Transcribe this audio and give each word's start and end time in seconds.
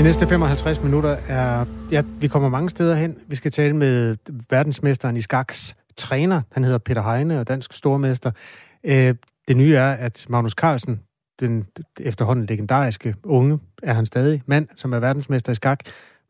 De 0.00 0.04
næste 0.04 0.26
55 0.26 0.82
minutter 0.82 1.16
er... 1.28 1.64
Ja, 1.90 2.02
vi 2.20 2.28
kommer 2.28 2.48
mange 2.48 2.70
steder 2.70 2.94
hen. 2.94 3.18
Vi 3.26 3.34
skal 3.34 3.50
tale 3.50 3.76
med 3.76 4.16
verdensmesteren 4.50 5.16
i 5.16 5.20
skaks 5.20 5.76
træner. 5.96 6.42
Han 6.52 6.64
hedder 6.64 6.78
Peter 6.78 7.02
Heine 7.02 7.40
og 7.40 7.48
dansk 7.48 7.72
stormester. 7.72 8.30
Øh, 8.84 9.14
det 9.48 9.56
nye 9.56 9.74
er, 9.74 9.92
at 9.92 10.26
Magnus 10.28 10.52
Carlsen, 10.52 11.00
den 11.40 11.66
efterhånden 12.00 12.46
legendariske 12.46 13.14
unge, 13.24 13.58
er 13.82 13.92
han 13.92 14.06
stadig 14.06 14.42
mand, 14.46 14.68
som 14.76 14.92
er 14.92 14.98
verdensmester 14.98 15.52
i 15.52 15.54
skak, 15.54 15.80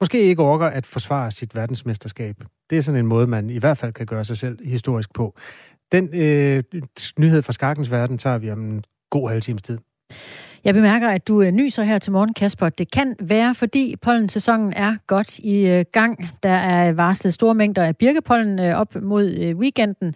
måske 0.01 0.21
ikke 0.21 0.43
orker 0.43 0.67
at 0.67 0.87
forsvare 0.87 1.31
sit 1.31 1.55
verdensmesterskab. 1.55 2.37
Det 2.71 2.79
er 2.79 2.83
sådan 2.83 3.01
en 3.01 3.07
måde, 3.07 3.27
man 3.27 3.51
i 3.51 3.59
hvert 3.59 3.79
fald 3.79 3.93
kan 3.93 4.07
gøre 4.07 4.25
sig 4.25 4.39
selv 4.39 4.67
historisk 4.67 5.15
på. 5.15 5.37
Den 5.93 6.09
øh, 6.13 6.63
nyhed 7.19 7.43
fra 7.43 7.53
skakkens 7.53 7.91
verden 7.91 8.19
tager 8.19 8.39
vi 8.39 8.51
om 8.51 8.61
en 8.61 8.85
god 9.11 9.29
halv 9.29 9.43
times 9.43 9.63
tid. 9.63 9.79
Jeg 10.65 10.75
bemærker, 10.75 11.09
at 11.09 11.29
du 11.29 11.43
øh, 11.43 11.51
nyser 11.51 11.83
her 11.83 11.99
til 11.99 12.13
morgen, 12.13 12.35
Kasper. 12.35 12.69
Det 12.69 12.91
kan 12.91 13.17
være, 13.21 13.55
fordi 13.55 13.95
pollensæsonen 14.03 14.73
er 14.73 14.97
godt 15.07 15.39
i 15.39 15.67
øh, 15.67 15.85
gang. 15.93 16.31
Der 16.43 16.51
er 16.51 16.93
varslet 16.93 17.35
store 17.35 17.55
mængder 17.55 17.85
af 17.85 17.97
birkepollen 17.97 18.59
øh, 18.59 18.75
op 18.75 18.95
mod 19.03 19.55
weekenden. 19.55 20.15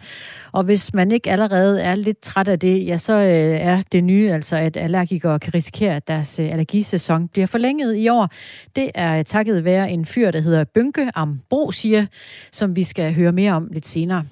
Og 0.51 0.63
hvis 0.63 0.93
man 0.93 1.11
ikke 1.11 1.31
allerede 1.31 1.81
er 1.81 1.95
lidt 1.95 2.21
træt 2.21 2.47
af 2.47 2.59
det, 2.59 2.87
ja, 2.87 2.97
så 2.97 3.13
er 3.13 3.81
det 3.91 4.03
nye 4.03 4.31
altså, 4.31 4.55
at 4.55 4.77
allergikere 4.77 5.39
kan 5.39 5.53
risikere, 5.53 5.95
at 5.95 6.07
deres 6.07 6.39
allergisæson 6.39 7.27
bliver 7.27 7.47
forlænget 7.47 7.95
i 7.95 8.09
år. 8.09 8.29
Det 8.75 8.91
er 8.95 9.23
takket 9.23 9.65
være 9.65 9.91
en 9.91 10.05
fyr, 10.05 10.31
der 10.31 10.39
hedder 10.39 10.63
Bynke 10.63 11.11
Ambrosie, 11.15 12.07
som 12.51 12.75
vi 12.75 12.83
skal 12.83 13.13
høre 13.13 13.31
mere 13.31 13.53
om 13.53 13.67
lidt 13.71 13.85
senere. 13.85 14.23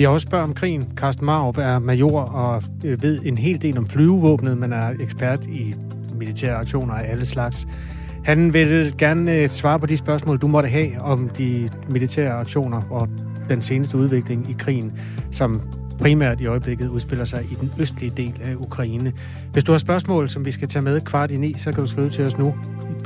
Vi 0.00 0.04
har 0.04 0.10
også 0.10 0.26
spørgt 0.26 0.42
om 0.42 0.54
krigen. 0.54 0.92
Carsten 0.96 1.26
Marup 1.26 1.58
er 1.58 1.78
major 1.78 2.20
og 2.20 2.62
øh, 2.84 3.02
ved 3.02 3.20
en 3.24 3.38
hel 3.38 3.62
del 3.62 3.78
om 3.78 3.88
flyvevåbnet, 3.88 4.58
men 4.58 4.72
er 4.72 4.90
ekspert 5.00 5.46
i 5.46 5.74
militære 6.14 6.54
aktioner 6.54 6.94
af 6.94 7.10
alle 7.10 7.26
slags. 7.26 7.66
Han 8.24 8.52
vil 8.52 8.94
gerne 8.98 9.36
øh, 9.36 9.48
svare 9.48 9.80
på 9.80 9.86
de 9.86 9.96
spørgsmål, 9.96 10.38
du 10.38 10.46
måtte 10.46 10.68
have 10.68 11.00
om 11.00 11.28
de 11.28 11.70
militære 11.90 12.30
aktioner 12.30 12.82
og 12.90 13.08
den 13.48 13.62
seneste 13.62 13.98
udvikling 13.98 14.50
i 14.50 14.54
krigen, 14.58 14.92
som 15.30 15.60
primært 15.98 16.40
i 16.40 16.46
øjeblikket 16.46 16.88
udspiller 16.88 17.24
sig 17.24 17.46
i 17.50 17.54
den 17.54 17.72
østlige 17.78 18.12
del 18.16 18.34
af 18.44 18.54
Ukraine. 18.54 19.12
Hvis 19.52 19.64
du 19.64 19.72
har 19.72 19.78
spørgsmål, 19.78 20.28
som 20.28 20.44
vi 20.44 20.50
skal 20.50 20.68
tage 20.68 20.82
med 20.82 21.00
kvart 21.00 21.30
i 21.30 21.36
ni, 21.36 21.54
så 21.58 21.72
kan 21.72 21.84
du 21.84 21.90
skrive 21.90 22.10
til 22.10 22.24
os 22.24 22.38
nu. 22.38 22.54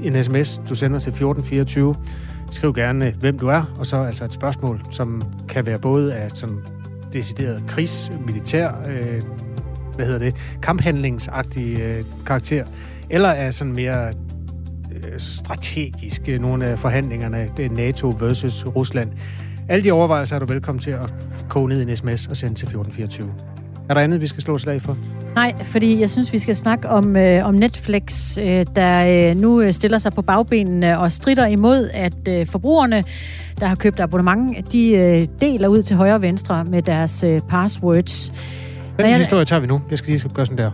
En 0.02 0.24
sms, 0.24 0.60
du 0.68 0.74
sender 0.74 0.98
til 0.98 1.10
1424. 1.10 1.94
Skriv 2.50 2.74
gerne, 2.74 3.14
hvem 3.20 3.38
du 3.38 3.48
er, 3.48 3.74
og 3.78 3.86
så 3.86 4.02
altså 4.02 4.24
et 4.24 4.32
spørgsmål, 4.32 4.80
som 4.90 5.22
kan 5.48 5.66
være 5.66 5.78
både 5.78 6.14
af 6.14 6.30
sådan 6.30 6.58
decideret 7.14 7.62
krigs, 7.68 8.12
militær, 8.26 8.70
øh, 8.88 9.22
hvad 9.94 10.06
hedder 10.06 10.18
det, 10.18 10.36
kamphandlingsagtig 10.62 11.80
øh, 11.80 12.04
karakter, 12.26 12.64
eller 13.10 13.28
er 13.28 13.50
sådan 13.50 13.72
mere 13.72 14.12
øh, 14.92 15.18
strategisk, 15.18 16.22
øh, 16.28 16.40
nogle 16.40 16.66
af 16.66 16.78
forhandlingerne, 16.78 17.50
det 17.56 17.64
er 17.64 17.70
NATO 17.70 18.14
versus 18.20 18.66
Rusland. 18.66 19.12
Alle 19.68 19.84
de 19.84 19.92
overvejelser 19.92 20.36
er 20.36 20.40
du 20.40 20.46
velkommen 20.46 20.82
til 20.82 20.90
at 20.90 21.14
koge 21.48 21.68
ned 21.68 21.80
i 21.80 21.90
en 21.90 21.96
sms 21.96 22.26
og 22.26 22.36
sende 22.36 22.54
til 22.54 22.66
1424. 22.66 23.34
Er 23.88 23.94
der 23.94 24.00
andet, 24.00 24.20
vi 24.20 24.26
skal 24.26 24.42
slå 24.42 24.58
slag 24.58 24.82
for? 24.82 24.96
Nej, 25.34 25.54
fordi 25.62 26.00
jeg 26.00 26.10
synes, 26.10 26.32
vi 26.32 26.38
skal 26.38 26.56
snakke 26.56 26.88
om, 26.88 27.16
øh, 27.16 27.48
om 27.48 27.54
Netflix, 27.54 28.38
øh, 28.38 28.66
der 28.76 29.30
øh, 29.30 29.36
nu 29.36 29.72
stiller 29.72 29.98
sig 29.98 30.12
på 30.12 30.22
bagbenene 30.22 30.98
og 30.98 31.12
strider 31.12 31.46
imod, 31.46 31.90
at 31.92 32.28
øh, 32.28 32.46
forbrugerne, 32.46 33.04
der 33.60 33.66
har 33.66 33.74
købt 33.74 34.00
abonnement, 34.00 34.72
de 34.72 34.90
øh, 34.90 35.28
deler 35.40 35.68
ud 35.68 35.82
til 35.82 35.96
højre 35.96 36.14
og 36.14 36.22
venstre 36.22 36.64
med 36.64 36.82
deres 36.82 37.22
øh, 37.22 37.40
passwords. 37.40 38.32
Den 38.98 39.10
jeg... 39.10 39.18
historie 39.18 39.44
tager 39.44 39.60
vi 39.60 39.66
nu. 39.66 39.80
Jeg 39.90 39.98
skal 39.98 40.12
lige 40.12 40.28
gøre 40.34 40.46
sådan 40.46 40.58
der. 40.58 40.70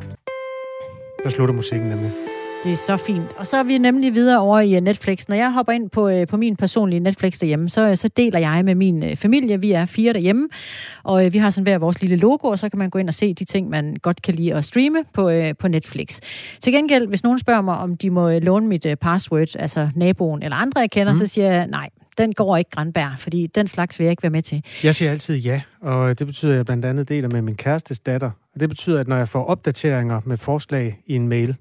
Der 1.25 1.31
slutter 1.31 1.55
musikken 1.55 1.89
nemlig. 1.89 2.30
Det 2.65 2.73
er 2.73 2.77
så 2.77 2.97
fint. 2.97 3.33
Og 3.37 3.47
så 3.47 3.57
er 3.57 3.63
vi 3.63 3.79
nemlig 3.79 4.15
videre 4.15 4.41
over 4.41 4.61
i 4.61 4.77
øh, 4.77 4.81
Netflix. 4.81 5.29
Når 5.29 5.37
jeg 5.37 5.53
hopper 5.53 5.73
ind 5.73 5.91
på, 5.91 6.09
øh, 6.09 6.27
på 6.27 6.37
min 6.37 6.57
personlige 6.57 7.01
Netflix 7.01 7.39
derhjemme, 7.39 7.69
så, 7.69 7.89
øh, 7.89 7.97
så 7.97 8.09
deler 8.09 8.39
jeg 8.39 8.65
med 8.65 8.75
min 8.75 9.17
familie. 9.17 9.61
Vi 9.61 9.73
er 9.73 9.85
fire 9.85 10.13
derhjemme, 10.13 10.49
og 11.03 11.33
vi 11.33 11.39
har 11.39 11.51
sådan 11.51 11.63
hver 11.63 11.79
vores 11.79 12.01
lille 12.01 12.17
logo, 12.17 12.49
og 12.49 12.59
så 12.59 12.69
kan 12.69 12.79
man 12.79 12.91
gå 12.91 12.99
ind 12.99 13.09
og 13.09 13.15
se 13.15 13.35
de 13.35 13.45
ting, 13.45 13.69
man 13.69 13.97
godt 14.03 14.23
kan 14.23 14.35
lide 14.35 14.55
at 14.55 14.65
streame 14.65 14.99
på, 15.13 15.33
på 15.59 15.69
Netflix. 15.69 16.21
Til 16.61 16.73
gengæld, 16.73 17.07
hvis 17.07 17.23
nogen 17.23 17.39
spørger 17.39 17.63
mig, 17.63 17.77
om 17.77 17.97
de 17.97 18.11
må 18.11 18.31
låne 18.31 18.67
mit 18.67 18.87
password, 19.01 19.57
altså 19.57 19.89
naboen 19.95 20.43
eller 20.43 20.57
andre, 20.57 20.81
jeg 20.81 20.91
kender, 20.91 21.13
mm. 21.13 21.19
så 21.19 21.27
siger 21.27 21.53
jeg 21.53 21.67
nej 21.67 21.89
den 22.19 22.33
går 22.33 22.57
ikke 22.57 22.71
grænbær, 22.71 23.15
fordi 23.19 23.47
den 23.47 23.67
slags 23.67 23.99
vil 23.99 24.05
jeg 24.05 24.11
ikke 24.11 24.23
være 24.23 24.31
med 24.31 24.43
til. 24.43 24.65
Jeg 24.85 24.95
siger 24.95 25.11
altid 25.11 25.37
ja, 25.37 25.63
og 25.81 26.19
det 26.19 26.27
betyder, 26.27 26.53
at 26.53 26.57
jeg 26.57 26.65
blandt 26.65 26.85
andet 26.85 27.09
deler 27.09 27.29
med 27.29 27.43
min 27.43 27.57
kærestes 27.57 27.99
datter. 27.99 28.31
Og 28.55 28.61
det 28.61 28.69
betyder, 28.69 29.01
at 29.01 29.09
når 29.09 29.17
jeg 29.17 29.29
får 29.29 29.45
opdateringer 29.45 30.21
med 30.25 30.37
forslag 30.37 30.99
i 31.07 31.15
en 31.15 31.29
mail, 31.29 31.57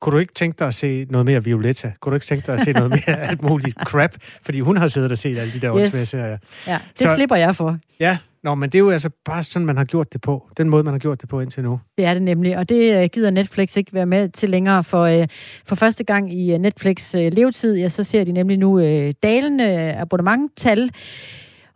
kunne 0.00 0.12
du 0.12 0.18
ikke 0.18 0.34
tænke 0.34 0.58
dig 0.58 0.66
at 0.66 0.74
se 0.74 1.06
noget 1.10 1.26
mere 1.26 1.44
Violetta? 1.44 1.92
Kunne 2.00 2.10
du 2.10 2.14
ikke 2.14 2.26
tænke 2.26 2.46
dig 2.46 2.54
at 2.54 2.60
se 2.60 2.72
noget 2.72 2.90
mere 2.90 3.20
alt 3.28 3.42
muligt 3.42 3.76
crap? 3.76 4.14
Fordi 4.42 4.60
hun 4.60 4.76
har 4.76 4.88
siddet 4.88 5.12
og 5.12 5.18
set 5.18 5.38
alle 5.38 5.52
de 5.52 5.60
der 5.60 5.78
yes. 5.78 6.08
serier. 6.08 6.38
Ja, 6.66 6.78
det 6.98 7.00
Så, 7.00 7.14
slipper 7.14 7.36
jeg 7.36 7.56
for. 7.56 7.78
Ja, 8.00 8.18
Nå, 8.42 8.54
men 8.54 8.70
det 8.70 8.78
er 8.78 8.80
jo 8.80 8.90
altså 8.90 9.10
bare 9.24 9.42
sådan, 9.42 9.66
man 9.66 9.76
har 9.76 9.84
gjort 9.84 10.12
det 10.12 10.20
på. 10.20 10.48
Den 10.56 10.68
måde, 10.68 10.82
man 10.82 10.94
har 10.94 10.98
gjort 10.98 11.20
det 11.20 11.28
på 11.28 11.40
indtil 11.40 11.62
nu. 11.62 11.80
Det 11.96 12.04
er 12.04 12.14
det 12.14 12.22
nemlig, 12.22 12.56
og 12.58 12.68
det 12.68 13.02
øh, 13.02 13.08
gider 13.12 13.30
Netflix 13.30 13.76
ikke 13.76 13.94
være 13.94 14.06
med 14.06 14.28
til 14.28 14.50
længere. 14.50 14.84
For, 14.84 15.02
øh, 15.02 15.26
for 15.64 15.74
første 15.74 16.04
gang 16.04 16.32
i 16.32 16.52
øh, 16.52 16.58
Netflix 16.58 17.14
levetid, 17.14 17.76
ja, 17.76 17.88
så 17.88 18.04
ser 18.04 18.24
de 18.24 18.32
nemlig 18.32 18.58
nu 18.58 18.80
dalende 19.22 19.94
abonnementtal. 19.94 20.90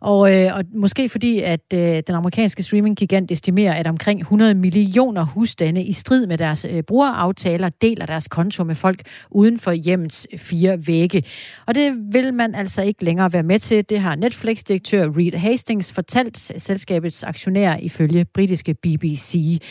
Og, 0.03 0.35
øh, 0.35 0.55
og 0.55 0.63
måske 0.75 1.09
fordi, 1.09 1.39
at 1.39 1.73
øh, 1.73 2.03
den 2.07 2.15
amerikanske 2.15 2.63
streaminggigant 2.63 3.31
estimerer, 3.31 3.73
at 3.73 3.87
omkring 3.87 4.19
100 4.19 4.53
millioner 4.53 5.25
husstande 5.25 5.83
i 5.83 5.93
strid 5.93 6.27
med 6.27 6.37
deres 6.37 6.65
øh, 6.69 6.83
brugeraftaler 6.83 7.69
deler 7.69 8.05
deres 8.05 8.27
konto 8.27 8.63
med 8.63 8.75
folk 8.75 9.01
uden 9.31 9.59
for 9.59 9.71
hjemmets 9.71 10.27
øh, 10.33 10.39
fire 10.39 10.87
vægge. 10.87 11.23
Og 11.65 11.75
det 11.75 11.93
vil 12.11 12.33
man 12.33 12.55
altså 12.55 12.81
ikke 12.81 13.03
længere 13.05 13.33
være 13.33 13.43
med 13.43 13.59
til. 13.59 13.89
Det 13.89 13.99
har 13.99 14.15
Netflix-direktør 14.15 15.09
Reed 15.17 15.37
Hastings 15.37 15.93
fortalt 15.93 16.37
selskabets 16.57 17.23
aktionærer 17.23 17.77
ifølge 17.77 18.25
britiske 18.25 18.73
BBC. 18.73 19.61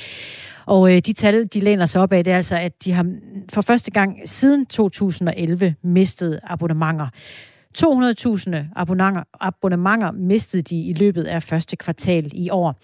Og 0.66 0.93
øh, 0.93 0.99
de 1.06 1.12
tal, 1.12 1.47
de 1.47 1.60
læner 1.60 1.87
sig 1.87 2.03
op 2.03 2.12
af, 2.12 2.25
det 2.25 2.32
er 2.32 2.37
altså, 2.37 2.56
at 2.56 2.84
de 2.84 2.93
har 2.93 3.06
for 3.53 3.60
første 3.60 3.91
gang 3.91 4.19
siden 4.25 4.66
2011 4.66 5.75
mistet 5.82 6.41
abonnementer. 6.43 7.09
200.000 7.78 8.56
abonnementer, 8.77 9.22
abonnementer 9.41 10.12
mistede 10.12 10.62
de 10.62 10.81
i 10.81 10.93
løbet 10.93 11.25
af 11.25 11.43
første 11.43 11.77
kvartal 11.77 12.31
i 12.33 12.50
år. 12.50 12.75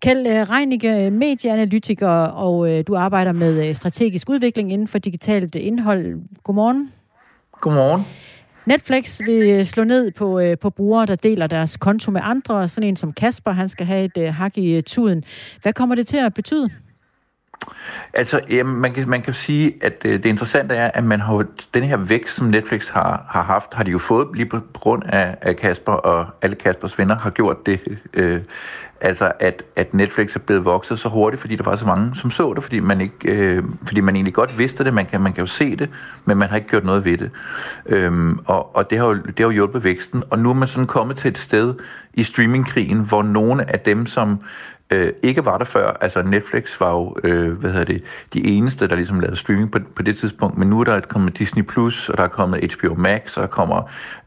Kjeld 0.00 0.26
øh, 0.26 0.50
Reinicke, 0.50 1.10
medieanalytiker, 1.10 2.08
og 2.26 2.70
øh, 2.70 2.84
du 2.86 2.96
arbejder 2.96 3.32
med 3.32 3.68
øh, 3.68 3.74
strategisk 3.74 4.28
udvikling 4.28 4.72
inden 4.72 4.88
for 4.88 4.98
digitalt 4.98 5.54
indhold. 5.54 6.20
Godmorgen. 6.42 6.92
Godmorgen. 7.60 8.02
Netflix 8.66 9.20
vil 9.26 9.66
slå 9.66 9.84
ned 9.84 10.10
på, 10.10 10.40
på 10.60 10.70
brugere, 10.70 11.06
der 11.06 11.14
deler 11.14 11.46
deres 11.46 11.76
konto 11.76 12.10
med 12.10 12.20
andre. 12.24 12.68
Sådan 12.68 12.88
en 12.88 12.96
som 12.96 13.12
Kasper, 13.12 13.52
han 13.52 13.68
skal 13.68 13.86
have 13.86 14.10
et 14.16 14.34
hak 14.34 14.58
i 14.58 14.80
tuden. 14.80 15.24
Hvad 15.62 15.72
kommer 15.72 15.94
det 15.94 16.06
til 16.06 16.16
at 16.16 16.34
betyde? 16.34 16.70
Altså, 18.12 18.40
jamen, 18.50 18.76
man, 18.76 18.92
kan, 18.92 19.08
man 19.08 19.22
kan 19.22 19.34
sige, 19.34 19.74
at 19.82 20.02
øh, 20.04 20.12
det 20.12 20.26
interessante 20.26 20.74
er, 20.74 20.90
at 20.90 21.04
man 21.04 21.20
har 21.20 21.44
den 21.74 21.82
her 21.82 21.96
vækst, 21.96 22.34
som 22.34 22.46
Netflix 22.46 22.88
har, 22.88 23.26
har 23.28 23.42
haft, 23.42 23.74
har 23.74 23.84
de 23.84 23.90
jo 23.90 23.98
fået 23.98 24.28
lige 24.34 24.46
på 24.46 24.60
grund 24.72 25.02
af, 25.06 25.36
af 25.40 25.56
Kasper 25.56 25.92
og 25.92 26.26
alle 26.42 26.56
Kaspers 26.56 26.98
venner 26.98 27.18
har 27.18 27.30
gjort 27.30 27.66
det. 27.66 27.80
Øh, 28.14 28.40
altså, 29.00 29.32
at, 29.40 29.62
at 29.76 29.94
Netflix 29.94 30.34
er 30.34 30.40
blevet 30.40 30.64
vokset 30.64 30.98
så 30.98 31.08
hurtigt, 31.08 31.40
fordi 31.40 31.56
der 31.56 31.64
var 31.64 31.76
så 31.76 31.86
mange, 31.86 32.16
som 32.16 32.30
så 32.30 32.52
det, 32.54 32.62
fordi 32.62 32.80
man, 32.80 33.00
ikke, 33.00 33.32
øh, 33.32 33.62
fordi 33.86 34.00
man 34.00 34.16
egentlig 34.16 34.34
godt 34.34 34.58
vidste 34.58 34.84
det, 34.84 34.94
man 34.94 35.06
kan, 35.06 35.20
man 35.20 35.32
kan 35.32 35.42
jo 35.42 35.46
se 35.46 35.76
det, 35.76 35.90
men 36.24 36.38
man 36.38 36.48
har 36.48 36.56
ikke 36.56 36.68
gjort 36.68 36.84
noget 36.84 37.04
ved 37.04 37.18
det. 37.18 37.30
Øhm, 37.86 38.38
og 38.44 38.76
og 38.76 38.90
det, 38.90 38.98
har 38.98 39.06
jo, 39.06 39.14
det 39.14 39.38
har 39.38 39.44
jo 39.44 39.50
hjulpet 39.50 39.84
væksten, 39.84 40.22
og 40.30 40.38
nu 40.38 40.50
er 40.50 40.54
man 40.54 40.68
sådan 40.68 40.86
kommet 40.86 41.16
til 41.16 41.28
et 41.28 41.38
sted 41.38 41.74
i 42.14 42.22
streamingkrigen, 42.22 42.98
hvor 42.98 43.22
nogle 43.22 43.70
af 43.70 43.80
dem, 43.80 44.06
som 44.06 44.38
øh, 44.90 45.12
ikke 45.22 45.44
var 45.44 45.58
der 45.58 45.64
før. 45.64 45.96
Altså 46.00 46.22
Netflix 46.22 46.80
var 46.80 46.90
jo, 46.90 47.16
øh, 47.24 47.52
hvad 47.52 47.70
hedder 47.70 47.84
det, 47.84 48.02
de 48.32 48.46
eneste, 48.46 48.88
der 48.88 48.96
ligesom 48.96 49.20
lavede 49.20 49.36
streaming 49.36 49.72
på, 49.72 49.78
på 49.96 50.02
det 50.02 50.16
tidspunkt, 50.18 50.58
men 50.58 50.68
nu 50.68 50.80
er 50.80 50.84
der 50.84 51.00
kommet 51.00 51.38
Disney+, 51.38 51.62
Plus, 51.62 52.08
og 52.08 52.16
der 52.18 52.24
er 52.24 52.28
kommet 52.28 52.72
HBO 52.72 52.94
Max, 52.94 53.36
og 53.36 53.42
der 53.42 53.48
kommer 53.48 53.82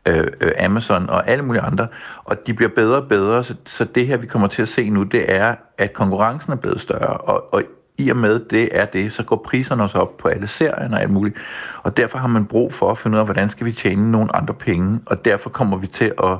øh, 0.05 0.27
øh, 0.41 0.51
Amazon 0.59 1.09
og 1.09 1.29
alle 1.29 1.43
mulige 1.43 1.61
andre, 1.61 1.87
og 2.23 2.47
de 2.47 2.53
bliver 2.53 2.71
bedre 2.75 2.97
og 2.97 3.07
bedre, 3.07 3.43
så, 3.43 3.55
så 3.65 3.83
det 3.83 4.07
her, 4.07 4.17
vi 4.17 4.27
kommer 4.27 4.47
til 4.47 4.61
at 4.61 4.67
se 4.67 4.89
nu, 4.89 5.03
det 5.03 5.33
er, 5.35 5.55
at 5.77 5.93
konkurrencen 5.93 6.51
er 6.51 6.57
blevet 6.57 6.81
større, 6.81 7.17
og, 7.17 7.53
og 7.53 7.63
i 7.97 8.09
og 8.09 8.17
med 8.17 8.39
det 8.39 8.69
er 8.71 8.85
det, 8.85 9.13
så 9.13 9.23
går 9.23 9.35
priserne 9.35 9.83
også 9.83 9.97
op 9.97 10.17
på 10.17 10.27
alle 10.27 10.47
serierne 10.47 10.95
og 10.95 11.01
alt 11.01 11.11
muligt. 11.11 11.37
Og 11.83 11.97
derfor 11.97 12.17
har 12.17 12.27
man 12.27 12.45
brug 12.45 12.73
for 12.73 12.91
at 12.91 12.97
finde 12.97 13.15
ud 13.15 13.19
af, 13.19 13.25
hvordan 13.25 13.49
skal 13.49 13.65
vi 13.65 13.71
tjene 13.71 14.11
nogle 14.11 14.35
andre 14.35 14.53
penge, 14.53 14.99
og 15.05 15.25
derfor 15.25 15.49
kommer 15.49 15.77
vi 15.77 15.87
til 15.87 16.13
at 16.23 16.37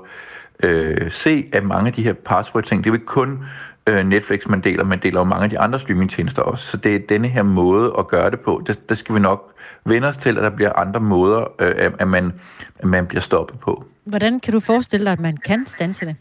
øh, 0.64 1.12
se, 1.12 1.50
at 1.54 1.64
mange 1.64 1.88
af 1.88 1.94
de 1.94 2.04
her 2.04 2.14
password-ting, 2.14 2.84
det 2.84 2.90
er 2.90 2.92
jo 2.92 2.96
ikke 2.96 3.06
kun 3.06 3.44
øh, 3.88 4.06
Netflix, 4.06 4.48
man 4.48 4.62
deler, 4.62 4.84
man 4.84 5.00
deler 5.00 5.20
jo 5.20 5.24
mange 5.24 5.44
af 5.44 5.50
de 5.50 5.60
andre 5.60 5.80
streamingtjenester 5.80 6.42
også. 6.42 6.66
Så 6.66 6.78
det 6.78 6.96
er 6.96 7.00
denne 7.10 7.28
her 7.28 7.44
måde 7.44 7.94
at 8.00 8.08
gøre 8.08 8.32
det 8.32 8.40
på. 8.40 8.64
Det, 8.68 8.90
der 8.90 8.96
skal 8.96 9.16
vi 9.16 9.20
nok 9.20 9.54
vende 9.86 10.08
os 10.08 10.18
til, 10.18 10.38
at 10.38 10.44
der 10.44 10.50
bliver 10.50 10.74
andre 10.74 11.00
måder, 11.00 11.40
øh, 11.60 11.92
at, 12.00 12.08
man, 12.08 12.34
at 12.80 12.86
man 12.86 13.08
bliver 13.08 13.22
stoppet 13.22 13.60
på. 13.60 13.86
Hvordan 14.04 14.40
kan 14.40 14.54
du 14.54 14.60
forestille 14.60 15.06
dig, 15.06 15.12
at 15.12 15.20
man 15.20 15.38
kan 15.38 15.66
stanse 15.68 16.06
det? 16.06 16.16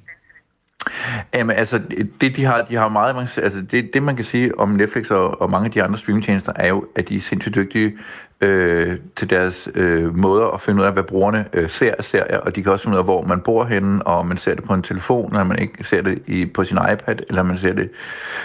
Jamen, 1.34 1.56
altså, 1.56 1.80
det, 2.20 2.36
de 2.36 2.44
har, 2.44 2.62
de 2.62 2.76
har 2.76 2.88
meget, 2.88 3.38
altså, 3.38 3.62
det, 3.70 3.90
det, 3.94 4.02
man 4.02 4.16
kan 4.16 4.24
sige 4.24 4.58
om 4.58 4.68
Netflix 4.68 5.10
og, 5.10 5.40
og 5.40 5.50
mange 5.50 5.64
af 5.64 5.70
de 5.70 5.82
andre 5.82 5.98
streamingtjenester, 5.98 6.52
er 6.56 6.68
jo, 6.68 6.84
at 6.96 7.08
de 7.08 7.16
er 7.16 7.20
sindssygt 7.20 7.54
dygtige 7.54 7.98
øh, 8.40 8.98
til 9.16 9.30
deres 9.30 9.68
øh, 9.74 10.16
måder 10.18 10.46
at 10.46 10.60
finde 10.60 10.80
ud 10.80 10.86
af, 10.86 10.92
hvad 10.92 11.02
brugerne 11.02 11.46
øh, 11.52 11.70
ser 11.70 11.94
af 11.98 12.04
serier, 12.04 12.38
og 12.38 12.56
de 12.56 12.62
kan 12.62 12.72
også 12.72 12.82
finde 12.82 12.94
ud 12.94 12.98
af, 12.98 13.04
hvor 13.04 13.22
man 13.22 13.40
bor 13.40 13.64
henne, 13.64 14.06
og 14.06 14.26
man 14.26 14.38
ser 14.38 14.54
det 14.54 14.64
på 14.64 14.74
en 14.74 14.82
telefon, 14.82 15.32
eller 15.32 15.44
man 15.44 15.58
ikke 15.58 15.84
ser 15.84 16.02
det 16.02 16.22
i, 16.26 16.46
på 16.46 16.64
sin 16.64 16.78
iPad, 16.92 17.16
eller 17.28 17.42
man 17.42 17.58
ser 17.58 17.72
det 17.72 17.90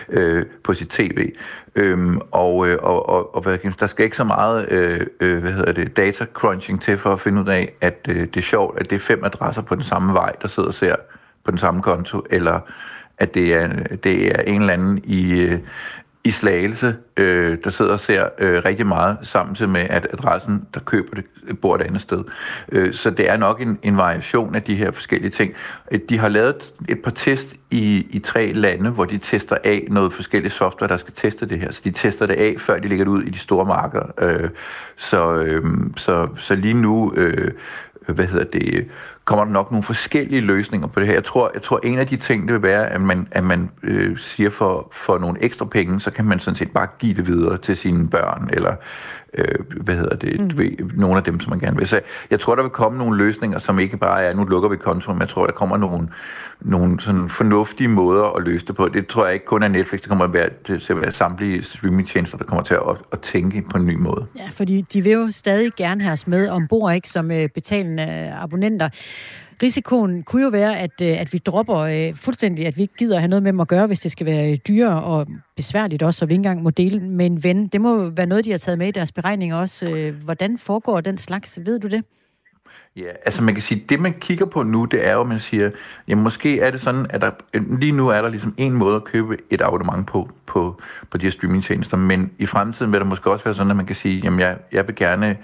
øh, 0.10 0.46
på 0.64 0.74
sit 0.74 0.90
tv. 0.90 1.32
Øhm, 1.76 2.20
og, 2.32 2.68
øh, 2.68 2.78
og, 2.82 3.10
og, 3.10 3.36
og 3.36 3.46
der 3.80 3.86
skal 3.88 4.06
ikke 4.06 4.18
så 4.18 4.24
meget 4.24 4.72
øh, 4.72 5.08
øh, 5.20 5.42
hvad 5.42 5.52
hedder 5.52 5.72
det, 5.72 5.98
data 5.98 6.26
crunching 6.34 6.82
til 6.82 6.98
for 6.98 7.14
at 7.14 7.20
finde 7.20 7.42
ud 7.42 7.48
af, 7.48 7.74
at 7.82 8.08
øh, 8.10 8.16
det 8.22 8.38
er 8.38 8.42
sjovt, 8.42 8.80
at 8.80 8.90
det 8.90 8.96
er 8.96 9.00
fem 9.00 9.24
adresser 9.24 9.62
på 9.62 9.76
den 9.76 9.84
samme 9.84 10.14
vej, 10.14 10.36
der 10.42 10.48
sidder 10.48 10.70
og 10.70 10.74
ser 10.74 10.96
på 11.44 11.52
den 11.52 11.60
samme 11.60 11.82
konto, 11.82 12.26
eller 12.30 12.60
at 13.18 13.34
det 13.34 13.54
er, 13.54 13.68
det 14.04 14.28
er 14.28 14.42
en 14.42 14.62
eller 14.62 14.74
anden 14.74 15.02
i, 15.04 15.42
øh, 15.42 15.60
i 16.24 16.32
Slagelse, 16.32 16.96
øh, 17.18 17.58
der 17.64 17.70
sidder 17.70 17.92
og 17.92 18.00
ser 18.00 18.30
øh, 18.40 18.62
rigtig 18.66 18.88
meget 18.88 19.18
sammen 19.22 19.72
med, 19.72 19.82
at 19.82 20.08
adressen, 20.14 20.68
der 20.74 20.80
køber 20.80 21.16
det, 21.16 21.26
bor 21.60 21.76
et 21.76 21.82
andet 21.82 22.02
sted. 22.02 22.24
Øh, 22.72 22.94
så 22.94 23.10
det 23.10 23.30
er 23.30 23.38
nok 23.38 23.62
en, 23.62 23.80
en 23.84 23.98
variation 23.98 24.56
af 24.56 24.64
de 24.64 24.76
her 24.76 24.92
forskellige 24.92 25.32
ting. 25.32 25.54
Øh, 25.92 26.00
de 26.10 26.18
har 26.18 26.30
lavet 26.30 26.74
et 26.90 27.02
par 27.02 27.12
test 27.12 27.56
i, 27.72 28.08
i 28.10 28.20
tre 28.20 28.54
lande, 28.54 28.90
hvor 28.90 29.06
de 29.06 29.18
tester 29.18 29.58
af 29.64 29.88
noget 29.90 30.14
forskellige 30.14 30.52
software, 30.52 30.90
der 30.90 30.98
skal 30.98 31.14
teste 31.14 31.46
det 31.46 31.60
her. 31.60 31.72
Så 31.72 31.82
de 31.84 31.92
tester 31.92 32.26
det 32.26 32.34
af, 32.34 32.56
før 32.58 32.80
de 32.80 32.88
lægger 32.88 33.06
det 33.06 33.12
ud 33.12 33.24
i 33.24 33.30
de 33.30 33.40
store 33.40 33.66
markeder. 33.66 34.06
Øh, 34.22 34.50
så, 34.98 35.34
øh, 35.34 35.64
så, 35.98 36.28
så 36.36 36.56
lige 36.56 36.74
nu... 36.74 37.14
Øh, 37.16 37.52
hvad 38.08 38.26
hedder 38.26 38.46
det, 38.46 38.92
kommer 39.32 39.46
der 39.46 39.52
nok 39.52 39.72
nogle 39.72 39.84
forskellige 39.84 40.42
løsninger 40.42 40.88
på 40.88 41.00
det 41.00 41.08
her. 41.08 41.14
Jeg 41.14 41.24
tror, 41.24 41.52
jeg 41.54 41.62
tror 41.62 41.80
en 41.84 42.00
af 42.00 42.08
de 42.08 42.18
ting, 42.18 42.48
det 42.48 42.54
vil 42.54 42.62
være, 42.62 42.90
at 42.90 43.02
man, 43.02 43.28
at 43.32 43.44
man 43.44 43.72
øh, 43.84 44.18
siger 44.18 44.50
for, 44.50 44.88
for 44.92 45.18
nogle 45.18 45.44
ekstra 45.44 45.66
penge, 45.66 46.00
så 46.00 46.12
kan 46.12 46.26
man 46.26 46.40
sådan 46.40 46.56
set 46.56 46.72
bare 46.72 46.88
give 47.00 47.14
det 47.14 47.28
videre 47.28 47.58
til 47.58 47.78
sine 47.78 48.10
børn, 48.10 48.50
eller 48.54 48.76
øh, 49.34 49.56
hvad 49.82 49.96
hedder 49.96 50.16
det, 50.16 50.40
mm. 50.40 50.58
ved, 50.58 50.72
nogle 50.96 51.18
af 51.18 51.24
dem, 51.24 51.40
som 51.40 51.50
man 51.50 51.60
gerne 51.60 51.78
vil. 51.78 51.88
Så 51.88 52.02
jeg 52.32 52.40
tror, 52.40 52.56
der 52.56 52.62
vil 52.62 52.72
komme 52.72 52.98
nogle 52.98 53.18
løsninger, 53.18 53.60
som 53.60 53.80
ikke 53.80 53.98
bare 53.98 54.24
er, 54.24 54.34
nu 54.34 54.44
lukker 54.44 54.70
vi 54.70 54.78
kontoen, 54.78 55.16
men 55.18 55.22
jeg 55.22 55.30
tror, 55.30 55.46
der 55.46 55.54
kommer 55.54 55.78
nogle, 55.78 56.08
nogle 56.60 57.00
sådan 57.00 57.30
fornuftige 57.30 57.88
måder 57.88 58.38
at 58.38 58.44
løse 58.44 58.66
det 58.66 58.76
på. 58.76 58.88
Det 58.88 59.08
tror 59.08 59.26
jeg 59.26 59.34
ikke 59.34 59.46
kun 59.46 59.64
er 59.64 59.68
Netflix, 59.68 60.00
det 60.00 60.10
kommer 60.10 60.26
at 60.26 60.34
være, 60.34 60.50
til 60.64 60.94
at 60.94 61.02
være 61.02 61.12
samtlige 61.14 61.64
streamingtjenester, 61.64 62.38
der 62.38 62.46
kommer 62.46 62.64
til 62.64 62.74
at, 62.74 62.98
at 63.12 63.20
tænke 63.20 63.64
på 63.72 63.78
en 63.78 63.86
ny 63.86 63.96
måde. 63.96 64.26
Ja, 64.38 64.48
fordi 64.52 64.86
de 64.94 65.02
vil 65.02 65.12
jo 65.12 65.32
stadig 65.32 65.72
gerne 65.78 66.02
have 66.02 66.14
os 66.14 66.28
med 66.28 66.50
ombord, 66.50 66.94
ikke, 66.94 67.10
som 67.10 67.32
øh, 67.32 67.50
betalende 67.50 68.34
abonnenter. 68.34 68.90
Risikoen 69.64 70.24
kunne 70.24 70.44
jo 70.44 70.50
være, 70.50 70.80
at, 70.80 71.02
øh, 71.02 71.22
at 71.22 71.34
vi 71.34 71.38
dropper 71.38 71.78
øh, 71.78 72.14
fuldstændig, 72.14 72.68
at 72.68 72.78
vi 72.78 72.82
ikke 72.82 72.94
gider 72.98 73.20
have 73.20 73.28
noget 73.28 73.44
med 73.44 73.52
dem 73.52 73.60
at 73.60 73.68
gøre, 73.68 73.88
hvis 73.88 74.00
det 74.00 74.12
skal 74.12 74.26
være 74.26 74.52
øh, 74.52 74.58
dyrere 74.68 75.04
og 75.04 75.28
besværligt 75.56 76.04
også, 76.04 76.18
så 76.18 76.26
vi 76.26 76.34
ikke 76.34 76.40
engang 76.40 76.64
må 76.64 76.70
dele 76.70 77.00
med 77.00 77.26
en 77.26 77.44
ven. 77.44 77.68
Det 77.68 77.82
må 77.82 78.10
være 78.10 78.26
noget, 78.26 78.46
de 78.46 78.52
har 78.52 78.58
taget 78.58 78.78
med 78.78 78.88
i 78.88 78.92
deres 78.92 79.12
beregninger 79.12 79.56
også. 79.56 79.92
Øh, 79.92 80.24
hvordan 80.24 80.58
foregår 80.58 81.02
den 81.02 81.18
slags? 81.18 81.60
Ved 81.66 81.80
du 81.80 81.88
det? 81.88 82.04
Ja, 82.96 83.10
altså 83.26 83.44
man 83.44 83.54
kan 83.54 83.64
sige, 83.64 83.86
det 83.90 84.00
man 84.00 84.14
kigger 84.14 84.46
på 84.46 84.64
nu, 84.64 84.86
det 84.86 85.08
er 85.08 85.14
jo, 85.14 85.22
at 85.22 85.28
man 85.28 85.40
siger, 85.40 85.72
ja, 86.08 86.16
måske 86.16 86.60
er 86.60 86.72
det 86.72 86.82
sådan, 86.82 87.06
at 87.10 87.22
der, 87.22 87.32
lige 87.54 87.92
nu 87.92 88.08
er 88.08 88.22
der 88.22 88.30
ligesom 88.30 88.54
en 88.58 88.74
måde 88.74 88.96
at 88.96 89.04
købe 89.04 89.38
et 89.50 89.62
abonnement 89.62 90.08
på, 90.08 90.30
på, 90.46 90.82
på 91.12 91.18
de 91.18 91.24
her 91.24 91.32
streamingtjenester, 91.32 91.98
men 91.98 92.32
i 92.38 92.46
fremtiden 92.46 92.92
vil 92.92 93.00
der 93.00 93.06
måske 93.06 93.32
også 93.32 93.46
være 93.46 93.54
sådan, 93.54 93.72
at 93.72 93.78
man 93.78 93.86
kan 93.86 93.96
sige, 93.96 94.22
jamen 94.24 94.40
jeg, 94.40 94.58
jeg 94.72 94.88
vil 94.88 94.96
gerne 94.96 95.38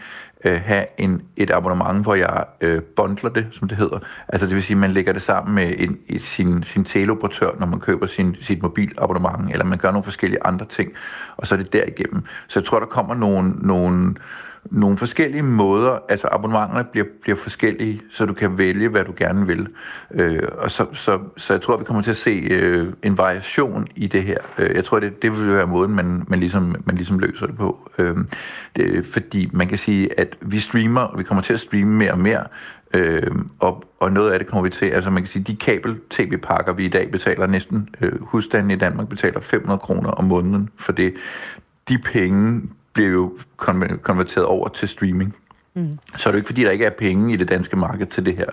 øh, 0.46 0.62
have 0.66 0.86
en, 0.98 1.22
et 1.36 1.52
abonnement, 1.52 2.02
hvor 2.02 2.16
jeg 2.16 2.46
øh, 2.62 2.82
bundler 2.82 3.30
det, 3.30 3.48
som 3.52 3.68
det 3.68 3.78
hedder. 3.78 4.00
Altså 4.28 4.48
det 4.48 4.56
vil 4.56 4.64
sige, 4.64 4.76
at 4.76 4.82
man 4.82 4.92
lægger 4.92 5.14
det 5.14 5.22
sammen 5.22 5.56
med 5.56 5.76
en, 5.78 5.98
et, 6.08 6.22
sin, 6.22 6.64
sin 6.64 6.84
teleoperatør, 6.84 7.52
når 7.60 7.68
man 7.68 7.80
køber 7.80 8.08
sin, 8.08 8.36
sit 8.42 8.62
mobilabonnement, 8.62 9.52
eller 9.52 9.66
man 9.66 9.78
gør 9.78 9.92
nogle 9.92 10.04
forskellige 10.04 10.46
andre 10.46 10.66
ting, 10.66 10.92
og 11.38 11.48
så 11.48 11.56
er 11.56 11.60
det 11.60 11.74
derigennem. 11.74 12.24
Så 12.48 12.60
jeg 12.60 12.66
tror, 12.66 12.80
der 12.80 12.86
kommer 12.86 13.16
nogle, 13.16 13.50
nogle 13.50 14.16
nogle 14.72 14.98
forskellige 14.98 15.44
måder, 15.44 16.00
altså 16.10 16.28
abonnementerne 16.32 16.84
bliver, 16.84 17.08
bliver 17.22 17.38
forskellige, 17.38 18.02
så 18.12 18.26
du 18.26 18.34
kan 18.34 18.58
vælge, 18.58 18.90
hvad 18.90 19.04
du 19.04 19.14
gerne 19.18 19.48
vil. 19.48 19.68
Øh, 20.12 20.44
og 20.58 20.72
så, 20.72 20.86
så, 20.94 21.20
så 21.38 21.54
jeg 21.54 21.62
tror, 21.62 21.78
vi 21.78 21.84
kommer 21.84 22.04
til 22.04 22.12
at 22.12 22.18
se 22.18 22.32
øh, 22.32 22.88
en 23.04 23.18
variation 23.18 23.88
i 23.96 24.08
det 24.08 24.24
her. 24.24 24.38
Øh, 24.58 24.76
jeg 24.76 24.86
tror, 24.86 25.00
det, 25.00 25.22
det 25.22 25.32
vil 25.32 25.54
være 25.54 25.68
måden, 25.68 25.96
man, 25.96 26.24
man, 26.28 26.40
ligesom, 26.40 26.76
man 26.86 26.96
ligesom 26.96 27.20
løser 27.20 27.46
det 27.46 27.58
på. 27.58 27.90
Øh, 27.98 28.18
det, 28.76 29.06
fordi 29.06 29.50
man 29.54 29.68
kan 29.68 29.78
sige, 29.78 30.20
at 30.20 30.36
vi 30.42 30.60
streamer, 30.60 31.02
og 31.02 31.20
vi 31.20 31.24
kommer 31.24 31.42
til 31.42 31.54
at 31.54 31.60
streame 31.60 31.92
mere 31.92 32.12
og 32.12 32.20
mere, 32.20 32.44
Øh, 32.94 33.36
og, 33.60 33.84
og 34.00 34.12
noget 34.12 34.32
af 34.32 34.40
det 34.40 34.48
kommer 34.48 34.64
vi 34.64 34.70
til, 34.70 34.86
altså 34.86 35.10
man 35.10 35.24
kan 35.24 35.30
sige, 35.30 35.44
de 35.44 35.56
kabel-tv-pakker, 35.56 36.74
vi 36.74 36.86
i 36.86 36.90
dag 36.90 37.12
betaler 37.12 37.48
næsten, 37.48 37.90
øh, 38.02 38.22
husstanden 38.22 38.72
i 38.72 38.76
Danmark 38.76 39.10
betaler 39.10 39.40
500 39.40 39.80
kroner 39.80 40.10
om 40.10 40.26
måneden 40.26 40.70
for 40.78 40.92
det. 40.92 41.14
De 41.90 41.98
penge, 41.98 42.62
bliver 42.98 43.10
jo 43.10 43.38
konverteret 44.02 44.46
over 44.46 44.68
til 44.68 44.88
streaming. 44.88 45.36
Mm. 45.74 46.00
Så 46.18 46.30
er 46.30 46.32
det 46.32 46.38
ikke, 46.38 46.48
fordi 46.48 46.64
der 46.64 46.72
ikke 46.72 46.86
er 46.86 46.90
penge 46.90 47.34
i 47.34 47.36
det 47.36 47.50
danske 47.50 47.76
marked 47.76 48.06
til 48.06 48.26
det 48.26 48.38
her. 48.38 48.50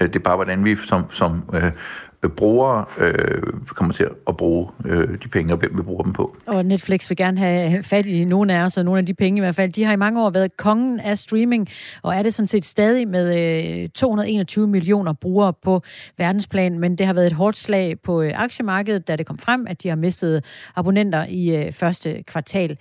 Øh, 0.00 0.08
det 0.08 0.16
er 0.16 0.20
bare, 0.20 0.36
hvordan 0.36 0.64
vi 0.64 0.76
som, 0.76 1.04
som 1.10 1.42
øh, 1.54 1.72
Øh, 2.22 2.30
brugere 2.30 2.84
øh, 2.98 3.42
kommer 3.66 3.94
til 3.94 4.06
at 4.28 4.36
bruge 4.36 4.68
øh, 4.84 5.22
de 5.22 5.28
penge, 5.28 5.54
og 5.54 5.58
hvem 5.58 5.76
vi 5.76 5.82
bruger 5.82 6.02
dem 6.02 6.12
på. 6.12 6.36
Og 6.46 6.64
Netflix 6.64 7.10
vil 7.10 7.16
gerne 7.16 7.38
have 7.38 7.82
fat 7.82 8.06
i 8.06 8.24
nogle 8.24 8.54
af 8.54 8.64
os, 8.64 8.76
og 8.76 8.84
nogle 8.84 8.98
af 8.98 9.06
de 9.06 9.14
penge 9.14 9.38
i 9.38 9.40
hvert 9.40 9.54
fald. 9.54 9.72
De 9.72 9.84
har 9.84 9.92
i 9.92 9.96
mange 9.96 10.22
år 10.22 10.30
været 10.30 10.56
kongen 10.56 11.00
af 11.00 11.18
streaming, 11.18 11.68
og 12.02 12.14
er 12.14 12.22
det 12.22 12.34
sådan 12.34 12.46
set 12.46 12.64
stadig 12.64 13.08
med 13.08 13.82
øh, 13.82 13.88
221 13.88 14.66
millioner 14.68 15.12
brugere 15.12 15.52
på 15.52 15.82
verdensplan, 16.18 16.78
men 16.78 16.98
det 16.98 17.06
har 17.06 17.12
været 17.12 17.26
et 17.26 17.32
hårdt 17.32 17.58
slag 17.58 18.00
på 18.00 18.22
øh, 18.22 18.32
aktiemarkedet, 18.34 19.08
da 19.08 19.16
det 19.16 19.26
kom 19.26 19.38
frem, 19.38 19.66
at 19.66 19.82
de 19.82 19.88
har 19.88 19.96
mistet 19.96 20.44
abonnenter 20.76 21.26
i 21.28 21.56
øh, 21.56 21.72
første 21.72 22.22
kvartal. 22.22 22.78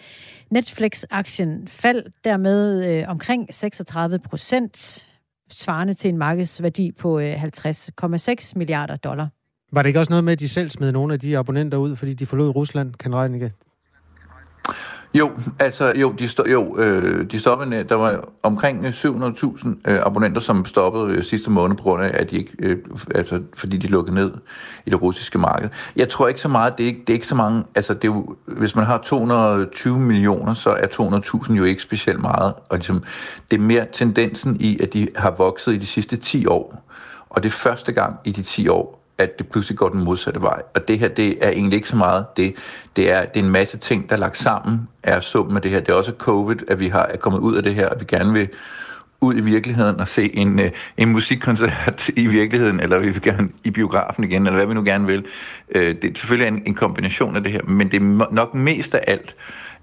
Netflix-aktien 0.52 1.68
faldt 1.68 2.08
dermed 2.24 2.86
øh, 2.86 3.06
omkring 3.08 3.48
36 3.54 4.20
procent 4.20 5.09
svarende 5.52 5.94
til 5.94 6.10
en 6.10 6.18
markedsværdi 6.18 6.92
på 6.92 7.20
øh, 7.20 7.44
50,6 7.44 8.54
milliarder 8.56 8.96
dollar. 8.96 9.28
Var 9.72 9.82
det 9.82 9.90
ikke 9.90 10.00
også 10.00 10.12
noget 10.12 10.24
med, 10.24 10.34
at 10.34 10.40
de 10.40 10.48
selv 10.48 10.70
smed 10.70 10.92
nogle 10.92 11.14
af 11.14 11.20
de 11.20 11.38
abonnenter 11.38 11.78
ud, 11.78 11.96
fordi 11.96 12.14
de 12.14 12.26
forlod 12.26 12.50
Rusland, 12.50 12.94
kan 12.94 13.16
regne 13.16 13.52
jo, 15.14 15.32
altså 15.60 15.94
jo, 15.96 16.12
de, 16.12 16.26
sto- 16.26 16.52
jo, 16.52 16.78
øh, 16.78 17.32
de 17.32 17.40
stoppede, 17.40 17.84
der 17.84 17.96
var 17.96 18.30
omkring 18.44 18.86
øh, 18.86 18.92
700.000 18.92 19.68
øh, 19.68 20.00
abonnenter, 20.06 20.42
som 20.42 20.66
stoppede 20.66 21.16
øh, 21.16 21.24
sidste 21.24 21.50
måned 21.52 21.78
på 21.78 21.84
grund 21.84 22.04
af, 22.04 22.12
at 22.14 22.32
de 22.32 22.38
ikke, 22.38 22.52
øh, 22.60 22.78
altså, 23.16 23.42
fordi 23.54 23.78
de 23.78 23.88
lukkede 23.88 24.16
ned 24.16 24.32
i 24.86 24.90
det 24.90 25.02
russiske 25.02 25.38
marked. 25.38 25.70
Jeg 25.96 26.10
tror 26.10 26.28
ikke 26.28 26.42
så 26.42 26.48
meget, 26.48 26.78
det 26.78 26.84
er 26.84 26.88
ikke, 26.88 27.00
det 27.00 27.10
er 27.10 27.14
ikke 27.14 27.28
så 27.28 27.36
mange, 27.36 27.64
altså 27.76 27.94
det 27.94 28.04
er 28.04 28.08
jo, 28.14 28.36
hvis 28.46 28.76
man 28.76 28.86
har 28.86 28.98
220 28.98 30.00
millioner, 30.00 30.54
så 30.54 30.70
er 30.70 30.88
200.000 31.46 31.54
jo 31.54 31.64
ikke 31.64 31.82
specielt 31.82 32.22
meget, 32.22 32.54
og 32.70 32.78
ligesom, 32.78 33.04
det 33.52 33.58
er 33.58 33.62
mere 33.62 33.86
tendensen 33.94 34.58
i, 34.60 34.80
at 34.80 34.94
de 34.94 35.08
har 35.16 35.32
vokset 35.32 35.74
i 35.74 35.78
de 35.78 35.86
sidste 35.86 36.18
10 36.18 36.46
år, 36.46 36.84
og 37.30 37.44
det 37.44 37.50
er 37.50 37.54
første 37.54 37.92
gang 37.92 38.16
i 38.26 38.32
de 38.32 38.44
10 38.44 38.68
år, 38.68 38.99
at 39.20 39.40
det 39.40 39.48
pludselig 39.48 39.78
går 39.78 39.90
den 39.90 40.04
modsatte 40.04 40.42
vej. 40.42 40.62
Og 40.76 40.88
det 40.88 41.00
her, 41.00 41.08
det 41.08 41.38
er 41.42 41.50
egentlig 41.50 41.78
ikke 41.78 41.90
så 41.90 41.96
meget 41.96 42.26
det. 42.38 42.56
Det 42.96 43.12
er, 43.12 43.26
det 43.26 43.40
er 43.40 43.44
en 43.44 43.52
masse 43.52 43.78
ting, 43.78 44.10
der 44.10 44.16
er 44.16 44.20
lagt 44.20 44.38
sammen, 44.38 44.88
er 45.04 45.20
summen 45.20 45.56
af 45.56 45.62
det 45.62 45.72
her. 45.72 45.80
Det 45.80 45.90
er 45.90 45.94
også 45.94 46.14
covid, 46.18 46.58
at 46.68 46.80
vi 46.80 46.88
har 46.88 47.04
er 47.04 47.18
kommet 47.18 47.40
ud 47.40 47.56
af 47.56 47.64
det 47.64 47.76
her, 47.76 47.88
og 47.88 48.00
vi 48.00 48.06
gerne 48.06 48.34
vil 48.34 48.50
ud 49.22 49.36
i 49.36 49.42
virkeligheden 49.42 50.00
og 50.00 50.08
se 50.08 50.36
en, 50.36 50.60
øh, 50.60 50.72
en 50.98 51.10
musikkoncert 51.10 52.10
i 52.16 52.28
virkeligheden, 52.28 52.80
eller 52.80 53.00
vi 53.00 53.10
vil 53.10 53.22
gerne 53.22 53.50
i 53.64 53.72
biografen 53.72 54.24
igen, 54.24 54.46
eller 54.46 54.56
hvad 54.56 54.66
vi 54.66 54.74
nu 54.74 54.84
gerne 54.84 55.06
vil. 55.06 55.26
Øh, 55.76 55.96
det 56.02 56.04
er 56.04 56.14
selvfølgelig 56.16 56.48
en, 56.48 56.64
en 56.66 56.76
kombination 56.76 57.36
af 57.36 57.44
det 57.44 57.52
her, 57.52 57.62
men 57.64 57.92
det 57.92 57.98
er 58.02 58.28
nok 58.32 58.54
mest 58.54 58.96
af 58.96 59.04
alt, 59.08 59.36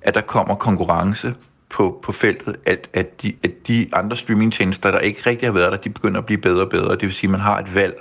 at 0.02 0.14
der 0.14 0.20
kommer 0.20 0.54
konkurrence 0.54 1.34
på, 1.68 2.00
på 2.02 2.12
feltet, 2.12 2.56
at, 2.66 2.88
at, 2.92 3.22
de, 3.22 3.32
at 3.44 3.50
de 3.68 3.88
andre 3.92 4.16
streamingtjenester, 4.16 4.90
der 4.90 4.98
ikke 4.98 5.20
rigtig 5.26 5.48
har 5.48 5.52
været 5.52 5.72
der, 5.72 5.78
de 5.78 5.90
begynder 5.90 6.18
at 6.18 6.26
blive 6.26 6.40
bedre 6.40 6.60
og 6.60 6.70
bedre. 6.70 6.90
Det 6.90 7.02
vil 7.02 7.12
sige, 7.12 7.28
at 7.28 7.32
man 7.32 7.40
har 7.40 7.58
et 7.58 7.74
valg 7.74 7.94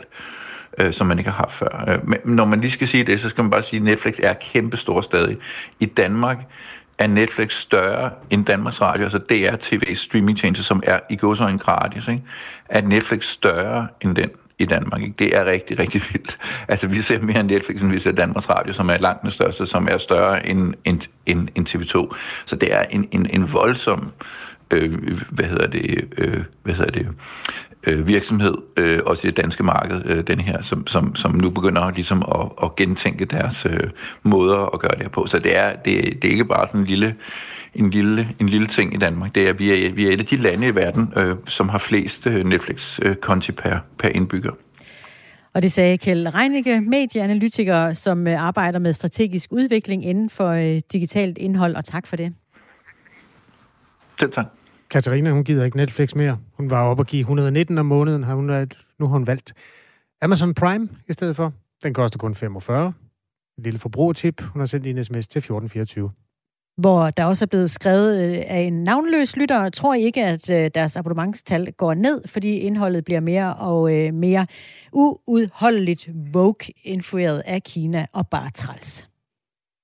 øh, 0.77 0.94
som 0.94 1.08
man 1.08 1.17
ikke 1.20 1.32
har 1.32 1.38
haft 1.38 1.53
før. 1.53 1.86
Øh, 1.88 2.10
men 2.10 2.20
når 2.24 2.46
man 2.46 2.62
lige 2.62 2.72
skal 2.72 2.88
sige 2.88 3.03
det, 3.03 3.22
så 3.22 3.29
skal 3.29 3.44
man 3.44 3.51
bare 3.51 3.63
sige, 3.63 3.77
at 3.77 3.84
Netflix 3.84 4.20
er 4.24 4.34
kæmpe 4.34 4.77
stor 4.77 5.01
stadig. 5.01 5.38
I 5.79 5.86
Danmark 5.86 6.38
er 6.98 7.08
Netflix 7.08 7.53
større 7.53 8.10
end 8.29 8.46
Danmarks 8.46 8.82
Radio, 8.82 9.03
altså 9.03 9.17
DR 9.17 9.55
TV 9.60 9.96
streaming 9.96 10.58
som 10.58 10.84
er 10.86 11.00
i 11.10 11.15
godsøjne 11.15 11.58
gratis, 11.58 12.08
ikke? 12.08 12.24
er 12.70 12.82
Netflix 12.82 13.25
større 13.25 13.88
end 14.01 14.15
den 14.15 14.29
i 14.60 14.65
Danmark. 14.65 15.01
Ikke? 15.01 15.13
Det 15.20 15.36
er 15.36 15.46
rigtig, 15.46 15.79
rigtig 15.79 16.01
vildt. 16.13 16.38
Altså, 16.67 16.88
vi 16.88 17.01
ser 17.01 17.22
mere 17.22 17.44
Netflix, 17.44 17.82
end 17.82 17.91
vi 17.91 18.00
ser 18.00 18.12
Danmarks 18.12 18.50
Radio, 18.50 18.74
som 18.74 18.89
er 18.89 18.98
langt 18.98 19.22
den 19.22 19.32
største, 19.32 19.67
som 19.67 19.88
er 19.91 19.98
større 19.98 20.48
end, 20.48 20.74
end, 20.86 21.01
end, 21.25 21.48
end 21.55 21.70
TV2. 21.70 22.15
Så 22.46 22.55
det 22.55 22.74
er 22.74 22.82
en, 22.82 23.08
en, 23.12 23.29
en 23.29 23.53
voldsom 23.53 24.12
øh, 24.72 25.22
hvad 25.29 25.46
hedder 25.46 25.67
det, 25.67 26.08
øh, 26.17 26.44
hvad 26.63 26.74
hedder 26.74 26.91
det, 26.91 27.08
øh, 27.86 28.08
virksomhed, 28.08 28.56
øh, 28.77 29.00
også 29.06 29.27
i 29.27 29.32
det 29.32 29.38
danske 29.38 29.63
marked, 29.63 30.01
øh, 30.06 30.27
den 30.27 30.39
her, 30.39 30.62
som, 30.62 30.88
som, 30.88 31.15
som 31.15 31.36
nu 31.36 31.50
begynder 31.50 31.92
ligesom 31.92 32.24
at, 32.36 32.65
at 32.65 32.75
gentænke 32.75 33.25
deres 33.25 33.65
øh, 33.65 33.89
måder 34.24 34.74
at 34.74 34.80
gøre 34.80 34.92
det 34.92 35.01
her 35.01 35.10
på. 35.10 35.25
Så 35.25 35.39
det 35.39 35.58
er, 35.58 35.75
det, 35.75 36.22
det 36.22 36.27
er 36.27 36.32
ikke 36.32 36.46
bare 36.46 36.68
sådan 36.68 36.82
en 36.82 36.88
lille, 36.88 37.15
en 37.75 37.89
lille, 37.89 38.30
en 38.39 38.50
lille 38.50 38.68
ting 38.68 38.94
i 38.94 38.98
Danmark. 38.98 39.36
Det 39.36 39.50
er, 39.50 39.54
vi, 39.54 39.86
er, 39.86 39.92
vi 39.92 40.08
er 40.08 40.12
et 40.12 40.20
af 40.20 40.25
de 40.25 40.36
lande 40.36 40.68
i 40.68 40.75
verden, 40.75 41.13
øh, 41.15 41.36
som 41.48 41.70
har 41.70 41.77
flest 41.77 42.27
øh, 42.27 42.46
Netflix-konti 42.46 43.51
per, 43.51 43.80
per 43.98 44.10
indbygger. 44.10 44.51
Og 45.54 45.62
det 45.62 45.72
sagde 45.72 45.98
Kjell 45.98 46.30
Reinicke, 46.30 46.82
medieanalytiker, 46.82 47.94
som 47.94 48.27
øh, 48.27 48.42
arbejder 48.42 48.80
med 48.80 48.94
strategisk 48.94 49.51
udvikling 49.51 50.06
inden 50.06 50.30
for 50.30 50.50
øh, 50.50 50.82
digitalt 50.92 51.38
indhold, 51.38 51.75
og 51.75 51.86
tak 51.86 52.08
for 52.08 52.15
det. 52.15 52.34
Selv 54.20 54.32
tak. 54.32 54.46
Katarina, 54.89 55.32
hun 55.32 55.44
gider 55.44 55.65
ikke 55.65 55.77
Netflix 55.77 56.15
mere. 56.15 56.38
Hun 56.54 56.70
var 56.70 56.84
oppe 56.84 57.01
og 57.01 57.08
give 57.08 57.20
119 57.20 57.77
om 57.77 57.86
måneden, 57.86 58.24
har 58.24 58.36
hun 58.36 58.48
været, 58.48 58.77
nu 59.00 59.06
har 59.06 59.13
hun 59.13 59.27
valgt 59.27 59.54
Amazon 60.22 60.54
Prime 60.54 60.89
i 61.10 61.13
stedet 61.13 61.36
for. 61.36 61.54
Den 61.84 61.94
koster 61.94 62.18
kun 62.18 62.36
45. 62.36 62.94
Et 63.58 63.63
lille 63.63 63.80
forbrugertip. 63.80 64.42
Hun 64.42 64.60
har 64.60 64.65
sendt 64.65 64.88
en 64.88 65.04
sms 65.04 65.27
til 65.27 65.39
1424 65.39 66.12
hvor 66.77 67.10
der 67.10 67.25
også 67.25 67.46
er 67.46 67.48
blevet 67.48 67.72
skrevet 67.72 68.24
øh, 68.24 68.44
af 68.48 68.60
en 68.60 68.84
navnløs 68.84 69.38
lytter, 69.38 69.70
tror 69.70 69.94
I 69.94 70.01
ikke, 70.01 70.25
at 70.25 70.50
øh, 70.50 70.72
deres 70.75 70.98
abonnementstal 70.98 71.72
går 71.72 71.94
ned, 71.94 72.27
fordi 72.27 72.58
indholdet 72.58 73.06
bliver 73.06 73.20
mere 73.20 73.56
og 73.56 73.94
øh, 73.94 74.13
mere 74.13 74.48
uudholdeligt 74.94 76.10
woke-influeret 76.36 77.44
af 77.46 77.63
Kina 77.63 78.06
og 78.13 78.27
bare 78.27 78.50
træls. 78.50 79.10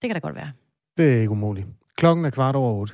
Det 0.02 0.10
kan 0.10 0.16
da 0.16 0.20
godt 0.20 0.36
være. 0.36 0.52
Det 0.98 1.14
er 1.14 1.20
ikke 1.20 1.30
umuligt. 1.30 1.68
Klokken 2.02 2.26
er 2.26 2.30
kvart 2.30 2.56
over 2.56 2.72
otte. 2.80 2.94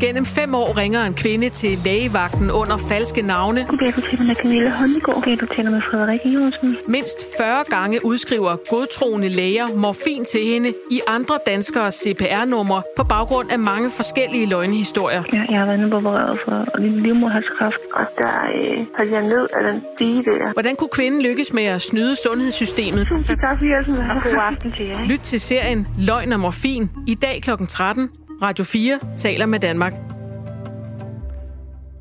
Gennem 0.00 0.24
fem 0.24 0.54
år 0.54 0.78
ringer 0.78 1.02
en 1.04 1.14
kvinde 1.14 1.48
til 1.48 1.78
lægevagten 1.84 2.50
under 2.50 2.76
falske 2.90 3.22
navne. 3.22 3.60
Goddag, 3.68 3.92
du 3.96 4.00
taler 4.00 4.24
med 4.24 4.34
Camilla 4.34 4.70
Håndegård. 4.70 5.14
Goddag, 5.14 5.36
du 5.40 5.46
taler 5.46 5.70
med 5.70 5.82
Frederik 5.90 6.20
Jørgensen. 6.24 6.76
Mindst 6.88 7.18
40 7.38 7.64
gange 7.76 7.96
udskriver 8.04 8.56
godtroende 8.70 9.28
læger 9.28 9.66
morfin 9.76 10.24
til 10.24 10.42
hende 10.44 10.68
i 10.90 11.00
andre 11.06 11.36
danskere 11.46 11.90
CPR-numre 11.90 12.82
på 12.96 13.04
baggrund 13.04 13.50
af 13.50 13.58
mange 13.58 13.88
forskellige 13.96 14.46
løgnehistorier. 14.46 15.22
Ja, 15.32 15.42
jeg 15.50 15.58
har 15.58 15.66
været 15.66 15.78
inde 15.78 15.96
opereret 15.96 16.38
for 16.44 16.78
livmoderhalskræft, 16.78 17.82
og 17.98 18.04
der 18.18 18.34
øh, 18.58 18.84
faldt 18.96 19.12
jeg 19.12 19.22
ned 19.22 19.44
af 19.56 19.62
den 19.68 19.78
stige 19.94 20.18
der. 20.24 20.52
Hvordan 20.52 20.76
kunne 20.76 20.94
kvinden 20.98 21.22
lykkes 21.22 21.52
med 21.52 21.64
at 21.64 21.80
snyde 21.82 22.14
sundhedssystemet? 22.26 23.02
Tusind 23.06 23.38
tak 23.44 23.58
for 23.58 23.66
hjælpen, 23.70 23.94
og 24.12 24.22
god 24.26 24.38
aften 24.50 24.72
til 24.76 24.86
jer. 24.86 25.06
Lyt 25.12 25.20
til 25.20 25.40
serien 25.40 25.86
Løgn 26.08 26.32
og 26.32 26.40
Morfin 26.40 26.90
i 27.06 27.14
dag 27.14 27.42
kl. 27.42 27.50
13 27.68 28.10
Radio 28.42 28.64
4 28.64 29.00
taler 29.16 29.46
med 29.46 29.60
Danmark. 29.60 29.92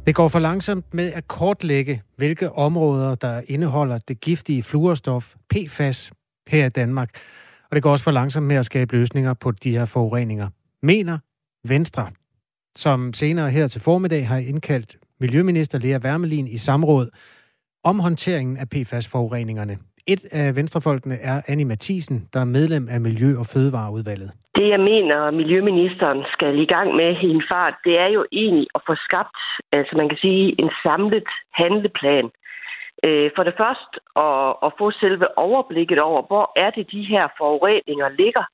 Det 0.06 0.16
går 0.16 0.28
for 0.28 0.40
langsomt 0.40 0.94
med 0.94 1.14
at 1.14 1.28
kortlægge, 1.28 2.02
hvilke 2.16 2.52
områder, 2.52 3.16
der 3.16 3.42
indeholder 3.48 3.98
det 3.98 4.22
giftige 4.22 4.64
fluorstof 4.64 5.34
PFAS 5.50 6.12
her 6.48 6.66
i 6.66 6.70
Danmark. 6.70 7.10
Og 7.70 7.76
det 7.76 7.84
går 7.84 7.92
også 7.92 8.04
for 8.04 8.12
langsomt 8.12 8.46
med 8.46 8.56
at 8.56 8.66
skabe 8.66 8.96
løsninger 8.96 9.34
på 9.34 9.52
de 9.52 9.72
her 9.72 9.86
forureninger. 9.86 10.50
Mener 10.84 11.18
Venstre, 11.68 12.10
som 12.76 13.14
senere 13.14 13.52
her 13.52 13.68
til 13.68 13.82
formiddag 13.82 14.28
har 14.28 14.38
indkaldt 14.38 14.98
Miljøminister 15.20 15.80
Lea 15.80 15.98
Wermelin 15.98 16.48
i 16.48 16.58
samråd 16.58 17.10
om 17.84 18.00
håndteringen 18.00 18.58
af 18.58 18.70
PFAS-forureningerne. 18.70 19.78
Et 20.14 20.26
af 20.32 20.56
venstrefolkene 20.56 21.18
er 21.22 21.42
Annie 21.48 21.66
Mathisen, 21.66 22.30
der 22.34 22.40
er 22.40 22.54
medlem 22.58 22.88
af 22.90 23.00
Miljø- 23.02 23.40
og 23.40 23.46
Fødevareudvalget. 23.54 24.32
Det, 24.56 24.70
jeg 24.70 24.80
mener, 24.80 25.32
Miljøministeren 25.32 26.24
skal 26.34 26.60
i 26.60 26.66
gang 26.66 26.96
med 26.96 27.12
i 27.24 27.30
en 27.38 27.44
fart, 27.52 27.76
det 27.86 28.00
er 28.00 28.08
jo 28.08 28.26
egentlig 28.32 28.68
at 28.76 28.82
få 28.88 28.96
skabt, 28.96 29.38
altså 29.72 29.94
man 29.98 30.10
kan 30.10 30.18
sige, 30.18 30.56
en 30.62 30.72
samlet 30.84 31.28
handleplan. 31.54 32.30
Øh, 33.06 33.30
for 33.36 33.44
det 33.44 33.56
første 33.62 33.96
at, 34.26 34.50
at 34.66 34.72
få 34.80 34.92
selve 34.92 35.38
overblikket 35.38 36.00
over, 36.00 36.22
hvor 36.28 36.46
er 36.56 36.70
det, 36.70 36.92
de 36.92 37.04
her 37.14 37.28
forureninger 37.38 38.10
ligger. 38.10 38.46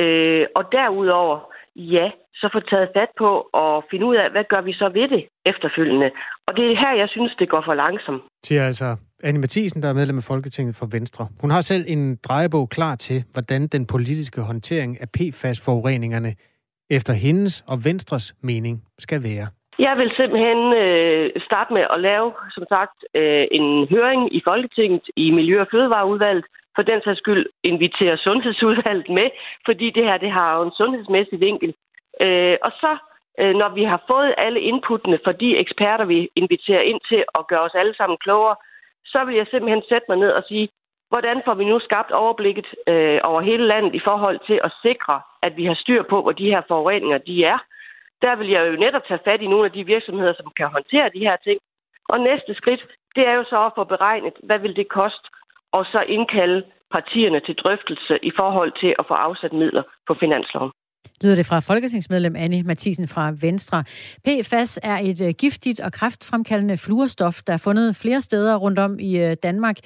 Øh, 0.00 0.46
og 0.54 0.64
derudover, 0.72 1.36
ja, 1.76 2.10
så 2.34 2.48
få 2.52 2.60
taget 2.60 2.88
fat 2.96 3.12
på 3.18 3.48
og 3.52 3.84
finde 3.90 4.06
ud 4.06 4.16
af, 4.16 4.30
hvad 4.30 4.44
gør 4.52 4.60
vi 4.60 4.72
så 4.72 4.88
ved 4.88 5.08
det 5.08 5.22
efterfølgende. 5.46 6.10
Og 6.46 6.56
det 6.56 6.64
er 6.66 6.76
her, 6.82 6.92
jeg 7.02 7.08
synes, 7.08 7.32
det 7.38 7.48
går 7.48 7.62
for 7.66 7.74
langsomt. 7.74 8.22
Siger 8.44 8.66
altså 8.66 8.96
Anne 9.24 9.40
Mathisen, 9.40 9.82
der 9.82 9.88
er 9.88 9.92
medlem 9.92 10.16
af 10.16 10.22
Folketinget 10.22 10.74
for 10.76 10.86
Venstre. 10.96 11.28
Hun 11.40 11.50
har 11.50 11.60
selv 11.60 11.84
en 11.88 12.16
drejebog 12.16 12.68
klar 12.68 12.94
til, 12.96 13.24
hvordan 13.32 13.66
den 13.66 13.86
politiske 13.86 14.40
håndtering 14.40 15.00
af 15.00 15.08
PFAS-forureningerne 15.16 16.32
efter 16.90 17.12
hendes 17.12 17.64
og 17.68 17.84
Venstres 17.84 18.34
mening 18.42 18.82
skal 18.98 19.22
være. 19.22 19.46
Jeg 19.78 19.94
vil 20.00 20.10
simpelthen 20.16 20.60
øh, 20.82 21.30
starte 21.46 21.72
med 21.72 21.84
at 21.94 22.00
lave, 22.00 22.32
som 22.56 22.64
sagt, 22.68 22.96
øh, 23.14 23.46
en 23.58 23.88
høring 23.92 24.34
i 24.38 24.40
Folketinget 24.48 25.04
i 25.16 25.30
Miljø- 25.30 25.60
og 25.60 25.68
Fødevareudvalget. 25.70 26.46
For 26.76 26.82
den 26.82 27.00
sags 27.04 27.18
skyld 27.18 27.46
inviterer 27.64 28.16
Sundhedsudvalget 28.16 29.08
med, 29.18 29.28
fordi 29.66 29.86
det 29.96 30.04
her 30.04 30.16
det 30.18 30.32
har 30.32 30.56
jo 30.56 30.62
en 30.62 30.76
sundhedsmæssig 30.80 31.40
vinkel. 31.40 31.74
Øh, 32.24 32.56
og 32.66 32.72
så, 32.82 32.92
øh, 33.40 33.54
når 33.60 33.70
vi 33.78 33.84
har 33.84 34.00
fået 34.10 34.34
alle 34.44 34.60
inputtene 34.60 35.18
fra 35.24 35.32
de 35.32 35.58
eksperter, 35.64 36.04
vi 36.04 36.28
inviterer 36.36 36.80
ind 36.90 37.00
til 37.10 37.24
at 37.38 37.46
gøre 37.50 37.64
os 37.68 37.80
alle 37.80 37.94
sammen 37.96 38.18
klogere, 38.24 38.56
så 39.12 39.24
vil 39.24 39.36
jeg 39.36 39.46
simpelthen 39.50 39.82
sætte 39.88 40.06
mig 40.08 40.18
ned 40.18 40.32
og 40.38 40.44
sige, 40.48 40.68
hvordan 41.08 41.42
får 41.44 41.54
vi 41.54 41.64
nu 41.64 41.78
skabt 41.78 42.10
overblikket 42.10 42.66
øh, 42.86 43.20
over 43.22 43.40
hele 43.40 43.66
landet 43.66 43.94
i 43.94 44.00
forhold 44.08 44.38
til 44.46 44.60
at 44.64 44.72
sikre, 44.82 45.20
at 45.42 45.56
vi 45.56 45.64
har 45.64 45.74
styr 45.74 46.02
på, 46.02 46.22
hvor 46.22 46.32
de 46.32 46.50
her 46.52 46.62
forureninger 46.68 47.18
de 47.18 47.44
er. 47.44 47.58
Der 48.22 48.36
vil 48.36 48.48
jeg 48.48 48.62
jo 48.68 48.76
netop 48.76 49.04
tage 49.08 49.24
fat 49.24 49.42
i 49.42 49.46
nogle 49.46 49.64
af 49.64 49.72
de 49.72 49.84
virksomheder, 49.84 50.34
som 50.36 50.52
kan 50.56 50.66
håndtere 50.66 51.10
de 51.14 51.26
her 51.28 51.36
ting. 51.36 51.58
Og 52.08 52.20
næste 52.20 52.54
skridt, 52.54 52.82
det 53.16 53.26
er 53.26 53.34
jo 53.34 53.44
så 53.44 53.58
at 53.66 53.72
få 53.76 53.84
beregnet, 53.84 54.32
hvad 54.42 54.58
vil 54.58 54.76
det 54.76 54.88
koste, 54.88 55.28
og 55.72 55.86
så 55.86 56.00
indkalde 56.08 56.64
partierne 56.90 57.40
til 57.40 57.54
drøftelse 57.54 58.18
i 58.22 58.32
forhold 58.36 58.72
til 58.80 58.94
at 58.98 59.06
få 59.08 59.14
afsat 59.14 59.52
midler 59.52 59.82
på 60.06 60.14
finansloven 60.14 60.72
lyder 61.22 61.34
det 61.34 61.46
fra 61.46 61.60
folketingsmedlem 61.60 62.36
Anne 62.36 62.62
Mathisen 62.62 63.08
fra 63.08 63.32
Venstre. 63.40 63.84
PFAS 64.24 64.78
er 64.82 64.98
et 65.02 65.20
øh, 65.20 65.34
giftigt 65.38 65.80
og 65.80 65.92
kraftfremkaldende 65.92 66.76
fluorstof, 66.76 67.42
der 67.46 67.52
er 67.52 67.56
fundet 67.56 67.96
flere 67.96 68.20
steder 68.20 68.56
rundt 68.56 68.78
om 68.78 68.98
i 68.98 69.18
øh, 69.18 69.36
Danmark. 69.42 69.76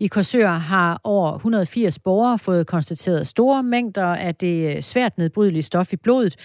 I 0.00 0.06
Korsør 0.06 0.48
har 0.48 1.00
over 1.04 1.34
180 1.34 1.98
borgere 1.98 2.38
fået 2.38 2.66
konstateret 2.66 3.26
store 3.26 3.62
mængder 3.62 4.06
af 4.06 4.34
det 4.34 4.76
øh, 4.76 4.82
svært 4.82 5.18
nedbrydelige 5.18 5.62
stof 5.62 5.92
i 5.92 5.96
blodet, 5.96 6.36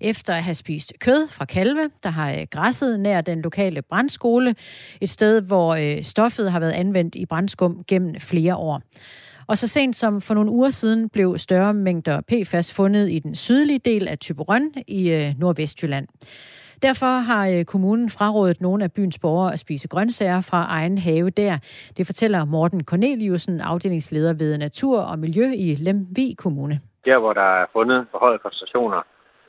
efter 0.00 0.34
at 0.34 0.42
have 0.42 0.54
spist 0.54 0.92
kød 1.00 1.28
fra 1.28 1.44
kalve, 1.44 1.90
der 2.02 2.10
har 2.10 2.44
græsset 2.50 3.00
nær 3.00 3.20
den 3.20 3.42
lokale 3.42 3.82
brandskole, 3.82 4.54
et 5.00 5.10
sted, 5.10 5.42
hvor 5.42 6.02
stoffet 6.02 6.52
har 6.52 6.60
været 6.60 6.72
anvendt 6.72 7.14
i 7.14 7.26
brandskum 7.26 7.84
gennem 7.88 8.20
flere 8.20 8.56
år. 8.56 8.82
Og 9.50 9.58
så 9.58 9.68
sent 9.68 9.96
som 9.96 10.20
for 10.20 10.34
nogle 10.34 10.50
uger 10.50 10.70
siden 10.70 11.08
blev 11.08 11.38
større 11.38 11.74
mængder 11.74 12.20
PFAS 12.28 12.76
fundet 12.76 13.10
i 13.10 13.18
den 13.18 13.34
sydlige 13.34 13.78
del 13.78 14.08
af 14.08 14.18
Typerøn 14.18 14.72
i 14.88 15.12
øh, 15.12 15.26
Nordvestjylland. 15.38 16.06
Derfor 16.82 17.12
har 17.30 17.48
øh, 17.48 17.64
kommunen 17.64 18.10
frarådet 18.10 18.60
nogle 18.60 18.84
af 18.84 18.92
byens 18.92 19.18
borgere 19.18 19.52
at 19.52 19.58
spise 19.58 19.88
grøntsager 19.88 20.40
fra 20.50 20.66
egen 20.68 20.98
have 20.98 21.30
der. 21.30 21.58
Det 21.96 22.06
fortæller 22.06 22.44
Morten 22.44 22.84
Corneliusen, 22.84 23.60
afdelingsleder 23.60 24.32
ved 24.32 24.58
Natur 24.58 25.00
og 25.00 25.18
Miljø 25.18 25.46
i 25.56 25.74
Lemvi 25.74 26.34
Kommune. 26.38 26.80
Der, 27.04 27.18
hvor 27.18 27.32
der 27.32 27.60
er 27.60 27.66
fundet 27.72 28.06
forhøjet 28.10 28.42
koncentrationer, 28.42 29.02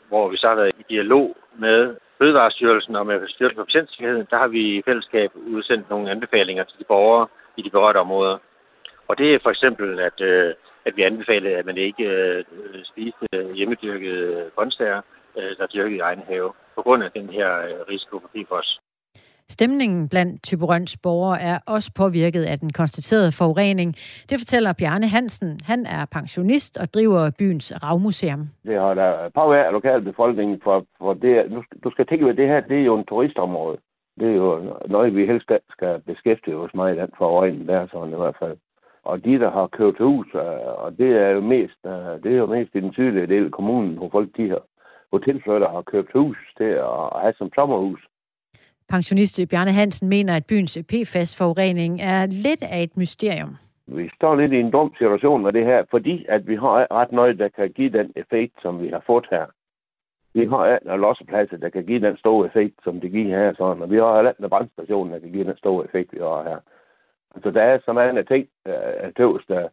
hvor 0.07 0.29
vi 0.29 0.37
så 0.37 0.47
har 0.47 0.55
været 0.55 0.71
i 0.79 0.83
dialog 0.89 1.37
med 1.59 1.95
Fødevarestyrelsen 2.17 2.95
og 2.95 3.05
med 3.05 3.27
Styrelsen 3.27 3.59
for 3.59 3.65
Patientsikkerhed, 3.65 4.25
der 4.31 4.37
har 4.37 4.47
vi 4.47 4.61
i 4.77 4.81
fællesskab 4.85 5.29
udsendt 5.55 5.89
nogle 5.89 6.11
anbefalinger 6.11 6.63
til 6.63 6.79
de 6.79 6.85
borgere 6.87 7.27
i 7.57 7.61
de 7.61 7.69
berørte 7.69 7.97
områder. 7.97 8.37
Og 9.11 9.17
det 9.17 9.33
er 9.33 9.39
for 9.43 9.49
eksempel, 9.49 9.99
at, 9.99 10.21
øh, 10.21 10.53
at 10.85 10.93
vi 10.95 11.01
anbefaler, 11.03 11.57
at 11.59 11.65
man 11.65 11.77
ikke 11.77 12.03
øh, 12.03 12.43
spiser 12.91 13.53
hjemmedyrkede 13.55 14.51
grøntsager, 14.55 15.01
øh, 15.37 15.51
der 15.57 15.63
er 15.63 15.73
dyrket 15.73 15.95
i 15.95 15.99
egen 15.99 16.23
have, 16.27 16.51
på 16.75 16.81
grund 16.81 17.03
af 17.03 17.11
den 17.11 17.29
her 17.29 17.49
øh, 17.67 17.73
risiko 17.89 18.19
for 18.19 18.29
PFOS. 18.33 18.79
Stemningen 19.49 20.09
blandt 20.09 20.43
Typerøns 20.43 20.97
borgere 20.97 21.41
er 21.41 21.57
også 21.67 21.91
påvirket 21.97 22.43
af 22.43 22.59
den 22.59 22.73
konstaterede 22.73 23.31
forurening. 23.39 23.95
Det 24.29 24.37
fortæller 24.39 24.73
Bjarne 24.79 25.07
Hansen. 25.07 25.59
Han 25.63 25.85
er 25.85 26.05
pensionist 26.11 26.77
og 26.77 26.93
driver 26.93 27.31
byens 27.39 27.73
ravmuseum. 27.83 28.49
Det 28.65 28.79
har 28.79 28.93
der 28.93 29.29
påvirket 29.29 29.73
lokalbefolkningen, 29.73 30.61
for, 30.63 30.85
for 30.97 31.13
det, 31.13 31.63
du 31.83 31.91
skal 31.91 32.07
tænke 32.07 32.23
på, 32.25 32.29
at 32.29 32.37
det 32.37 32.47
her 32.47 32.59
det 32.59 32.79
er 32.79 32.85
jo 32.85 32.97
en 32.97 33.05
turistområde. 33.05 33.77
Det 34.19 34.27
er 34.29 34.35
jo 34.35 34.77
noget, 34.87 35.15
vi 35.15 35.25
helst 35.25 35.51
skal 35.69 36.01
beskæftige 36.05 36.55
os 36.55 36.73
med 36.73 36.93
i 36.93 36.99
den 37.01 37.11
forurening 37.17 37.67
der, 37.67 37.87
sådan 37.91 38.13
i 38.13 38.21
hvert 38.23 38.37
fald. 38.39 38.57
Og 39.03 39.25
de, 39.25 39.39
der 39.39 39.51
har 39.51 39.67
købt 39.67 39.97
hus, 39.97 40.27
øh, 40.35 40.83
og 40.83 40.97
det 40.97 41.09
er 41.25 41.29
jo 41.29 41.41
mest, 41.41 41.79
øh, 41.85 42.23
det 42.23 42.31
er 42.31 42.37
jo 42.37 42.45
mest 42.45 42.75
i 42.75 42.79
den 42.79 42.93
sydlige 42.93 43.27
del 43.27 43.45
af 43.45 43.51
kommunen, 43.51 43.97
hvor 43.97 44.09
folk 44.09 44.29
de 44.37 44.47
her 44.47 44.61
hotelflytter 45.11 45.69
har 45.69 45.81
købt 45.81 46.11
hus 46.13 46.37
til 46.57 46.63
at 46.63 47.21
have 47.21 47.33
som 47.37 47.49
sommerhus. 47.55 48.07
Pensionist 48.89 49.41
Bjarne 49.49 49.71
Hansen 49.71 50.09
mener, 50.09 50.35
at 50.35 50.45
byens 50.49 50.77
PFAS-forurening 50.89 52.01
er 52.01 52.25
lidt 52.25 52.63
af 52.63 52.83
et 52.83 52.97
mysterium. 52.97 53.55
Vi 53.87 54.09
står 54.15 54.35
lidt 54.35 54.53
i 54.53 54.59
en 54.59 54.71
dum 54.71 54.93
situation 54.97 55.43
med 55.43 55.53
det 55.53 55.65
her, 55.65 55.83
fordi 55.89 56.25
at 56.29 56.47
vi 56.47 56.55
har 56.55 56.91
ret 56.91 57.11
noget, 57.11 57.39
der 57.39 57.47
kan 57.47 57.71
give 57.71 57.89
den 57.89 58.11
effekt, 58.15 58.53
som 58.61 58.81
vi 58.81 58.87
har 58.87 59.03
fået 59.07 59.27
her. 59.31 59.45
Vi 60.33 60.45
har 60.45 60.79
en 60.93 60.99
lossepladser, 60.99 61.57
der 61.57 61.69
kan 61.69 61.85
give 61.85 62.01
den 62.07 62.17
store 62.17 62.47
effekt, 62.47 62.75
som 62.83 63.01
det 63.01 63.11
giver 63.11 63.37
her. 63.37 63.53
Sådan. 63.57 63.83
Og 63.83 63.91
vi 63.91 63.97
har 63.97 64.33
en 64.39 64.49
brandstationen, 64.49 65.13
der 65.13 65.19
kan 65.19 65.31
give 65.31 65.43
den 65.43 65.57
store 65.57 65.85
effekt, 65.85 66.13
vi 66.13 66.19
har 66.19 66.43
her. 66.49 66.59
Altså, 67.35 67.51
der 67.51 67.61
er 67.61 67.79
så 67.85 67.93
mange 67.93 68.23
ting, 68.23 68.47
øh, 68.67 69.13
tøvs, 69.17 69.43
der, 69.47 69.67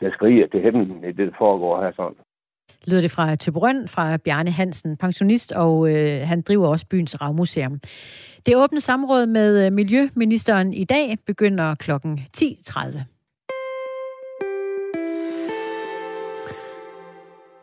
der 0.00 0.10
skriger 0.12 0.46
til 0.46 0.60
himlen 0.60 1.04
i 1.04 1.12
det, 1.12 1.26
der 1.28 1.38
foregår 1.38 1.82
her 1.82 1.92
sådan. 1.96 2.16
Lyder 2.86 3.00
det 3.00 3.10
fra 3.10 3.36
Tøberøn, 3.36 3.88
fra 3.88 4.16
Bjarne 4.16 4.50
Hansen, 4.50 4.96
pensionist, 4.96 5.52
og 5.52 5.88
øh, 5.88 6.20
han 6.28 6.42
driver 6.42 6.68
også 6.68 6.86
byens 6.90 7.22
ravmuseum. 7.22 7.80
Det 8.46 8.56
åbne 8.56 8.80
samråd 8.80 9.26
med 9.26 9.66
øh, 9.66 9.72
Miljøministeren 9.72 10.72
i 10.72 10.84
dag 10.84 11.16
begynder 11.26 11.74
klokken 11.74 12.20
10.30. 12.36 12.98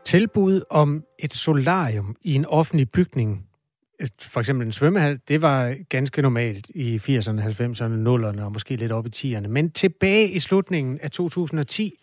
Tilbud 0.06 0.62
om 0.70 1.04
et 1.20 1.34
solarium 1.34 2.16
i 2.22 2.36
en 2.36 2.46
offentlig 2.46 2.92
bygning 2.92 3.48
for 4.22 4.40
eksempel 4.40 4.66
en 4.66 4.72
svømmehal, 4.72 5.20
det 5.28 5.42
var 5.42 5.76
ganske 5.90 6.22
normalt 6.22 6.70
i 6.76 6.98
80'erne, 6.98 7.42
90'erne, 7.42 8.08
0'erne 8.08 8.44
og 8.44 8.52
måske 8.52 8.76
lidt 8.76 8.92
op 8.92 9.08
i 9.08 9.10
10'erne. 9.16 9.48
Men 9.48 9.72
tilbage 9.72 10.30
i 10.30 10.40
slutningen 10.40 11.00
af 11.00 11.12
2010, 11.12 11.94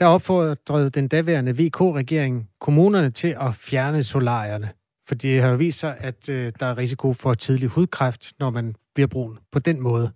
der 0.00 0.06
opfordrede 0.06 0.90
den 0.90 1.08
daværende 1.08 1.52
VK-regering 1.52 2.48
kommunerne 2.60 3.10
til 3.10 3.36
at 3.40 3.54
fjerne 3.54 4.02
solarierne. 4.02 4.70
For 5.08 5.14
det 5.14 5.42
har 5.42 5.48
jo 5.48 5.56
vist 5.56 5.78
sig, 5.78 5.96
at 5.98 6.28
øh, 6.28 6.52
der 6.60 6.66
er 6.66 6.78
risiko 6.78 7.12
for 7.12 7.34
tidlig 7.34 7.68
hudkræft, 7.68 8.32
når 8.38 8.50
man 8.50 8.74
bliver 8.94 9.06
brun 9.06 9.38
på 9.52 9.58
den 9.58 9.80
måde. 9.80 10.12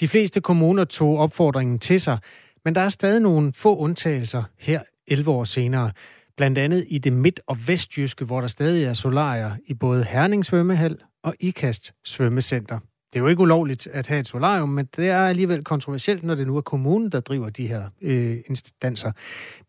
De 0.00 0.08
fleste 0.08 0.40
kommuner 0.40 0.84
tog 0.84 1.18
opfordringen 1.18 1.78
til 1.78 2.00
sig, 2.00 2.18
men 2.64 2.74
der 2.74 2.80
er 2.80 2.88
stadig 2.88 3.20
nogle 3.20 3.52
få 3.52 3.76
undtagelser 3.76 4.42
her 4.58 4.80
11 5.06 5.30
år 5.30 5.44
senere. 5.44 5.90
Blandt 6.36 6.58
andet 6.58 6.84
i 6.88 6.98
det 6.98 7.12
midt- 7.12 7.40
og 7.46 7.56
vestjyske, 7.68 8.24
hvor 8.24 8.40
der 8.40 8.48
stadig 8.48 8.84
er 8.84 8.92
solarier 8.92 9.50
i 9.66 9.74
både 9.74 10.04
Herning 10.04 10.44
Svømmehal 10.44 10.96
og 11.24 11.34
Ikast 11.40 11.92
Svømmecenter. 12.04 12.78
Det 13.12 13.20
er 13.20 13.24
jo 13.24 13.28
ikke 13.28 13.42
ulovligt 13.42 13.86
at 13.86 14.06
have 14.06 14.20
et 14.20 14.28
solarium, 14.28 14.68
men 14.68 14.88
det 14.96 15.08
er 15.08 15.18
alligevel 15.18 15.64
kontroversielt, 15.64 16.22
når 16.22 16.34
det 16.34 16.46
nu 16.46 16.56
er 16.56 16.60
kommunen, 16.60 17.12
der 17.12 17.20
driver 17.20 17.50
de 17.50 17.66
her 17.66 17.82
øh, 18.02 18.36
instanser. 18.48 19.12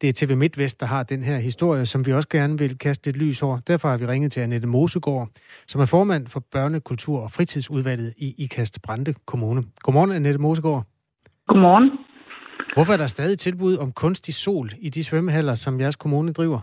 Det 0.01 0.09
er 0.09 0.13
TV 0.13 0.35
MidtVest, 0.37 0.79
der 0.79 0.85
har 0.85 1.03
den 1.03 1.23
her 1.23 1.37
historie, 1.37 1.85
som 1.85 2.05
vi 2.05 2.13
også 2.13 2.29
gerne 2.29 2.59
vil 2.59 2.77
kaste 2.77 3.09
et 3.09 3.17
lys 3.17 3.43
over. 3.43 3.59
Derfor 3.59 3.89
har 3.89 3.97
vi 3.97 4.05
ringet 4.05 4.31
til 4.31 4.41
Annette 4.41 4.67
Mosegård, 4.67 5.29
som 5.67 5.81
er 5.81 5.85
formand 5.85 6.27
for 6.27 6.43
Børne-, 6.55 6.79
Kultur- 6.79 7.21
og 7.21 7.31
Fritidsudvalget 7.31 8.13
i 8.17 8.35
Ikast 8.37 8.81
Brande 8.81 9.13
Kommune. 9.25 9.63
Godmorgen, 9.79 10.11
Annette 10.11 10.39
Mosegård. 10.39 10.83
Godmorgen. 11.47 12.06
Hvorfor 12.77 12.93
er 12.93 12.97
der 12.97 13.07
stadig 13.07 13.37
tilbud 13.39 13.77
om 13.83 13.91
kunstig 13.91 14.33
sol 14.33 14.67
i 14.87 14.89
de 14.89 15.03
svømmehaller, 15.03 15.55
som 15.55 15.79
jeres 15.79 15.95
kommune 15.95 16.31
driver? 16.33 16.59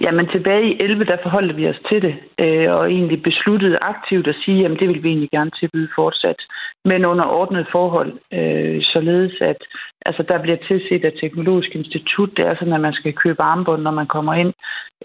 Jamen 0.00 0.26
tilbage 0.28 0.64
i 0.70 0.76
11, 0.80 1.04
der 1.04 1.16
forholdte 1.22 1.54
vi 1.54 1.68
os 1.68 1.80
til 1.88 2.02
det, 2.02 2.14
øh, 2.44 2.68
og 2.76 2.92
egentlig 2.92 3.22
besluttede 3.22 3.78
aktivt 3.82 4.26
at 4.26 4.36
sige, 4.44 4.64
at 4.64 4.70
det 4.80 4.88
vil 4.88 5.02
vi 5.02 5.08
egentlig 5.08 5.30
gerne 5.30 5.50
tilbyde 5.60 5.88
fortsat, 5.94 6.40
men 6.84 7.04
under 7.04 7.24
ordnet 7.24 7.66
forhold, 7.72 8.12
øh, 8.38 8.82
således 8.82 9.34
at 9.40 9.60
altså, 10.06 10.22
der 10.22 10.42
bliver 10.42 10.58
tilset 10.68 11.04
af 11.04 11.12
Teknologisk 11.20 11.70
Institut. 11.74 12.30
Det 12.36 12.44
er 12.46 12.54
sådan, 12.54 12.78
at 12.78 12.80
man 12.80 12.92
skal 12.92 13.12
købe 13.12 13.42
armbånd, 13.42 13.82
når 13.82 13.94
man 14.00 14.06
kommer 14.06 14.34
ind. 14.34 14.52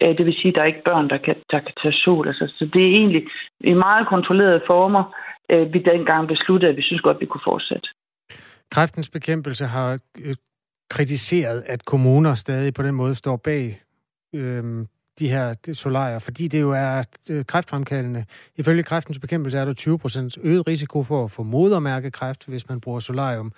Øh, 0.02 0.18
det 0.18 0.26
vil 0.26 0.40
sige, 0.40 0.52
at 0.52 0.56
der 0.56 0.62
er 0.62 0.72
ikke 0.74 0.88
børn, 0.90 1.10
der 1.10 1.18
kan, 1.18 1.36
der 1.52 1.60
kan 1.60 1.76
tage 1.82 2.00
sol. 2.04 2.28
Altså, 2.28 2.46
så 2.58 2.66
det 2.74 2.82
er 2.84 2.98
egentlig 3.00 3.24
i 3.60 3.74
meget 3.74 4.08
kontrollerede 4.08 4.62
former, 4.68 5.04
øh, 5.52 5.74
vi 5.74 5.80
dengang 5.80 6.28
besluttede, 6.28 6.72
at 6.72 6.78
vi 6.78 6.82
synes 6.82 7.02
godt, 7.02 7.22
vi 7.22 7.26
kunne 7.32 7.50
fortsætte. 7.52 7.90
Kræftens 8.72 9.10
bekæmpelse 9.10 9.66
har 9.66 10.00
øh, 10.20 10.36
kritiseret, 10.90 11.64
at 11.68 11.86
kommuner 11.86 12.34
stadig 12.34 12.74
på 12.74 12.84
den 12.84 12.96
måde 12.96 13.16
står 13.16 13.38
bag 13.38 13.82
øh, 14.36 14.64
de 15.20 15.30
her 15.30 15.54
solarier, 15.74 16.20
fordi 16.20 16.48
det 16.48 16.62
jo 16.62 16.72
er 16.72 17.04
øh, 17.32 17.46
kræftfremkaldende. 17.46 18.26
Ifølge 18.56 18.84
kræftens 18.84 19.20
bekæmpelse 19.20 19.58
er 19.58 19.66
der 19.66 20.38
20% 20.42 20.48
øget 20.48 20.68
risiko 20.68 21.04
for 21.04 21.24
at 21.24 21.32
få 21.32 21.44
modermærkekræft, 21.44 22.48
hvis 22.48 22.70
man 22.70 22.82
bruger 22.82 23.00
solarium. 23.00 23.52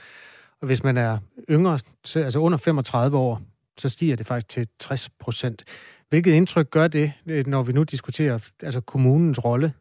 Og 0.62 0.68
hvis 0.68 0.84
man 0.84 0.98
er 0.98 1.18
yngre, 1.50 1.80
altså 2.15 2.39
under 2.39 2.58
35 2.58 3.18
år, 3.18 3.41
så 3.77 3.89
stiger 3.89 4.15
det 4.15 4.27
faktisk 4.27 4.50
til 4.50 4.68
60 4.80 5.10
procent. 5.10 5.63
Hvilket 6.10 6.32
indtryk 6.32 6.70
gør 6.70 6.88
det, 6.88 7.13
øh, 7.27 7.48
når 7.48 7.63
vi 7.63 7.72
nu 7.72 7.84
diskuterer 7.84 8.51
altså 8.63 8.82
kommunens 8.82 9.46
rolle? 9.46 9.74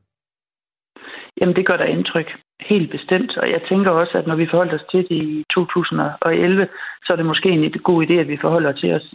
Jamen, 1.40 1.56
det 1.56 1.66
gør 1.66 1.76
der 1.76 1.84
indtryk. 1.84 2.26
Helt 2.60 2.90
bestemt. 2.90 3.36
Og 3.36 3.50
jeg 3.50 3.62
tænker 3.68 3.90
også, 3.90 4.18
at 4.18 4.26
når 4.26 4.34
vi 4.34 4.46
forholder 4.50 4.74
os 4.74 4.90
til 4.90 5.02
det 5.08 5.16
i 5.16 5.44
2011, 5.54 6.68
så 7.04 7.12
er 7.12 7.16
det 7.16 7.26
måske 7.26 7.48
en 7.48 7.72
god 7.82 8.06
idé, 8.06 8.12
at 8.12 8.28
vi 8.28 8.38
forholder, 8.40 8.72
til 8.72 8.92
os, 8.92 9.14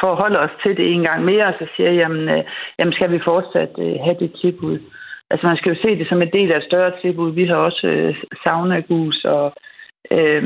forholder 0.00 0.38
os 0.38 0.54
til 0.62 0.76
det 0.76 0.92
en 0.92 1.02
gang 1.02 1.24
mere, 1.24 1.46
og 1.46 1.54
så 1.58 1.66
siger, 1.76 1.92
jamen, 1.92 2.28
øh, 2.28 2.44
jamen 2.78 2.92
skal 2.94 3.12
vi 3.12 3.20
fortsat 3.24 3.72
øh, 3.78 3.94
have 4.04 4.16
det 4.20 4.32
tilbud? 4.40 4.78
Altså 5.30 5.46
man 5.46 5.56
skal 5.56 5.72
jo 5.72 5.78
se 5.82 5.98
det 5.98 6.08
som 6.08 6.22
en 6.22 6.32
del 6.32 6.52
af 6.52 6.58
et 6.58 6.68
større 6.70 6.92
tilbud. 7.02 7.32
Vi 7.32 7.44
har 7.44 7.56
også 7.56 7.86
øh, 7.86 8.14
saunagus 8.44 9.24
og, 9.24 9.52
øh, 10.10 10.42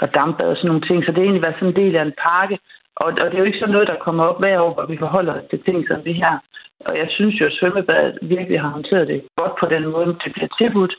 og 0.00 0.14
dampbad 0.14 0.46
og 0.46 0.56
sådan 0.56 0.68
nogle 0.68 0.86
ting, 0.88 1.04
så 1.04 1.12
det 1.12 1.18
er 1.18 1.22
egentlig 1.22 1.42
været 1.42 1.54
sådan 1.58 1.68
en 1.68 1.80
del 1.82 1.96
af 1.96 2.02
en 2.02 2.18
pakke. 2.26 2.58
Og, 2.96 3.06
og 3.06 3.26
det 3.26 3.34
er 3.34 3.38
jo 3.38 3.50
ikke 3.50 3.58
sådan 3.58 3.72
noget, 3.72 3.88
der 3.88 4.04
kommer 4.04 4.24
op 4.24 4.38
hver 4.40 4.60
år, 4.60 4.74
hvor 4.74 4.86
vi 4.86 4.96
forholder 4.98 5.32
os 5.34 5.48
til 5.50 5.62
ting 5.62 5.88
som 5.88 6.02
det 6.02 6.14
her. 6.14 6.38
Og 6.88 6.94
jeg 7.02 7.08
synes 7.16 7.34
jo, 7.40 7.44
at 7.46 7.56
svømmebadet 7.58 8.18
virkelig 8.22 8.60
har 8.60 8.70
håndteret 8.76 9.08
det 9.08 9.18
godt 9.40 9.54
på 9.60 9.66
den 9.74 9.84
måde, 9.94 10.06
det 10.24 10.30
bliver 10.34 10.50
tilbudt. 10.60 10.94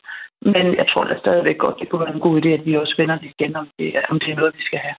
Men 0.54 0.66
jeg 0.80 0.86
tror 0.92 1.04
da 1.04 1.16
stadigvæk 1.20 1.58
godt, 1.58 1.76
det 1.80 1.90
kunne 1.90 2.06
være 2.06 2.16
en 2.16 2.26
god 2.28 2.36
idé, 2.42 2.50
at 2.58 2.66
vi 2.66 2.74
også 2.76 2.96
vender 2.98 3.18
det 3.22 3.30
igen, 3.36 3.56
om 3.56 3.68
det, 3.80 3.88
om 4.12 4.20
det 4.20 4.30
er 4.32 4.36
noget, 4.36 4.54
vi 4.60 4.64
skal 4.70 4.80
have. 4.80 4.96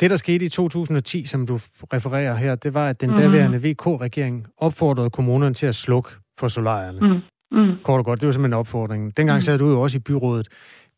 Det, 0.00 0.10
der 0.10 0.16
skete 0.16 0.44
i 0.44 0.48
2010, 0.48 1.24
som 1.24 1.46
du 1.46 1.54
refererer 1.92 2.34
her, 2.34 2.54
det 2.54 2.74
var, 2.74 2.88
at 2.88 3.00
den 3.00 3.10
mm. 3.10 3.16
daværende 3.16 3.58
VK-regering 3.58 4.46
opfordrede 4.56 5.10
kommunerne 5.10 5.54
til 5.54 5.66
at 5.66 5.74
slukke 5.74 6.10
for 6.38 6.48
solarierne. 6.48 7.00
Mm. 7.00 7.20
Mm. 7.58 7.76
Kort 7.82 7.98
og 7.98 8.04
godt, 8.04 8.20
det 8.20 8.26
var 8.26 8.32
simpelthen 8.32 8.60
opfordringen. 8.60 9.10
Dengang 9.10 9.36
mm. 9.36 9.40
sad 9.40 9.58
du 9.58 9.66
jo 9.68 9.80
også 9.80 9.96
i 9.98 10.00
byrådet. 10.00 10.48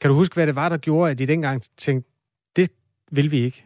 Kan 0.01 0.11
du 0.11 0.17
huske, 0.17 0.35
hvad 0.35 0.47
det 0.47 0.57
var, 0.57 0.69
der 0.69 0.77
gjorde, 0.77 1.11
at 1.11 1.21
I 1.21 1.25
dengang 1.25 1.63
tænkte, 1.79 2.11
det 2.57 2.71
vil 3.13 3.31
vi 3.31 3.45
ikke? 3.45 3.65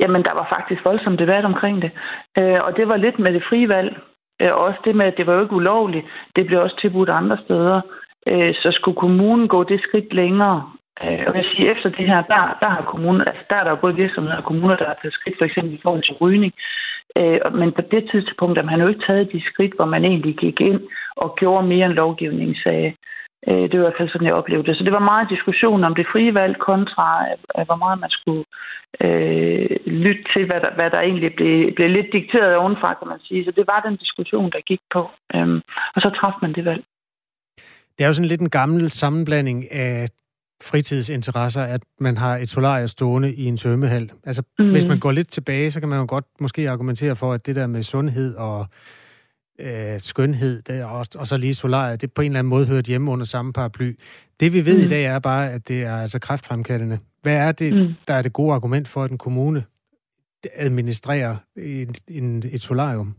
Jamen, 0.00 0.22
der 0.22 0.34
var 0.34 0.46
faktisk 0.50 0.84
voldsom 0.84 1.16
debat 1.16 1.44
omkring 1.44 1.82
det. 1.82 1.90
Øh, 2.38 2.60
og 2.66 2.76
det 2.76 2.88
var 2.88 2.96
lidt 2.96 3.18
med 3.18 3.32
det 3.32 3.42
frie 3.48 3.68
valg. 3.68 3.96
Øh, 4.42 4.54
også 4.54 4.80
det 4.84 4.94
med, 4.96 5.06
at 5.06 5.16
det 5.16 5.26
var 5.26 5.34
jo 5.34 5.42
ikke 5.42 5.54
ulovligt. 5.60 6.06
Det 6.36 6.46
blev 6.46 6.60
også 6.60 6.76
tilbudt 6.80 7.08
andre 7.08 7.38
steder. 7.44 7.80
Øh, 8.28 8.54
så 8.54 8.68
skulle 8.72 8.96
kommunen 8.96 9.48
gå 9.48 9.64
det 9.64 9.80
skridt 9.80 10.14
længere. 10.14 10.70
Øh, 11.04 11.24
og 11.26 11.36
jeg 11.36 11.44
siger, 11.44 11.72
efter 11.72 11.88
det 11.88 12.06
her, 12.06 12.22
der, 12.22 12.58
der 12.60 12.68
har 12.68 12.82
kommunen, 12.82 13.20
altså 13.20 13.42
der 13.50 13.56
er 13.56 13.64
der 13.64 13.70
jo 13.70 13.76
både 13.76 13.94
virksomheder 13.94 14.36
og 14.36 14.44
kommuner, 14.44 14.76
der 14.76 14.86
har 14.86 14.98
taget 15.02 15.14
skridt, 15.14 15.38
for 15.38 15.44
eksempel 15.44 15.74
i 15.74 15.80
forhold 15.82 16.02
til 16.02 16.14
rygning. 16.14 16.52
Øh, 17.16 17.40
men 17.54 17.72
på 17.72 17.82
det 17.90 18.08
tidspunkt 18.10 18.58
har 18.58 18.64
man 18.64 18.80
jo 18.80 18.88
ikke 18.88 19.06
taget 19.06 19.32
de 19.32 19.42
skridt, 19.50 19.74
hvor 19.76 19.84
man 19.84 20.04
egentlig 20.04 20.36
gik 20.36 20.60
ind 20.60 20.80
og 21.16 21.34
gjorde 21.36 21.66
mere 21.66 21.86
end 21.86 21.94
lovgivningen 21.94 22.56
sagde. 22.56 22.92
Øh, 23.48 23.64
det 23.68 23.74
var 23.74 23.84
i 23.84 23.88
hvert 23.88 24.00
fald 24.00 24.10
sådan, 24.12 24.26
jeg 24.26 24.40
oplevede 24.40 24.66
det. 24.68 24.76
Så 24.76 24.84
det 24.84 24.92
var 24.92 25.10
meget 25.12 25.30
diskussion 25.34 25.84
om 25.84 25.94
det 25.94 26.06
frie 26.12 26.34
valg 26.34 26.54
kontra, 26.58 27.08
øh, 27.58 27.66
hvor 27.68 27.78
meget 27.84 27.98
man 28.04 28.10
skulle 28.10 28.44
øh, 29.04 29.70
lytte 29.86 30.24
til, 30.32 30.42
hvad 30.46 30.60
der, 30.64 30.70
hvad 30.78 30.90
der 30.90 31.00
egentlig 31.00 31.32
blev, 31.36 31.74
blev 31.76 31.88
lidt 31.90 32.10
dikteret 32.12 32.56
ovenfra, 32.56 32.94
kan 32.94 33.08
man 33.08 33.20
sige. 33.26 33.44
Så 33.44 33.50
det 33.56 33.64
var 33.66 33.80
den 33.86 33.96
diskussion, 33.96 34.50
der 34.54 34.60
gik 34.70 34.82
på. 34.94 35.02
Øhm, 35.34 35.60
og 35.94 36.00
så 36.02 36.08
træffede 36.18 36.42
man 36.46 36.54
det 36.54 36.64
valg. 36.64 36.84
Det 37.94 38.04
er 38.04 38.08
jo 38.08 38.12
sådan 38.12 38.28
lidt 38.28 38.40
en 38.40 38.50
gammel 38.50 38.90
sammenblanding 38.90 39.72
af 39.72 40.08
fritidsinteresser, 40.62 41.62
at 41.62 41.80
man 42.00 42.16
har 42.16 42.36
et 42.36 42.48
solarium 42.48 42.88
stående 42.88 43.34
i 43.34 43.44
en 43.44 43.58
svømmehal. 43.58 44.10
Altså, 44.24 44.42
mm. 44.58 44.70
hvis 44.70 44.86
man 44.86 45.00
går 45.00 45.12
lidt 45.12 45.30
tilbage, 45.30 45.70
så 45.70 45.80
kan 45.80 45.88
man 45.88 45.98
jo 45.98 46.06
godt 46.08 46.24
måske 46.40 46.70
argumentere 46.70 47.16
for, 47.16 47.32
at 47.32 47.46
det 47.46 47.56
der 47.56 47.66
med 47.66 47.82
sundhed 47.82 48.34
og 48.34 48.66
øh, 49.60 50.00
skønhed, 50.00 50.62
det, 50.62 50.84
og, 50.84 51.06
og 51.18 51.26
så 51.26 51.36
lige 51.36 51.54
solariet, 51.54 52.00
det 52.00 52.12
på 52.12 52.22
en 52.22 52.30
eller 52.30 52.38
anden 52.38 52.50
måde 52.50 52.66
hørt 52.66 52.84
hjemme 52.84 53.10
under 53.10 53.26
samme 53.26 53.52
paraply. 53.52 53.92
Det 54.40 54.52
vi 54.52 54.66
ved 54.66 54.78
mm. 54.78 54.84
i 54.84 54.88
dag 54.88 55.04
er 55.04 55.18
bare, 55.18 55.50
at 55.50 55.68
det 55.68 55.82
er 55.82 55.96
altså 55.96 56.18
kræftfremkaldende. 56.18 56.98
Hvad 57.22 57.36
er 57.36 57.52
det, 57.52 57.72
mm. 57.72 57.94
der 58.08 58.14
er 58.14 58.22
det 58.22 58.32
gode 58.32 58.54
argument 58.54 58.88
for, 58.88 59.02
at 59.04 59.10
en 59.10 59.18
kommune 59.18 59.64
administrerer 60.54 61.36
en, 61.56 61.94
en, 62.08 62.42
et 62.52 62.60
solarium? 62.60 63.14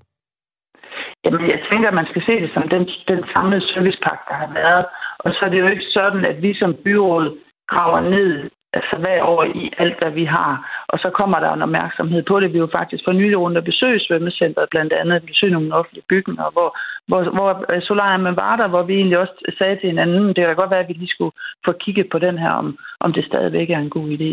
Jamen, 1.26 1.50
jeg 1.50 1.60
tænker, 1.72 1.88
at 1.88 1.94
man 1.94 2.06
skal 2.12 2.22
se 2.26 2.32
det 2.32 2.52
som 2.54 2.70
den, 2.70 2.84
den 3.08 3.24
samlede 3.34 3.62
servicepakke, 3.74 4.24
der 4.30 4.36
har 4.44 4.54
været. 4.54 4.86
Og 5.20 5.32
så 5.32 5.40
er 5.46 5.50
det 5.50 5.60
jo 5.60 5.68
ikke 5.68 5.88
sådan, 5.98 6.26
at 6.26 6.42
vi 6.42 6.54
som 6.54 6.76
byråd 6.84 7.38
graver 7.68 8.02
ned 8.02 8.50
altså 8.74 8.96
hver 9.04 9.24
år 9.24 9.44
i 9.44 9.72
alt, 9.78 9.98
hvad 10.00 10.12
vi 10.12 10.26
har. 10.26 10.54
Og 10.88 11.00
så 11.00 11.10
kommer 11.10 11.40
der 11.40 11.54
en 11.54 11.62
opmærksomhed 11.62 12.24
på 12.24 12.40
det. 12.40 12.54
Vi 12.54 12.58
er 12.58 12.66
jo 12.68 12.78
faktisk 12.80 13.04
for 13.06 13.12
nylig 13.12 13.40
rundt 13.40 13.58
og 13.58 13.64
besøge 13.64 14.00
svømmecenteret, 14.00 14.70
blandt 14.70 14.94
andet 14.94 15.26
besøge 15.26 15.52
nogle 15.52 15.76
offentlige 15.76 16.10
bygninger, 16.10 16.50
hvor, 16.56 16.70
hvor, 17.08 17.22
hvor 17.38 17.50
øh, 17.74 17.82
solarium 17.82 18.36
var 18.36 18.56
der, 18.56 18.68
hvor 18.68 18.84
vi 18.84 18.94
egentlig 18.94 19.20
også 19.20 19.36
sagde 19.58 19.76
til 19.76 19.90
hinanden, 19.90 20.28
det 20.28 20.36
kan 20.36 20.56
godt 20.56 20.72
være, 20.72 20.84
at 20.84 20.90
vi 20.90 20.94
lige 20.94 21.16
skulle 21.16 21.36
få 21.66 21.72
kigget 21.72 22.08
på 22.12 22.20
den 22.20 22.38
her, 22.38 22.52
om, 22.52 22.78
om 23.00 23.14
det 23.14 23.26
stadigvæk 23.26 23.70
er 23.70 23.80
en 23.80 23.90
god 23.90 24.08
idé. 24.10 24.32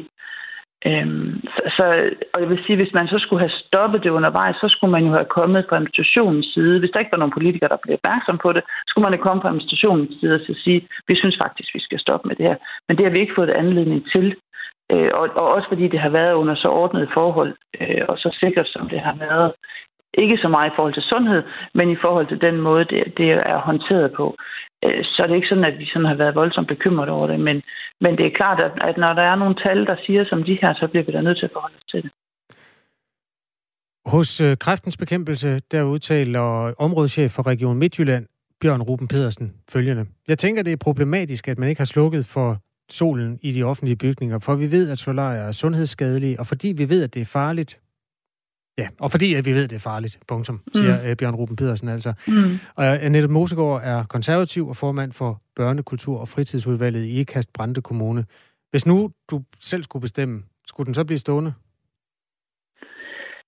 Øhm, 0.88 1.40
så, 1.54 1.62
så, 1.76 1.84
og 2.34 2.40
jeg 2.40 2.48
vil 2.50 2.64
sige, 2.66 2.76
hvis 2.76 2.94
man 2.98 3.08
så 3.08 3.18
skulle 3.18 3.44
have 3.46 3.58
stoppet 3.64 4.02
det 4.04 4.10
undervejs, 4.18 4.56
så 4.56 4.68
skulle 4.68 4.92
man 4.96 5.04
jo 5.06 5.12
have 5.12 5.34
kommet 5.38 5.66
fra 5.68 5.76
administrationens 5.76 6.46
side. 6.54 6.78
Hvis 6.78 6.90
der 6.90 7.00
ikke 7.00 7.14
var 7.14 7.22
nogen 7.22 7.36
politikere, 7.36 7.72
der 7.72 7.82
blev 7.82 7.94
opmærksom 7.94 8.38
på 8.38 8.52
det, 8.52 8.62
skulle 8.88 9.04
man 9.06 9.12
have 9.12 9.26
kommet 9.26 9.42
fra 9.42 9.48
administrationens 9.48 10.20
side 10.20 10.34
og 10.34 10.56
sige, 10.64 10.80
vi 11.08 11.14
synes 11.16 11.36
faktisk, 11.44 11.74
vi 11.74 11.80
skal 11.80 11.98
stoppe 11.98 12.28
med 12.28 12.36
det 12.36 12.46
her. 12.46 12.56
Men 12.88 12.96
det 12.96 13.04
har 13.04 13.12
vi 13.12 13.20
ikke 13.20 13.38
fået 13.38 13.50
anledning 13.50 14.00
til. 14.14 14.26
Øh, 14.92 15.10
og, 15.14 15.26
og 15.40 15.46
også 15.54 15.68
fordi 15.68 15.88
det 15.88 16.00
har 16.00 16.08
været 16.08 16.34
under 16.34 16.54
så 16.54 16.68
ordnet 16.68 17.10
forhold, 17.14 17.52
øh, 17.80 18.02
og 18.08 18.18
så 18.18 18.36
sikkert 18.40 18.68
som 18.68 18.88
det 18.88 19.00
har 19.00 19.16
været. 19.26 19.52
Ikke 20.14 20.36
så 20.36 20.48
meget 20.48 20.70
i 20.70 20.76
forhold 20.76 20.94
til 20.94 21.02
sundhed, 21.02 21.42
men 21.74 21.90
i 21.90 21.96
forhold 22.04 22.26
til 22.26 22.40
den 22.40 22.60
måde, 22.60 22.84
det, 22.84 23.02
det 23.16 23.30
er 23.30 23.58
håndteret 23.58 24.12
på. 24.12 24.36
Øh, 24.86 25.04
så 25.04 25.22
er 25.22 25.26
det 25.26 25.36
ikke 25.36 25.48
sådan, 25.48 25.64
at 25.64 25.78
vi 25.78 25.86
sådan 25.86 26.10
har 26.10 26.14
været 26.14 26.34
voldsomt 26.34 26.68
bekymret 26.68 27.08
over 27.08 27.26
det. 27.26 27.40
Men, 27.40 27.62
men 28.00 28.12
det 28.18 28.26
er 28.26 28.36
klart, 28.40 28.60
at, 28.60 28.72
at 28.88 28.96
når 28.96 29.12
der 29.12 29.22
er 29.22 29.36
nogle 29.36 29.54
tal, 29.54 29.86
der 29.86 29.96
siger 30.06 30.24
som 30.24 30.42
de 30.42 30.58
her, 30.62 30.74
så 30.74 30.88
bliver 30.90 31.04
vi 31.04 31.12
da 31.12 31.20
nødt 31.20 31.38
til 31.38 31.46
at 31.46 31.52
forholde 31.52 31.76
os 31.76 31.90
til 31.92 32.02
det. 32.02 32.10
Hos 34.06 34.40
øh, 34.40 34.56
Kræftens 34.56 34.96
Bekæmpelse, 34.96 35.58
der 35.72 35.82
udtaler 35.82 36.74
områdeschef 36.78 37.30
for 37.30 37.46
Region 37.46 37.78
Midtjylland, 37.78 38.26
Bjørn 38.60 38.82
Ruben 38.82 39.08
Pedersen, 39.08 39.54
følgende. 39.72 40.04
Jeg 40.28 40.38
tænker, 40.38 40.62
det 40.62 40.72
er 40.72 40.76
problematisk, 40.76 41.48
at 41.48 41.58
man 41.58 41.68
ikke 41.68 41.80
har 41.80 41.84
slukket 41.94 42.26
for 42.26 42.56
solen 42.90 43.38
i 43.42 43.52
de 43.52 43.62
offentlige 43.62 43.96
bygninger, 43.96 44.38
for 44.38 44.54
vi 44.54 44.70
ved, 44.70 44.90
at 44.90 44.98
solarier 44.98 45.42
er 45.42 45.52
sundhedsskadelige, 45.52 46.40
og 46.40 46.46
fordi 46.46 46.74
vi 46.76 46.88
ved, 46.88 47.04
at 47.04 47.14
det 47.14 47.22
er 47.22 47.26
farligt, 47.26 47.80
Ja, 48.78 48.88
og 49.00 49.10
fordi 49.10 49.34
at 49.34 49.44
vi 49.46 49.52
ved, 49.52 49.64
at 49.64 49.70
det 49.70 49.76
er 49.76 49.90
farligt, 49.92 50.18
punktum, 50.28 50.60
siger 50.74 51.10
mm. 51.10 51.16
Bjørn 51.16 51.34
Ruben 51.34 51.56
Pedersen 51.56 51.88
altså. 51.88 52.12
Mm. 52.28 52.58
Og 52.76 53.04
Annette 53.04 53.28
Mosegaard 53.28 53.80
er 53.84 54.04
konservativ 54.04 54.68
og 54.68 54.76
formand 54.76 55.12
for 55.12 55.40
Børnekultur- 55.60 56.20
og 56.20 56.28
Fritidsudvalget 56.28 57.04
i 57.04 57.20
Ikast 57.20 57.52
Brande 57.52 57.82
Kommune. 57.82 58.24
Hvis 58.70 58.86
nu 58.86 59.10
du 59.30 59.42
selv 59.60 59.82
skulle 59.82 60.00
bestemme, 60.00 60.42
skulle 60.66 60.86
den 60.86 60.94
så 60.94 61.04
blive 61.04 61.18
stående? 61.18 61.52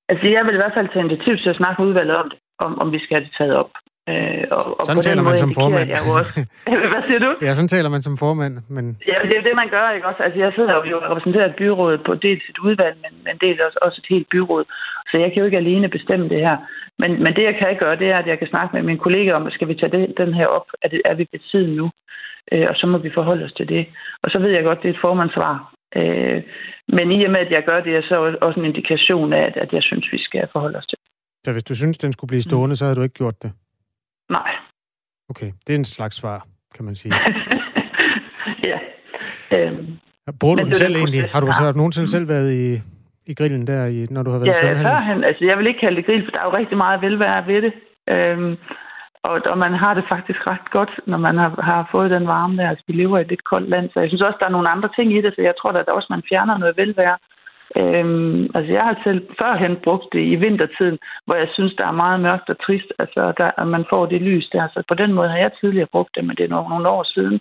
Altså, 0.09 0.27
jeg 0.27 0.45
vil 0.45 0.55
i 0.55 0.63
hvert 0.63 0.77
fald 0.77 0.89
tage 0.89 1.05
initiativ 1.05 1.37
til 1.37 1.51
at 1.51 1.57
snakke 1.57 1.83
med 1.83 1.89
udvalget 1.89 2.17
om 2.17 2.31
om, 2.59 2.79
om 2.79 2.93
vi 2.93 2.99
skal 2.99 3.17
have 3.17 3.25
det 3.25 3.35
taget 3.39 3.55
op. 3.57 3.71
Øh, 4.11 4.45
og, 4.57 4.63
og 4.79 4.85
sådan 4.87 5.03
taler 5.09 5.23
man 5.23 5.39
som 5.39 5.53
formand. 5.61 5.89
Jeg 5.89 6.03
også. 6.19 6.33
Hvad 6.93 7.03
siger 7.09 7.21
du? 7.27 7.31
Ja, 7.47 7.55
sådan 7.55 7.73
taler 7.77 7.91
man 7.95 8.03
som 8.03 8.17
formand. 8.25 8.55
Men... 8.77 8.85
Ja, 9.11 9.17
det 9.29 9.37
er 9.39 9.43
det, 9.49 9.55
man 9.63 9.69
gør, 9.77 9.91
ikke 9.97 10.07
også? 10.11 10.23
Altså, 10.27 10.39
jeg 10.45 10.53
sidder 10.57 10.75
jo 10.91 10.97
og 10.99 11.11
repræsenterer 11.11 11.49
et 11.49 11.57
byråd 11.61 11.99
på 12.07 12.13
dels 12.15 12.45
et 12.53 12.59
udvalg, 12.67 12.97
men, 13.05 13.13
men 13.27 13.35
dels 13.45 13.61
også, 13.67 13.79
også 13.83 13.99
et 14.03 14.09
helt 14.15 14.29
byråd. 14.35 14.65
Så 15.11 15.15
jeg 15.23 15.29
kan 15.29 15.41
jo 15.41 15.45
ikke 15.45 15.63
alene 15.65 15.89
bestemme 15.89 16.29
det 16.29 16.41
her. 16.47 16.57
Men, 17.03 17.11
men 17.23 17.33
det, 17.37 17.45
jeg 17.51 17.57
kan 17.59 17.77
gøre, 17.79 17.97
det 18.03 18.09
er, 18.11 18.19
at 18.19 18.27
jeg 18.27 18.39
kan 18.39 18.49
snakke 18.49 18.77
med 18.77 18.83
mine 18.83 19.05
kollegaer 19.05 19.35
om, 19.35 19.47
at 19.47 19.53
skal 19.53 19.69
vi 19.69 19.75
tage 19.75 19.93
det, 19.97 20.19
den 20.23 20.35
her 20.35 20.47
op? 20.47 20.67
Er, 20.83 20.89
det, 20.89 21.01
er 21.05 21.15
vi 21.15 21.25
ved 21.33 21.41
tiden 21.51 21.73
nu? 21.77 21.91
Øh, 22.53 22.67
og 22.71 22.75
så 22.77 22.87
må 22.87 22.99
vi 22.99 23.11
forholde 23.15 23.45
os 23.45 23.53
til 23.53 23.69
det. 23.69 23.87
Og 24.23 24.31
så 24.31 24.39
ved 24.39 24.51
jeg 24.51 24.65
godt, 24.65 24.83
det 24.83 24.89
er 24.89 24.95
et 24.95 25.05
formandsvar. 25.07 25.55
Øh, 25.97 26.43
men 26.97 27.13
i 27.13 27.25
og 27.25 27.31
med, 27.31 27.41
at 27.41 27.53
jeg 27.57 27.63
gør 27.65 27.81
det, 27.81 27.97
er 27.97 28.03
så 28.03 28.37
også 28.41 28.61
en 28.61 28.67
indikation 28.67 29.33
af, 29.33 29.53
at 29.57 29.73
jeg 29.73 29.83
synes, 29.83 30.07
vi 30.13 30.19
skal 30.19 30.49
forholde 30.53 30.79
os 30.79 30.87
til 30.87 30.99
Så 31.45 31.53
hvis 31.53 31.65
du 31.65 31.75
synes, 31.77 31.99
den 31.99 32.13
skulle 32.13 32.29
blive 32.29 32.43
stående, 32.43 32.73
mm. 32.73 32.77
så 32.77 32.85
havde 32.85 32.97
du 32.97 33.03
ikke 33.03 33.15
gjort 33.23 33.43
det? 33.43 33.53
Nej. 34.31 34.51
Okay, 35.31 35.53
det 35.67 35.73
er 35.75 35.79
en 35.79 35.85
slags 35.85 36.17
svar, 36.17 36.47
kan 36.75 36.85
man 36.85 36.95
sige. 36.95 37.15
ja. 38.71 38.79
Øhm, 39.53 39.99
Bruger 40.41 40.57
du 40.57 40.65
den 40.65 40.75
selv 40.75 40.97
egentlig? 40.97 41.31
Har 41.33 41.41
du, 41.41 41.47
så, 41.53 41.63
har 41.63 41.73
du 41.73 41.79
nogensinde 41.79 42.05
mm. 42.05 42.15
selv 42.17 42.29
været 42.29 42.53
i, 42.53 42.83
i 43.27 43.35
grillen 43.35 43.67
der, 43.67 43.87
i, 43.87 44.07
når 44.11 44.23
du 44.23 44.31
har 44.31 44.39
været 44.39 44.63
ja, 44.63 44.81
i 44.81 44.83
førhen. 44.83 45.25
Altså, 45.25 45.45
jeg 45.45 45.59
vil 45.59 45.67
ikke 45.67 45.81
kalde 45.81 45.97
det 45.97 46.07
grill, 46.07 46.25
for 46.25 46.31
der 46.31 46.41
er 46.41 46.45
jo 46.45 46.57
rigtig 46.57 46.77
meget 46.77 47.03
velvære 47.03 47.47
ved 47.47 47.63
det. 47.63 47.73
Øhm, 48.09 48.57
og, 49.23 49.41
og 49.53 49.59
man 49.59 49.73
har 49.73 49.95
det 49.95 50.05
faktisk 50.09 50.47
ret 50.47 50.71
godt, 50.71 50.93
når 51.07 51.19
man 51.19 51.37
har, 51.39 51.63
har 51.63 51.89
fået 51.91 52.11
den 52.11 52.27
varme 52.27 52.57
der. 52.57 52.69
Altså, 52.69 52.85
vi 52.87 52.93
lever 52.93 53.19
i 53.19 53.21
et 53.21 53.29
lidt 53.29 53.45
koldt 53.45 53.69
land, 53.69 53.91
så 53.91 54.01
jeg 54.01 54.09
synes 54.09 54.23
også, 54.23 54.39
der 54.41 54.47
er 54.47 54.57
nogle 54.57 54.69
andre 54.69 54.91
ting 54.97 55.13
i 55.13 55.21
det, 55.21 55.33
så 55.35 55.43
jeg 55.43 55.55
tror 55.59 55.71
at 55.71 55.87
der 55.87 55.93
også, 55.93 56.07
man 56.11 56.29
fjerner 56.29 56.59
noget 56.59 56.77
velvære. 56.77 57.19
Øhm, 57.77 58.43
altså 58.55 58.73
jeg 58.73 58.85
har 58.89 59.01
selv 59.05 59.21
førhen 59.41 59.77
brugt 59.85 60.09
det 60.13 60.25
i 60.33 60.37
vintertiden, 60.45 60.99
hvor 61.27 61.35
jeg 61.35 61.49
synes, 61.53 61.75
der 61.79 61.87
er 61.87 62.01
meget 62.05 62.21
mørkt 62.21 62.49
og 62.51 62.59
trist, 62.67 62.91
altså 62.99 63.33
der, 63.39 63.51
at 63.63 63.69
man 63.69 63.85
får 63.91 64.07
det 64.07 64.21
lys 64.23 64.49
der. 64.53 64.69
Så 64.75 64.83
på 64.89 64.95
den 64.95 65.13
måde 65.13 65.29
har 65.29 65.39
jeg 65.39 65.51
tidligere 65.61 65.93
brugt 65.93 66.11
det, 66.15 66.25
men 66.25 66.37
det 66.37 66.45
er 66.45 66.49
nogle, 66.49 66.69
nogle 66.69 66.89
år 66.89 67.05
siden. 67.15 67.41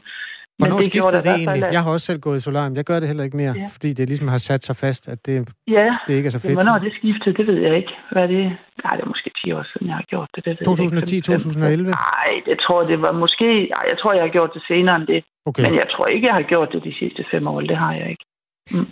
Hvornår 0.59 0.75
det 0.75 0.85
skiftede 0.85 1.23
det 1.27 1.35
egentlig? 1.35 1.67
At... 1.67 1.73
Jeg 1.73 1.83
har 1.83 1.91
også 1.91 2.05
selv 2.05 2.19
gået 2.19 2.37
i 2.37 2.39
solarium. 2.39 2.75
Jeg 2.75 2.85
gør 2.89 2.99
det 2.99 3.07
heller 3.07 3.23
ikke 3.23 3.37
mere, 3.37 3.53
ja. 3.57 3.67
fordi 3.75 3.89
det 3.93 4.07
ligesom 4.07 4.27
har 4.27 4.37
sat 4.37 4.65
sig 4.65 4.75
fast, 4.75 5.03
at 5.13 5.25
det, 5.25 5.35
ja. 5.67 5.97
det 6.07 6.13
ikke 6.13 6.27
er 6.27 6.35
så 6.37 6.39
fedt. 6.39 6.51
Ja, 6.51 6.57
hvornår 6.61 6.77
det 6.85 6.93
skiftede, 6.99 7.37
det 7.37 7.47
ved 7.47 7.59
jeg 7.67 7.75
ikke. 7.75 7.93
Hvad 8.11 8.23
er 8.23 8.27
det? 8.27 8.45
Nej, 8.83 8.93
det 8.95 9.03
er 9.03 9.11
måske 9.13 9.29
10 9.45 9.51
år 9.51 9.65
siden, 9.71 9.87
jeg 9.87 9.95
har 9.95 10.07
gjort 10.13 10.29
det. 10.35 10.45
det 10.45 10.57
2010, 10.65 11.21
2011? 11.21 11.91
Nej, 11.91 12.31
det 12.45 12.59
tror 12.59 12.81
jeg, 12.81 12.89
det 12.89 13.01
var 13.01 13.11
måske... 13.11 13.47
Nej, 13.75 13.85
jeg 13.91 13.97
tror, 13.99 14.13
jeg 14.13 14.23
har 14.23 14.33
gjort 14.37 14.51
det 14.53 14.63
senere 14.67 14.95
end 14.95 15.07
det. 15.07 15.23
Okay. 15.45 15.63
Men 15.63 15.75
jeg 15.75 15.87
tror 15.93 16.05
ikke, 16.07 16.27
jeg 16.27 16.33
har 16.33 16.47
gjort 16.53 16.69
det 16.73 16.83
de 16.83 16.93
sidste 17.01 17.25
fem 17.31 17.47
år. 17.47 17.61
Det 17.61 17.77
har 17.77 17.93
jeg 17.93 18.09
ikke. 18.09 18.25
Mm. 18.71 18.91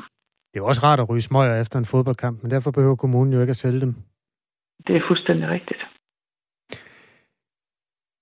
Det 0.56 0.62
er 0.62 0.64
jo 0.64 0.68
også 0.68 0.84
rart 0.84 1.00
at 1.00 1.10
ryge 1.10 1.22
smøger 1.22 1.62
efter 1.62 1.80
en 1.80 1.86
fodboldkamp, 1.86 2.44
men 2.44 2.52
derfor 2.52 2.72
behøver 2.72 2.96
kommunen 2.96 3.34
jo 3.34 3.42
ikke 3.42 3.52
at 3.52 3.56
sælge 3.56 3.82
dem. 3.82 3.96
Det 4.88 4.96
er 4.96 5.02
fuldstændig 5.08 5.50
rigtigt. 5.50 5.82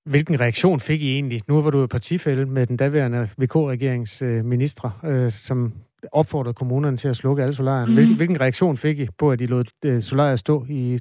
Hvilken 0.05 0.39
reaktion 0.41 0.79
fik 0.79 1.01
I 1.01 1.13
egentlig? 1.13 1.39
Nu 1.47 1.61
var 1.61 1.69
du 1.71 1.79
jo 1.79 1.87
partifælde 1.87 2.45
med 2.45 2.65
den 2.65 2.77
daværende 2.77 3.27
VK-regerings 3.37 4.21
øh, 4.21 4.45
ministre, 4.45 4.91
øh, 5.05 5.31
som 5.31 5.73
opfordrede 6.11 6.53
kommunerne 6.53 6.97
til 6.97 7.07
at 7.07 7.15
slukke 7.15 7.43
alle 7.43 7.53
solarier. 7.53 7.85
Mm. 7.85 7.93
Hvilken, 7.93 8.15
hvilken 8.15 8.41
reaktion 8.41 8.77
fik 8.77 8.99
I 8.99 9.07
på, 9.19 9.31
at 9.31 9.39
de 9.39 9.45
lod 9.45 9.63
øh, 9.85 10.01
solarier 10.01 10.35
stå 10.35 10.65
i, 10.69 10.99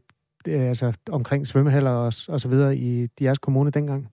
øh, 0.48 0.68
altså, 0.68 0.98
omkring 1.12 1.46
svømmehaller 1.46 1.90
og, 1.90 2.12
og 2.28 2.40
så 2.40 2.48
videre 2.48 2.76
i 2.76 3.06
jeres 3.20 3.38
kommune 3.38 3.70
dengang? 3.70 4.08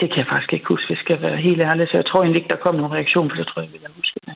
Det 0.00 0.08
kan 0.10 0.18
jeg 0.18 0.26
faktisk 0.32 0.52
ikke 0.52 0.66
huske, 0.68 0.86
hvis 0.86 0.96
jeg 0.96 1.04
skal 1.04 1.22
være 1.22 1.36
helt 1.36 1.60
ærlig. 1.60 1.88
Så 1.88 1.96
jeg 1.96 2.06
tror 2.06 2.22
egentlig 2.22 2.42
ikke, 2.42 2.52
der 2.54 2.62
kom 2.62 2.74
nogen 2.74 2.92
reaktion, 2.92 3.30
for 3.30 3.36
det 3.36 3.46
tror 3.46 3.62
jeg, 3.62 3.72
vi 3.72 3.78
kan 3.78 3.90
huske 3.96 4.20
det. 4.26 4.34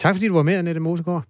Tak 0.00 0.14
fordi 0.14 0.28
du 0.28 0.34
var 0.34 0.42
med, 0.42 0.54
Annette 0.54 0.80
Mosegaard. 0.80 1.24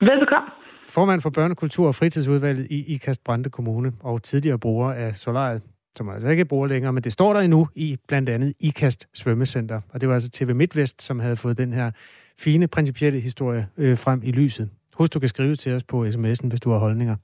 Velbekomme. 0.00 0.48
Formand 0.88 1.20
for 1.20 1.30
Børnekultur- 1.30 1.86
og 1.86 1.94
Fritidsudvalget 1.94 2.66
i 2.70 2.94
Ikast 2.94 3.24
Brande 3.24 3.50
Kommune 3.50 3.92
og 4.00 4.22
tidligere 4.22 4.58
bruger 4.58 4.92
af 4.92 5.16
solariet, 5.16 5.62
som 5.96 6.06
man 6.06 6.14
altså 6.14 6.28
ikke 6.28 6.44
bruger 6.44 6.66
længere, 6.66 6.92
men 6.92 7.02
det 7.02 7.12
står 7.12 7.32
der 7.32 7.40
endnu 7.40 7.68
i 7.74 7.98
blandt 8.08 8.28
andet 8.28 8.54
Ikast 8.60 9.08
Svømmecenter. 9.14 9.80
Og 9.88 10.00
det 10.00 10.08
var 10.08 10.14
altså 10.14 10.30
TV 10.30 10.54
MidtVest, 10.54 11.02
som 11.02 11.20
havde 11.20 11.36
fået 11.36 11.58
den 11.58 11.72
her 11.72 11.90
fine 12.38 12.68
principielle 12.68 13.20
historie 13.20 13.68
øh, 13.76 13.98
frem 13.98 14.20
i 14.24 14.30
lyset. 14.30 14.70
Husk, 14.94 15.14
du 15.14 15.18
kan 15.18 15.28
skrive 15.28 15.54
til 15.54 15.72
os 15.72 15.84
på 15.84 16.06
sms'en, 16.06 16.48
hvis 16.48 16.60
du 16.60 16.70
har 16.70 16.78
holdninger. 16.78 17.16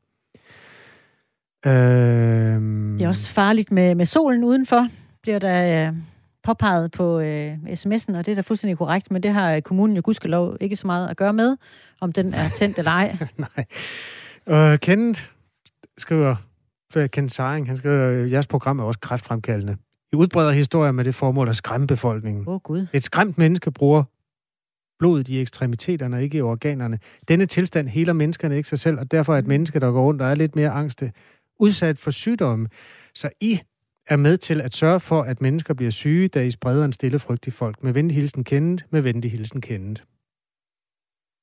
Øh... 1.67 1.73
Det 2.99 3.05
er 3.05 3.09
også 3.09 3.33
farligt 3.33 3.73
med, 3.73 3.95
med 3.95 4.07
solen 4.07 4.45
udenfor, 4.45 4.87
bliver 5.23 5.39
der 5.39 5.89
øh, 5.89 5.95
påpeget 6.45 6.91
på 6.91 7.21
øh, 7.21 7.55
sms'en, 7.55 8.17
og 8.17 8.27
det 8.27 8.29
er 8.29 8.35
da 8.35 8.41
fuldstændig 8.41 8.79
korrekt, 8.79 9.11
men 9.11 9.23
det 9.23 9.33
har 9.33 9.61
kommunen 9.61 9.97
jo 9.97 10.03
gudskelov 10.05 10.57
ikke 10.61 10.77
så 10.77 10.87
meget 10.87 11.09
at 11.09 11.17
gøre 11.17 11.33
med, 11.33 11.57
om 12.01 12.13
den 12.13 12.35
er 12.35 12.49
tændt 12.49 12.79
eller 12.79 12.91
ej. 12.91 13.17
Nej. 14.47 14.73
Uh, 14.73 14.79
Kenneth 14.79 15.23
skriver, 15.99 16.37
Kenneth 17.07 17.35
Saring, 17.35 17.67
han 17.67 17.77
skriver, 17.77 18.27
jeres 18.27 18.47
program 18.47 18.79
er 18.79 18.85
også 18.85 19.01
kræftfremkaldende. 19.01 19.77
I 20.13 20.17
udbreder 20.17 20.51
historier 20.51 20.93
med 20.93 21.05
det 21.05 21.15
formål 21.15 21.49
at 21.49 21.57
skræmme 21.57 21.87
befolkningen. 21.87 22.49
Åh 22.49 22.55
oh, 22.55 22.61
Gud. 22.61 22.87
Et 22.93 23.05
skræmt 23.05 23.39
menneske 23.39 23.71
bruger 23.71 24.05
blodet 24.99 25.29
i 25.29 25.41
ekstremiteterne 25.41 26.17
og 26.17 26.23
ikke 26.23 26.39
i 26.39 26.41
organerne. 26.41 26.99
Denne 27.29 27.47
tilstand 27.47 27.89
heler 27.89 28.13
menneskerne 28.13 28.57
ikke 28.57 28.69
sig 28.69 28.79
selv, 28.79 28.99
og 28.99 29.11
derfor 29.11 29.35
er 29.35 29.39
et 29.39 29.45
mm. 29.45 29.49
menneske, 29.49 29.81
der 29.81 29.91
går 29.91 30.03
rundt 30.03 30.23
og 30.23 30.31
er 30.31 30.35
lidt 30.35 30.57
mere 30.57 30.71
angste, 30.71 31.13
udsat 31.61 31.99
for 31.99 32.11
sygdomme. 32.11 32.69
Så 33.15 33.31
I 33.41 33.61
er 34.07 34.17
med 34.17 34.37
til 34.37 34.61
at 34.61 34.77
sørge 34.77 35.01
for, 35.01 35.23
at 35.23 35.41
mennesker 35.41 35.75
bliver 35.75 35.91
syge, 35.91 36.29
da 36.29 36.43
I 36.43 36.51
spreder 36.51 36.85
en 36.85 36.93
stille 36.93 37.19
frygt 37.19 37.47
i 37.47 37.51
folk. 37.51 37.83
Med 37.83 37.93
venlig 37.93 38.17
hilsen 38.17 38.45
kendet, 38.45 38.85
med 38.91 39.01
venlig 39.01 39.31
hilsen 39.31 39.61
kendet. 39.61 40.05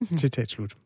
Mm-hmm. 0.01 0.17
Citat 0.17 0.49
slut. 0.49 0.77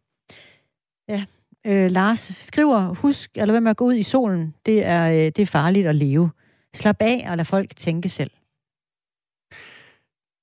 Ja, 1.08 1.26
øh, 1.66 1.92
Lars 1.92 2.20
skriver, 2.20 2.94
husk, 2.94 3.32
eller 3.36 3.54
hvad 3.54 3.62
med 3.62 3.72
at 3.72 3.78
gå 3.78 3.86
ud 3.86 3.94
i 3.94 4.04
solen, 4.04 4.54
det 4.66 4.86
er, 4.86 5.10
øh, 5.10 5.18
det 5.18 5.40
er 5.40 5.46
farligt 5.46 5.88
at 5.88 5.96
leve. 5.96 6.32
Slap 6.74 6.98
af 7.00 7.26
og 7.30 7.38
lad 7.38 7.46
folk 7.46 7.76
tænke 7.76 8.10
selv. 8.10 8.32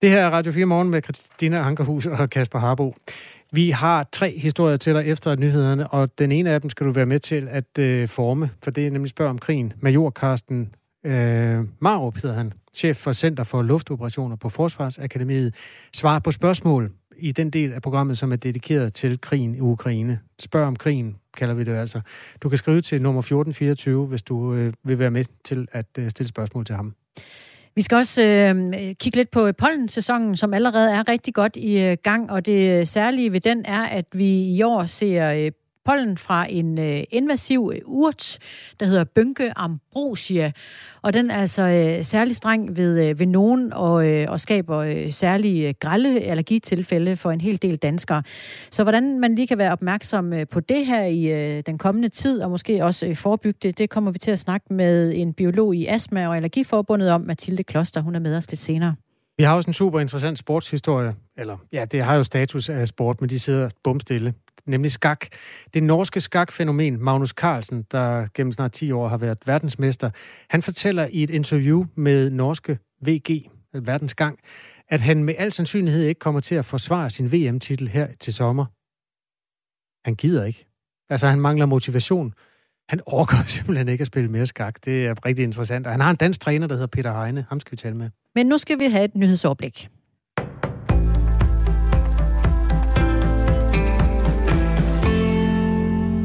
Det 0.03 0.11
her 0.11 0.21
er 0.21 0.31
Radio 0.31 0.53
4 0.53 0.67
Morgen 0.67 0.91
med 0.91 1.03
Christina 1.03 1.57
Ankerhus 1.57 2.07
og 2.07 2.31
Kasper 2.31 2.59
Harbo. 2.59 2.95
Vi 3.53 3.71
har 3.71 4.09
tre 4.13 4.39
historier 4.39 4.77
til 4.77 4.95
dig 4.95 5.07
efter 5.07 5.37
nyhederne, 5.37 5.89
og 5.89 6.19
den 6.19 6.33
ene 6.33 6.51
af 6.51 6.61
dem 6.61 6.71
skal 6.71 6.87
du 6.87 6.93
være 6.93 7.07
med 7.07 7.19
til 7.19 7.49
at 7.49 7.79
øh, 7.79 8.09
forme, 8.09 8.51
for 8.63 8.71
det 8.71 8.87
er 8.87 8.91
nemlig 8.91 9.11
spørg 9.11 9.29
om 9.29 9.39
krigen. 9.39 9.73
Major 9.81 10.11
Carsten 10.11 10.75
øh, 11.05 11.65
Marup 11.79 12.17
hedder 12.17 12.37
han, 12.37 12.53
chef 12.75 12.97
for 12.97 13.13
Center 13.13 13.45
for 13.45 13.63
Luftoperationer 13.63 14.37
på 14.37 14.49
Forsvarsakademiet, 14.49 15.55
svarer 15.93 16.19
på 16.19 16.31
spørgsmål 16.31 16.93
i 17.19 17.33
den 17.33 17.51
del 17.51 17.73
af 17.73 17.83
programmet, 17.83 18.19
som 18.19 18.33
er 18.33 18.37
dedikeret 18.37 18.95
til 18.95 19.21
krigen 19.21 19.55
i 19.55 19.61
Ukraine. 19.61 20.19
Spørg 20.39 20.67
om 20.67 20.77
krigen, 20.77 21.17
kalder 21.37 21.55
vi 21.55 21.65
det 21.65 21.77
altså. 21.77 22.01
Du 22.43 22.49
kan 22.49 22.59
skrive 22.59 22.81
til 22.81 23.03
nummer 23.03 23.21
1424, 23.21 24.07
hvis 24.07 24.23
du 24.23 24.55
øh, 24.55 24.73
vil 24.85 24.99
være 24.99 25.11
med 25.11 25.25
til 25.45 25.69
at 25.73 25.87
øh, 25.99 26.11
stille 26.11 26.29
spørgsmål 26.29 26.65
til 26.65 26.75
ham. 26.75 26.95
Vi 27.75 27.83
skal 27.83 27.97
også 27.97 28.23
øh, 28.23 28.73
kigge 28.95 29.17
lidt 29.17 29.31
på 29.31 29.53
pollensæsonen, 29.53 30.37
som 30.37 30.55
allerede 30.55 30.93
er 30.93 31.09
rigtig 31.09 31.35
godt 31.35 31.57
i 31.57 31.81
øh, 31.81 31.97
gang, 32.03 32.31
og 32.31 32.47
det 32.47 32.89
særlige 32.89 33.33
ved 33.33 33.41
den 33.41 33.65
er, 33.65 33.83
at 33.83 34.05
vi 34.13 34.43
i 34.43 34.63
år 34.63 34.85
ser 34.85 35.33
øh, 35.33 35.53
pollen 35.85 36.17
fra 36.17 36.47
en 36.51 36.79
øh, 36.79 37.03
invasiv 37.11 37.73
øh, 37.75 37.81
urt, 37.85 38.39
der 38.81 38.87
hedder 38.87 39.05
Bønke 39.05 39.53
ambrosia. 39.57 40.53
Og 41.03 41.13
den 41.13 41.31
er 41.31 41.37
altså 41.37 41.63
øh, 41.63 42.05
særlig 42.05 42.37
streng 42.37 42.77
ved, 42.77 43.09
øh, 43.09 43.21
ved 43.21 43.27
nogen 43.27 43.73
og, 43.73 44.09
øh, 44.09 44.31
og 44.31 44.41
skaber 44.41 44.79
øh, 44.79 45.13
særlige 45.13 45.69
øh, 45.69 45.75
grælde 45.81 46.21
allergitilfælde 46.21 47.17
for 47.17 47.31
en 47.31 47.41
hel 47.41 47.63
del 47.63 47.77
danskere. 47.77 48.23
Så 48.71 48.83
hvordan 48.83 49.21
man 49.21 49.35
lige 49.35 49.47
kan 49.47 49.59
være 49.59 49.73
opmærksom 49.73 50.33
øh, 50.33 50.47
på 50.47 50.61
det 50.61 50.87
her 50.87 51.05
i 51.05 51.25
øh, 51.25 51.63
den 51.67 51.79
kommende 51.79 52.09
tid, 52.09 52.43
og 52.43 52.51
måske 52.51 52.85
også 52.85 53.07
øh, 53.07 53.17
forebygge 53.17 53.59
det, 53.63 53.79
det 53.79 53.91
kommer 53.91 54.11
vi 54.11 54.19
til 54.19 54.31
at 54.31 54.39
snakke 54.39 54.75
med 54.75 55.13
en 55.17 55.35
biolog 55.35 55.75
i 55.75 55.87
Astma- 55.87 56.27
og 56.27 56.37
Allergiforbundet 56.37 57.11
om, 57.11 57.21
Mathilde 57.21 57.63
Kloster. 57.63 58.01
Hun 58.01 58.15
er 58.15 58.21
med 58.21 58.37
os 58.37 58.51
lidt 58.51 58.61
senere. 58.61 58.95
Vi 59.41 59.45
har 59.45 59.57
også 59.57 59.71
en 59.71 59.75
super 59.75 60.01
interessant 60.01 60.39
sportshistorie, 60.39 61.15
eller 61.37 61.57
ja, 61.73 61.85
det 61.85 62.03
har 62.03 62.17
jo 62.17 62.25
status 62.25 62.69
af 62.69 62.89
sport, 62.89 63.21
men 63.21 63.31
de 63.31 63.39
sidder 63.39 63.71
bumstille 63.85 64.35
nemlig 64.67 64.93
skak. 64.93 65.27
Det 65.75 65.83
norske 65.83 66.21
skakfænomen 66.21 67.03
Magnus 67.05 67.31
Carlsen, 67.31 67.87
der 67.93 68.27
gennem 68.35 68.53
snart 68.53 68.73
10 68.73 68.93
år 68.93 69.09
har 69.09 69.17
været 69.17 69.39
verdensmester, 69.47 70.11
han 70.51 70.63
fortæller 70.63 71.09
i 71.13 71.23
et 71.23 71.31
interview 71.31 71.85
med 71.95 72.31
norske 72.31 72.79
VG, 73.07 73.51
Verdensgang, 73.73 74.39
at 74.89 75.01
han 75.01 75.25
med 75.25 75.35
al 75.39 75.53
sandsynlighed 75.53 76.03
ikke 76.03 76.19
kommer 76.19 76.41
til 76.41 76.55
at 76.55 76.65
forsvare 76.65 77.11
sin 77.11 77.33
VM-titel 77.33 77.89
her 77.89 78.09
til 78.21 78.35
sommer. 78.35 78.65
Han 80.05 80.15
gider 80.15 80.45
ikke. 80.45 80.67
Altså, 81.11 81.27
han 81.27 81.41
mangler 81.41 81.67
motivation. 81.67 82.35
Han 82.91 83.01
overgår 83.07 83.49
simpelthen 83.59 83.89
ikke 83.89 84.03
at 84.03 84.07
spille 84.07 84.31
mere 84.31 84.47
skak. 84.47 84.75
Det 84.85 85.07
er 85.07 85.27
rigtig 85.27 85.43
interessant. 85.43 85.87
Og 85.87 85.93
han 85.93 86.01
har 86.01 86.11
en 86.11 86.17
dansk 86.17 86.41
træner, 86.41 86.67
der 86.67 86.75
hedder 86.75 86.87
Peter 86.87 87.23
Heine. 87.23 87.47
Ham 87.49 87.61
skal 87.61 87.73
vi 87.73 87.77
tale 87.77 87.97
med. 87.97 88.11
Men 88.35 88.47
nu 88.47 88.59
skal 88.59 88.79
vi 88.79 88.85
have 88.85 89.05
et 89.05 89.15
nyhedsoverblik. 89.15 89.89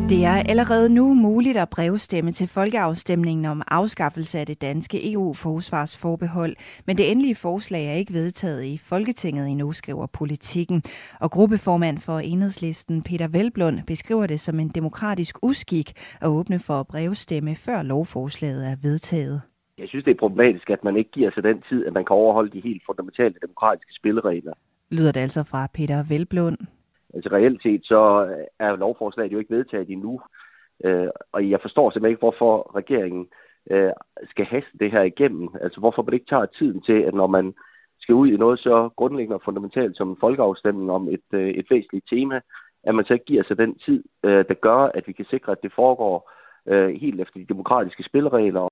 Det 0.09 0.25
er 0.25 0.49
allerede 0.49 0.93
nu 0.93 1.13
muligt 1.13 1.57
at 1.57 1.69
brevstemme 1.69 2.31
til 2.31 2.47
folkeafstemningen 2.47 3.45
om 3.45 3.61
afskaffelse 3.67 4.39
af 4.39 4.45
det 4.45 4.61
danske 4.61 5.13
EU-forsvarsforbehold, 5.13 6.55
men 6.87 6.97
det 6.97 7.11
endelige 7.11 7.35
forslag 7.35 7.87
er 7.87 7.93
ikke 7.93 8.13
vedtaget 8.13 8.63
i 8.65 8.77
Folketinget 8.77 9.47
endnu, 9.47 9.71
skriver 9.71 10.07
politikken. 10.07 10.83
Og 11.21 11.31
gruppeformand 11.31 11.97
for 11.97 12.19
enhedslisten 12.19 13.03
Peter 13.03 13.27
Velblund 13.27 13.77
beskriver 13.87 14.27
det 14.27 14.39
som 14.39 14.59
en 14.59 14.69
demokratisk 14.69 15.35
uskik 15.43 15.89
at 16.21 16.27
åbne 16.27 16.59
for 16.59 16.73
at 16.73 16.87
brevstemme, 16.87 17.55
før 17.55 17.83
lovforslaget 17.83 18.67
er 18.71 18.75
vedtaget. 18.81 19.41
Jeg 19.77 19.87
synes, 19.89 20.05
det 20.05 20.11
er 20.11 20.19
problematisk, 20.19 20.69
at 20.69 20.83
man 20.83 20.97
ikke 20.97 21.11
giver 21.11 21.31
sig 21.31 21.43
den 21.43 21.61
tid, 21.69 21.85
at 21.85 21.93
man 21.93 22.05
kan 22.05 22.15
overholde 22.15 22.51
de 22.51 22.61
helt 22.69 22.81
fundamentale 22.85 23.35
demokratiske 23.41 23.93
spilleregler. 23.99 24.53
Lyder 24.91 25.11
det 25.11 25.19
altså 25.19 25.43
fra 25.43 25.67
Peter 25.73 26.03
Velblund. 26.09 26.57
Altså 27.15 27.29
reelt 27.31 27.61
set, 27.63 27.81
så 27.83 28.25
øh, 28.25 28.45
er 28.59 28.75
lovforslaget 28.75 29.31
jo 29.33 29.39
ikke 29.39 29.55
vedtaget 29.55 29.89
endnu. 29.89 30.21
Øh, 30.83 31.07
og 31.31 31.49
jeg 31.49 31.59
forstår 31.61 31.89
simpelthen 31.89 32.11
ikke, 32.11 32.25
hvorfor 32.25 32.75
regeringen 32.75 33.27
øh, 33.71 33.91
skal 34.29 34.45
haste 34.45 34.77
det 34.79 34.91
her 34.91 35.01
igennem. 35.01 35.49
Altså 35.61 35.79
hvorfor 35.79 36.01
man 36.01 36.13
ikke 36.13 36.29
tager 36.29 36.45
tiden 36.45 36.81
til, 36.81 36.99
at 37.01 37.13
når 37.13 37.27
man 37.27 37.53
skal 37.99 38.15
ud 38.15 38.27
i 38.27 38.37
noget 38.37 38.59
så 38.59 38.89
grundlæggende 38.95 39.35
og 39.35 39.41
fundamentalt 39.45 39.97
som 39.97 40.09
en 40.09 40.17
folkeafstemning 40.19 40.91
om 40.91 41.09
et, 41.09 41.27
øh, 41.33 41.49
et 41.49 41.67
væsentligt 41.69 42.09
tema, 42.09 42.41
at 42.83 42.95
man 42.95 43.05
så 43.05 43.13
ikke 43.13 43.25
giver 43.25 43.43
sig 43.43 43.57
den 43.57 43.79
tid, 43.85 44.03
øh, 44.23 44.45
der 44.49 44.53
gør, 44.53 44.79
at 44.97 45.03
vi 45.07 45.13
kan 45.13 45.25
sikre, 45.29 45.51
at 45.51 45.63
det 45.63 45.71
foregår 45.75 46.31
øh, 46.67 46.89
helt 46.89 47.21
efter 47.21 47.39
de 47.39 47.45
demokratiske 47.53 48.03
spilleregler. 48.03 48.67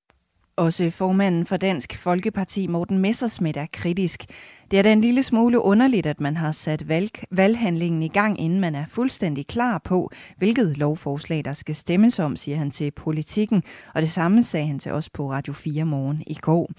Også 0.55 0.89
formanden 0.89 1.45
for 1.45 1.57
Dansk 1.57 1.97
Folkeparti, 1.97 2.67
Morten 2.67 2.97
Messersmith, 2.97 3.59
er 3.59 3.65
kritisk. 3.73 4.25
Det 4.71 4.79
er 4.79 4.83
da 4.83 4.93
en 4.93 5.01
lille 5.01 5.23
smule 5.23 5.59
underligt, 5.59 6.05
at 6.05 6.19
man 6.19 6.37
har 6.37 6.51
sat 6.51 6.87
valg, 6.87 7.11
valghandlingen 7.31 8.03
i 8.03 8.07
gang, 8.07 8.39
inden 8.39 8.59
man 8.59 8.75
er 8.75 8.85
fuldstændig 8.89 9.47
klar 9.47 9.77
på, 9.77 10.11
hvilket 10.37 10.77
lovforslag 10.77 11.45
der 11.45 11.53
skal 11.53 11.75
stemmes 11.75 12.19
om, 12.19 12.35
siger 12.35 12.57
han 12.57 12.71
til 12.71 12.91
politikken. 12.91 13.63
Og 13.93 14.01
det 14.01 14.11
samme 14.11 14.43
sagde 14.43 14.67
han 14.67 14.79
til 14.79 14.91
os 14.91 15.09
på 15.09 15.31
Radio 15.31 15.53
4 15.53 15.85
morgen 15.85 16.23
i 16.27 16.37
går. 16.41 16.71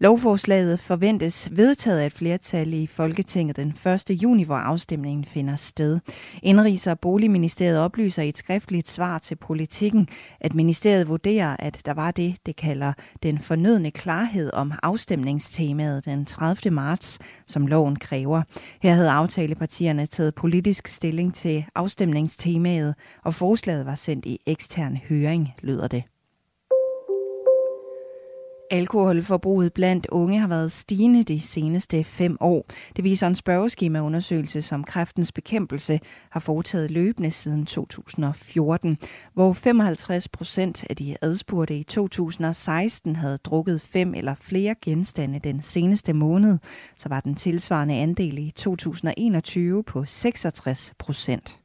Lovforslaget 0.00 0.80
forventes 0.80 1.48
vedtaget 1.52 1.98
af 2.00 2.06
et 2.06 2.12
flertal 2.12 2.74
i 2.74 2.86
Folketinget 2.86 3.56
den 3.56 3.68
1. 3.68 4.22
juni, 4.22 4.42
hvor 4.42 4.56
afstemningen 4.56 5.24
finder 5.24 5.56
sted. 5.56 5.98
Indrigs- 6.42 6.90
og 6.90 7.00
Boligministeriet 7.00 7.78
oplyser 7.78 8.22
i 8.22 8.28
et 8.28 8.36
skriftligt 8.36 8.88
svar 8.88 9.18
til 9.18 9.36
politikken, 9.36 10.08
at 10.40 10.54
ministeriet 10.54 11.08
vurderer, 11.08 11.56
at 11.58 11.80
der 11.84 11.94
var 11.94 12.10
det, 12.10 12.36
det 12.46 12.56
kalder 12.56 12.92
den 13.22 13.38
fornødne 13.38 13.90
klarhed 13.90 14.50
om 14.54 14.72
afstemningstemaet 14.82 16.04
den 16.04 16.24
30. 16.24 16.70
marts, 16.70 17.18
som 17.46 17.66
loven 17.66 17.96
kræver. 17.96 18.42
Her 18.82 18.94
havde 18.94 19.10
aftalepartierne 19.10 20.06
taget 20.06 20.34
politisk 20.34 20.88
stilling 20.88 21.34
til 21.34 21.64
afstemningstemaet, 21.74 22.94
og 23.24 23.34
forslaget 23.34 23.86
var 23.86 23.94
sendt 23.94 24.26
i 24.26 24.38
ekstern 24.46 24.96
høring, 25.08 25.54
lyder 25.62 25.88
det. 25.88 26.02
Alkoholforbruget 28.70 29.72
blandt 29.72 30.06
unge 30.06 30.38
har 30.38 30.48
været 30.48 30.72
stigende 30.72 31.24
de 31.24 31.40
seneste 31.40 32.04
fem 32.04 32.36
år. 32.40 32.66
Det 32.96 33.04
viser 33.04 33.26
en 33.26 33.34
spørgeskemaundersøgelse, 33.34 34.62
som 34.62 34.84
Kræftens 34.84 35.32
Bekæmpelse 35.32 36.00
har 36.30 36.40
foretaget 36.40 36.90
løbende 36.90 37.30
siden 37.30 37.66
2014, 37.66 38.98
hvor 39.34 39.52
55 39.52 40.28
procent 40.28 40.84
af 40.90 40.96
de 40.96 41.16
adspurgte 41.22 41.78
i 41.78 41.82
2016 41.82 43.16
havde 43.16 43.38
drukket 43.38 43.80
fem 43.80 44.14
eller 44.14 44.34
flere 44.34 44.74
genstande 44.82 45.40
den 45.44 45.62
seneste 45.62 46.12
måned. 46.12 46.58
Så 46.96 47.08
var 47.08 47.20
den 47.20 47.34
tilsvarende 47.34 47.94
andel 47.94 48.38
i 48.38 48.52
2021 48.56 49.84
på 49.84 50.04
66 50.06 50.92
procent. 50.98 51.57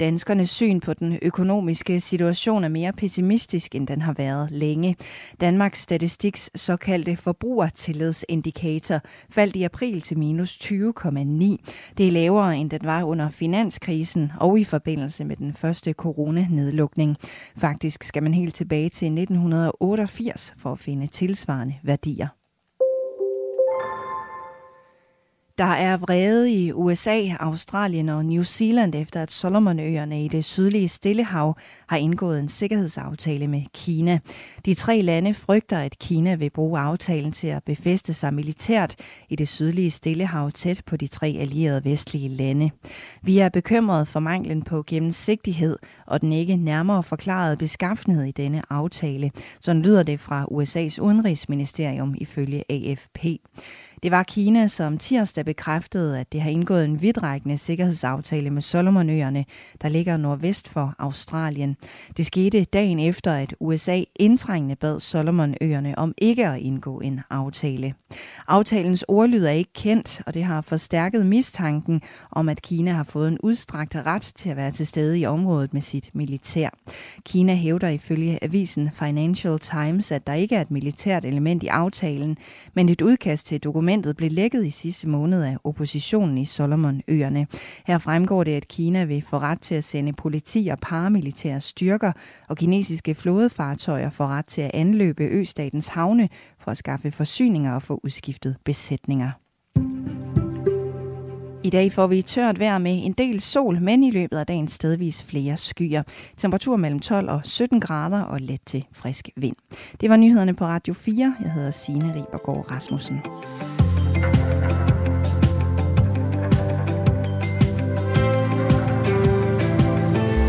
Danskernes 0.00 0.50
syn 0.50 0.80
på 0.80 0.94
den 0.94 1.18
økonomiske 1.22 2.00
situation 2.00 2.64
er 2.64 2.68
mere 2.68 2.92
pessimistisk, 2.92 3.74
end 3.74 3.86
den 3.86 4.02
har 4.02 4.12
været 4.12 4.50
længe. 4.50 4.96
Danmarks 5.40 5.80
Statistiks 5.80 6.50
såkaldte 6.54 7.16
forbrugertillidsindikator 7.16 9.00
faldt 9.30 9.56
i 9.56 9.62
april 9.62 10.02
til 10.02 10.18
minus 10.18 10.58
20,9. 10.64 10.70
Det 11.98 12.06
er 12.06 12.10
lavere, 12.10 12.56
end 12.56 12.70
den 12.70 12.80
var 12.82 13.02
under 13.04 13.28
finanskrisen 13.28 14.32
og 14.40 14.58
i 14.58 14.64
forbindelse 14.64 15.24
med 15.24 15.36
den 15.36 15.54
første 15.54 15.92
coronanedlukning. 15.92 17.16
Faktisk 17.56 18.04
skal 18.04 18.22
man 18.22 18.34
helt 18.34 18.54
tilbage 18.54 18.88
til 18.88 19.06
1988 19.06 20.54
for 20.58 20.72
at 20.72 20.78
finde 20.78 21.06
tilsvarende 21.06 21.74
værdier. 21.82 22.37
Der 25.58 25.64
er 25.64 25.96
vrede 25.96 26.52
i 26.52 26.72
USA, 26.72 27.22
Australien 27.40 28.08
og 28.08 28.24
New 28.24 28.42
Zealand 28.42 28.94
efter 28.94 29.22
at 29.22 29.32
Solomonøerne 29.32 30.24
i 30.24 30.28
det 30.28 30.44
sydlige 30.44 30.88
Stillehav 30.88 31.56
har 31.86 31.96
indgået 31.96 32.40
en 32.40 32.48
sikkerhedsaftale 32.48 33.46
med 33.46 33.62
Kina. 33.74 34.18
De 34.64 34.74
tre 34.74 35.02
lande 35.02 35.34
frygter, 35.34 35.78
at 35.78 35.98
Kina 35.98 36.34
vil 36.34 36.50
bruge 36.50 36.80
aftalen 36.80 37.32
til 37.32 37.46
at 37.46 37.64
befeste 37.64 38.14
sig 38.14 38.34
militært 38.34 38.94
i 39.28 39.36
det 39.36 39.48
sydlige 39.48 39.90
Stillehav 39.90 40.52
tæt 40.52 40.82
på 40.86 40.96
de 40.96 41.06
tre 41.06 41.36
allierede 41.40 41.84
vestlige 41.84 42.28
lande. 42.28 42.70
Vi 43.22 43.38
er 43.38 43.48
bekymrede 43.48 44.06
for 44.06 44.20
manglen 44.20 44.62
på 44.62 44.84
gennemsigtighed 44.86 45.76
og 46.06 46.20
den 46.20 46.32
ikke 46.32 46.56
nærmere 46.56 47.02
forklarede 47.02 47.56
beskaffenhed 47.56 48.24
i 48.24 48.32
denne 48.32 48.62
aftale. 48.70 49.30
Sådan 49.60 49.82
lyder 49.82 50.02
det 50.02 50.20
fra 50.20 50.44
USA's 50.44 51.00
udenrigsministerium 51.00 52.14
ifølge 52.18 52.64
AFP. 52.68 53.26
Det 54.02 54.10
var 54.10 54.22
Kina, 54.22 54.68
som 54.68 54.98
tirsdag 54.98 55.44
bekræftede, 55.44 56.20
at 56.20 56.32
det 56.32 56.40
har 56.40 56.50
indgået 56.50 56.84
en 56.84 57.02
vidtrækkende 57.02 57.58
sikkerhedsaftale 57.58 58.50
med 58.50 58.62
Solomonøerne, 58.62 59.44
der 59.82 59.88
ligger 59.88 60.16
nordvest 60.16 60.68
for 60.68 60.94
Australien. 60.98 61.76
Det 62.16 62.26
skete 62.26 62.64
dagen 62.64 63.00
efter, 63.00 63.32
at 63.32 63.54
USA 63.60 64.02
indtrængende 64.16 64.76
bad 64.76 65.00
Solomonøerne 65.00 65.98
om 65.98 66.14
ikke 66.18 66.46
at 66.46 66.60
indgå 66.60 66.98
en 67.00 67.20
aftale. 67.30 67.94
Aftalens 68.48 69.04
ordlyd 69.08 69.44
er 69.44 69.50
ikke 69.50 69.72
kendt, 69.72 70.22
og 70.26 70.34
det 70.34 70.44
har 70.44 70.60
forstærket 70.60 71.26
mistanken 71.26 72.02
om, 72.30 72.48
at 72.48 72.62
Kina 72.62 72.92
har 72.92 73.04
fået 73.04 73.28
en 73.28 73.38
udstrakt 73.42 73.96
ret 73.96 74.32
til 74.34 74.48
at 74.48 74.56
være 74.56 74.70
til 74.70 74.86
stede 74.86 75.18
i 75.18 75.26
området 75.26 75.74
med 75.74 75.82
sit 75.82 76.10
militær. 76.12 76.68
Kina 77.24 77.54
hævder 77.54 77.88
ifølge 77.88 78.38
avisen 78.44 78.90
Financial 78.94 79.58
Times, 79.58 80.12
at 80.12 80.26
der 80.26 80.34
ikke 80.34 80.56
er 80.56 80.60
et 80.60 80.70
militært 80.70 81.24
element 81.24 81.62
i 81.62 81.66
aftalen, 81.66 82.38
men 82.74 82.88
et 82.88 83.02
udkast 83.02 83.46
til 83.46 83.60
dokument 83.60 83.87
Dokumentet 83.88 84.16
blev 84.16 84.30
lækket 84.30 84.66
i 84.66 84.70
sidste 84.70 85.08
måned 85.08 85.42
af 85.42 85.56
oppositionen 85.64 86.38
i 86.38 86.44
Solomonøerne. 86.44 87.46
Her 87.86 87.98
fremgår 87.98 88.44
det, 88.44 88.50
at 88.50 88.68
Kina 88.68 89.04
vil 89.04 89.22
få 89.22 89.38
ret 89.38 89.60
til 89.60 89.74
at 89.74 89.84
sende 89.84 90.12
politi 90.12 90.68
og 90.72 90.78
paramilitære 90.78 91.60
styrker, 91.60 92.12
og 92.48 92.56
kinesiske 92.56 93.14
flådefartøjer 93.14 94.10
får 94.10 94.26
ret 94.26 94.46
til 94.46 94.60
at 94.60 94.70
anløbe 94.74 95.24
østatens 95.24 95.86
havne 95.86 96.28
for 96.58 96.70
at 96.70 96.78
skaffe 96.78 97.10
forsyninger 97.10 97.74
og 97.74 97.82
få 97.82 98.00
udskiftet 98.04 98.56
besætninger. 98.64 99.30
I 101.62 101.70
dag 101.70 101.92
får 101.92 102.06
vi 102.06 102.22
tørt 102.22 102.58
vejr 102.58 102.78
med 102.78 103.06
en 103.06 103.12
del 103.12 103.40
sol, 103.40 103.80
men 103.82 104.04
i 104.04 104.10
løbet 104.10 104.38
af 104.38 104.46
dagen 104.46 104.68
stedvis 104.68 105.22
flere 105.22 105.56
skyer. 105.56 106.02
Temperatur 106.36 106.76
mellem 106.76 107.00
12 107.00 107.30
og 107.30 107.40
17 107.44 107.80
grader 107.80 108.22
og 108.22 108.40
let 108.40 108.60
til 108.66 108.86
frisk 108.92 109.28
vind. 109.36 109.56
Det 110.00 110.10
var 110.10 110.16
nyhederne 110.16 110.54
på 110.54 110.64
Radio 110.64 110.94
4. 110.94 111.34
Jeg 111.42 111.52
hedder 111.52 111.70
Signe 111.70 112.08
Ribergaard 112.08 112.70
Rasmussen. 112.70 113.20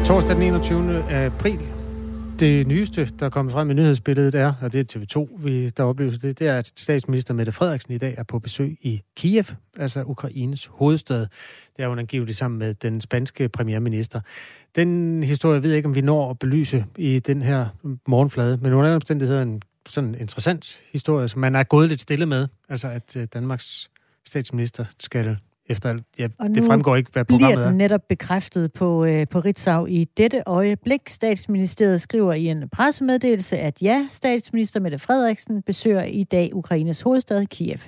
Torsdag 0.05 0.35
den 0.35 0.43
21. 0.43 1.03
april. 1.11 1.78
Det 2.39 2.67
nyeste, 2.67 3.09
der 3.19 3.25
er 3.25 3.29
kommet 3.29 3.51
frem 3.51 3.71
i 3.71 3.73
nyhedsbilledet 3.73 4.35
er, 4.35 4.53
og 4.61 4.73
det 4.73 4.95
er 4.95 4.99
TV2, 4.99 5.43
vi, 5.43 5.69
der 5.69 5.83
oplyser 5.83 6.19
det, 6.19 6.39
det 6.39 6.47
er, 6.47 6.57
at 6.57 6.71
statsminister 6.75 7.33
Mette 7.33 7.51
Frederiksen 7.51 7.93
i 7.93 7.97
dag 7.97 8.15
er 8.17 8.23
på 8.23 8.39
besøg 8.39 8.77
i 8.81 9.01
Kiev, 9.15 9.43
altså 9.77 10.03
Ukraines 10.03 10.65
hovedstad. 10.65 11.19
Det 11.77 11.83
er 11.83 11.87
hun 11.87 11.99
angiveligt 11.99 12.37
sammen 12.37 12.59
med 12.59 12.73
den 12.73 13.01
spanske 13.01 13.49
premierminister. 13.49 14.21
Den 14.75 15.23
historie 15.23 15.63
ved 15.63 15.69
jeg 15.69 15.77
ikke, 15.77 15.87
om 15.89 15.95
vi 15.95 16.01
når 16.01 16.29
at 16.29 16.39
belyse 16.39 16.85
i 16.97 17.19
den 17.19 17.41
her 17.41 17.67
morgenflade, 18.07 18.57
men 18.61 18.73
under 18.73 18.95
omstændigheder 18.95 19.41
en 19.41 19.61
sådan 19.87 20.15
interessant 20.15 20.81
historie, 20.91 21.27
som 21.27 21.41
man 21.41 21.55
er 21.55 21.63
gået 21.63 21.89
lidt 21.89 22.01
stille 22.01 22.25
med, 22.25 22.47
altså 22.69 22.87
at 22.87 23.15
øh, 23.15 23.27
Danmarks 23.33 23.89
statsminister 24.25 24.85
skal 24.99 25.37
efter, 25.69 25.99
ja, 26.19 26.27
og 26.39 26.49
det 26.49 26.63
fremgår 26.63 26.95
ikke, 26.95 27.11
hvad 27.11 27.25
programmet 27.25 27.57
bliver 27.57 27.67
den 27.67 27.77
netop 27.77 28.01
bekræftet 28.09 28.73
på, 28.73 29.05
øh, 29.05 29.27
på 29.27 29.39
Ritzau 29.39 29.85
i 29.85 30.03
dette 30.03 30.43
øjeblik. 30.45 31.01
Statsministeriet 31.09 32.01
skriver 32.01 32.33
i 32.33 32.45
en 32.45 32.69
pressemeddelelse, 32.69 33.57
at 33.57 33.81
ja, 33.81 34.05
statsminister 34.09 34.79
Mette 34.79 34.99
Frederiksen 34.99 35.61
besøger 35.61 36.03
i 36.03 36.23
dag 36.23 36.49
Ukraines 36.53 37.01
hovedstad 37.01 37.45
Kiev. 37.45 37.79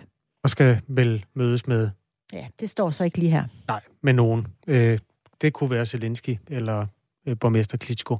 Og 0.43 0.49
skal 0.49 0.81
vel 0.87 1.25
mødes 1.33 1.67
med... 1.67 1.89
Ja, 2.33 2.47
det 2.59 2.69
står 2.69 2.89
så 2.89 3.03
ikke 3.03 3.17
lige 3.17 3.31
her. 3.31 3.43
Nej, 3.67 3.81
med 4.03 4.13
nogen. 4.13 4.47
Øh, 4.67 4.97
det 5.41 5.53
kunne 5.53 5.69
være 5.69 5.85
Zelensky 5.85 6.37
eller 6.49 6.85
øh, 7.27 7.37
borgmester 7.39 7.77
Klitschko. 7.77 8.17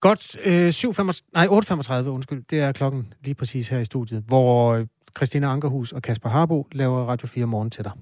Godt, 0.00 0.36
øh, 0.44 0.72
7, 0.72 0.94
35, 0.94 1.24
nej, 1.34 1.46
8.35, 1.46 2.08
undskyld, 2.08 2.42
det 2.50 2.60
er 2.60 2.72
klokken 2.72 3.12
lige 3.24 3.34
præcis 3.34 3.68
her 3.68 3.78
i 3.78 3.84
studiet, 3.84 4.22
hvor 4.26 4.74
øh, 4.74 4.86
Christina 5.16 5.46
Ankerhus 5.46 5.92
og 5.92 6.02
Kasper 6.02 6.28
Harbo 6.28 6.66
laver 6.72 7.04
Radio 7.04 7.26
4 7.26 7.46
morgen 7.46 7.70
til 7.70 7.84
dig. 7.84 7.92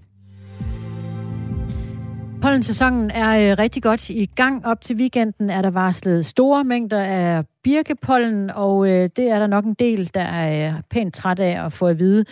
Pollensæsonen 2.47 3.11
er 3.11 3.51
øh, 3.51 3.59
rigtig 3.59 3.83
godt 3.83 4.11
i 4.11 4.27
gang. 4.27 4.67
Op 4.67 4.81
til 4.81 4.97
weekenden 4.97 5.51
er 5.51 5.63
der 5.63 5.71
varslet 5.71 6.27
store 6.27 6.65
mængder 6.65 7.01
af 7.01 7.45
birkepollen, 7.67 8.51
og 8.51 8.89
øh, 8.89 9.11
det 9.17 9.31
er 9.31 9.39
der 9.39 9.47
nok 9.47 9.65
en 9.65 9.75
del, 9.75 10.11
der 10.15 10.21
er 10.21 10.69
øh, 10.69 10.83
pænt 10.91 11.15
træt 11.15 11.41
af 11.41 11.65
at 11.65 11.73
få 11.73 11.87
at 11.87 11.99
vide. 11.99 12.25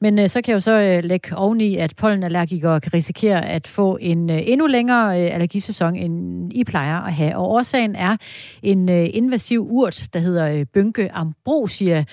Men 0.00 0.18
øh, 0.18 0.28
så 0.28 0.42
kan 0.42 0.50
jeg 0.50 0.54
jo 0.54 0.60
så 0.60 0.80
øh, 0.80 1.04
lægge 1.04 1.36
oveni, 1.36 1.76
at 1.76 1.96
pollenallergikere 1.96 2.80
kan 2.80 2.94
risikere 2.94 3.46
at 3.46 3.66
få 3.66 3.98
en 4.00 4.30
øh, 4.30 4.38
endnu 4.42 4.66
længere 4.66 5.22
øh, 5.22 5.34
allergisæson, 5.34 5.96
end 5.96 6.52
I 6.52 6.64
plejer 6.64 7.00
at 7.00 7.12
have. 7.12 7.36
Og 7.36 7.50
årsagen 7.50 7.96
er 7.96 8.16
en 8.62 8.90
øh, 8.90 9.08
invasiv 9.12 9.66
urt, 9.70 10.04
der 10.12 10.20
hedder 10.20 10.48
øh, 10.48 10.64
Bynke 10.74 11.12
ambrosia, 11.12 12.04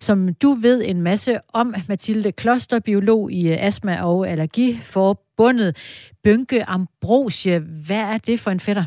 som 0.00 0.34
du 0.34 0.52
ved 0.52 0.82
en 0.86 1.02
masse 1.02 1.38
om, 1.52 1.74
Mathilde 1.88 2.32
Kloster, 2.32 2.80
biolog 2.80 3.32
i 3.32 3.48
øh, 3.52 3.66
Astma- 3.66 4.02
og 4.02 4.28
Allergiforbundet. 4.28 5.76
Bynke 6.24 6.64
ambrosia, 6.64 7.58
hvad 7.58 8.00
er 8.00 8.18
det 8.18 8.40
for 8.40 8.50
en 8.50 8.60
fætter? 8.60 8.84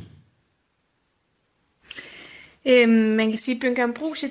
Øhm, 2.69 2.91
man 2.91 3.29
kan 3.29 3.37
sige, 3.37 3.55
at 3.55 3.61
Bynke 3.61 3.81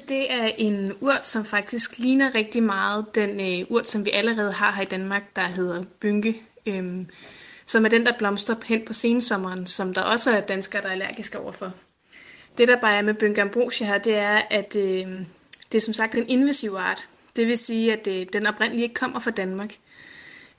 det 0.09 0.33
er 0.33 0.51
en 0.59 0.92
urt, 1.01 1.27
som 1.27 1.44
faktisk 1.44 1.98
ligner 1.98 2.35
rigtig 2.35 2.62
meget 2.62 3.14
den 3.14 3.31
øh, 3.31 3.66
urt, 3.70 3.88
som 3.88 4.05
vi 4.05 4.11
allerede 4.11 4.53
har 4.53 4.72
her 4.72 4.83
i 4.83 4.87
Danmark, 4.87 5.37
der 5.37 5.42
hedder 5.42 5.85
bynke. 6.01 6.42
Øhm, 6.66 7.07
som 7.64 7.85
er 7.85 7.88
den, 7.88 8.07
der 8.07 8.12
blomstrer 8.18 8.57
hen 8.66 8.85
på 8.87 8.92
sensommeren, 8.92 9.66
som 9.66 9.94
der 9.94 10.03
også 10.03 10.31
er 10.31 10.40
danskere, 10.40 10.83
der 10.83 10.88
er 10.88 10.92
allergiske 10.92 11.38
overfor. 11.38 11.72
Det, 12.59 12.68
der 12.68 12.81
bare 12.81 12.96
er 12.96 13.03
med 13.03 13.14
Bynke 13.14 13.51
her, 13.81 13.98
det 13.98 14.14
er, 14.14 14.40
at 14.51 14.77
øh, 14.77 15.07
det 15.72 15.79
er 15.79 15.81
som 15.81 15.94
sagt 15.94 16.14
en 16.14 16.29
invasiv 16.29 16.74
art. 16.79 17.09
Det 17.37 17.46
vil 17.46 17.59
sige, 17.59 17.92
at 17.92 18.07
øh, 18.07 18.27
den 18.33 18.46
oprindeligt 18.46 18.83
ikke 18.83 18.94
kommer 18.94 19.20
fra 19.20 19.31
Danmark. 19.31 19.74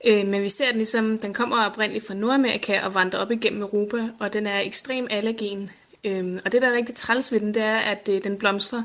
Øh, 0.05 0.27
men 0.27 0.41
vi 0.41 0.49
ser 0.49 0.67
den 0.67 0.75
ligesom, 0.75 1.17
den 1.17 1.33
kommer 1.33 1.65
oprindeligt 1.65 2.07
fra 2.07 2.13
Nordamerika 2.13 2.79
og 2.85 2.93
vandrer 2.93 3.19
op 3.19 3.31
igennem 3.31 3.61
Europa, 3.61 4.09
og 4.19 4.33
den 4.33 4.47
er 4.47 4.59
ekstrem 4.59 5.07
allergen. 5.09 5.71
Øh, 6.03 6.39
og 6.45 6.51
det, 6.51 6.61
der 6.61 6.67
er 6.67 6.77
rigtig 6.77 6.95
træls 6.95 7.31
ved 7.31 7.39
den, 7.39 7.53
det 7.53 7.63
er, 7.63 7.77
at 7.77 8.09
øh, 8.11 8.23
den 8.23 8.37
blomstrer 8.37 8.83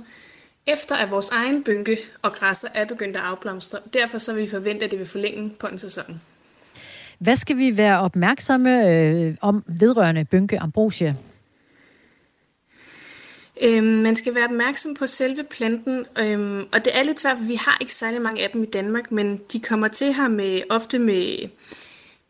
efter 0.67 0.97
at 0.97 1.11
vores 1.11 1.31
egen 1.31 1.65
bynke 1.65 1.99
og 2.23 2.33
græsser 2.33 2.69
er 2.75 2.85
begyndt 2.85 3.17
at 3.17 3.23
afblomstre. 3.23 3.79
Derfor 3.93 4.19
så 4.19 4.33
vil 4.33 4.43
vi 4.43 4.49
forvente, 4.49 4.85
at 4.85 4.91
det 4.91 4.99
vil 4.99 5.07
forlænge 5.07 5.53
på 5.61 5.67
en 5.67 5.79
sæson. 5.79 6.21
Hvad 7.19 7.37
skal 7.37 7.59
vi 7.59 7.77
være 7.77 8.01
opmærksomme 8.01 8.91
øh, 8.91 9.37
om 9.41 9.65
vedrørende 9.67 10.25
bynke 10.25 10.61
ambrosia? 10.61 11.15
Øhm, 13.63 13.87
man 13.87 14.17
skal 14.17 14.35
være 14.35 14.45
opmærksom 14.45 14.95
på 14.95 15.07
selve 15.07 15.45
planten, 15.45 16.07
øhm, 16.19 16.67
og 16.73 16.85
det 16.85 16.99
er 16.99 17.05
lidt 17.05 17.21
svært, 17.21 17.37
for 17.37 17.45
vi 17.45 17.55
har 17.55 17.79
ikke 17.81 17.95
særlig 17.95 18.23
mange 18.23 18.43
af 18.43 18.51
dem 18.51 18.63
i 18.63 18.67
Danmark, 18.67 19.13
men 19.13 19.41
de 19.53 19.61
kommer 19.61 19.89
til 19.89 20.15
her 20.15 20.29
med 20.29 20.63
ofte 20.71 20.99
med, 20.99 21.49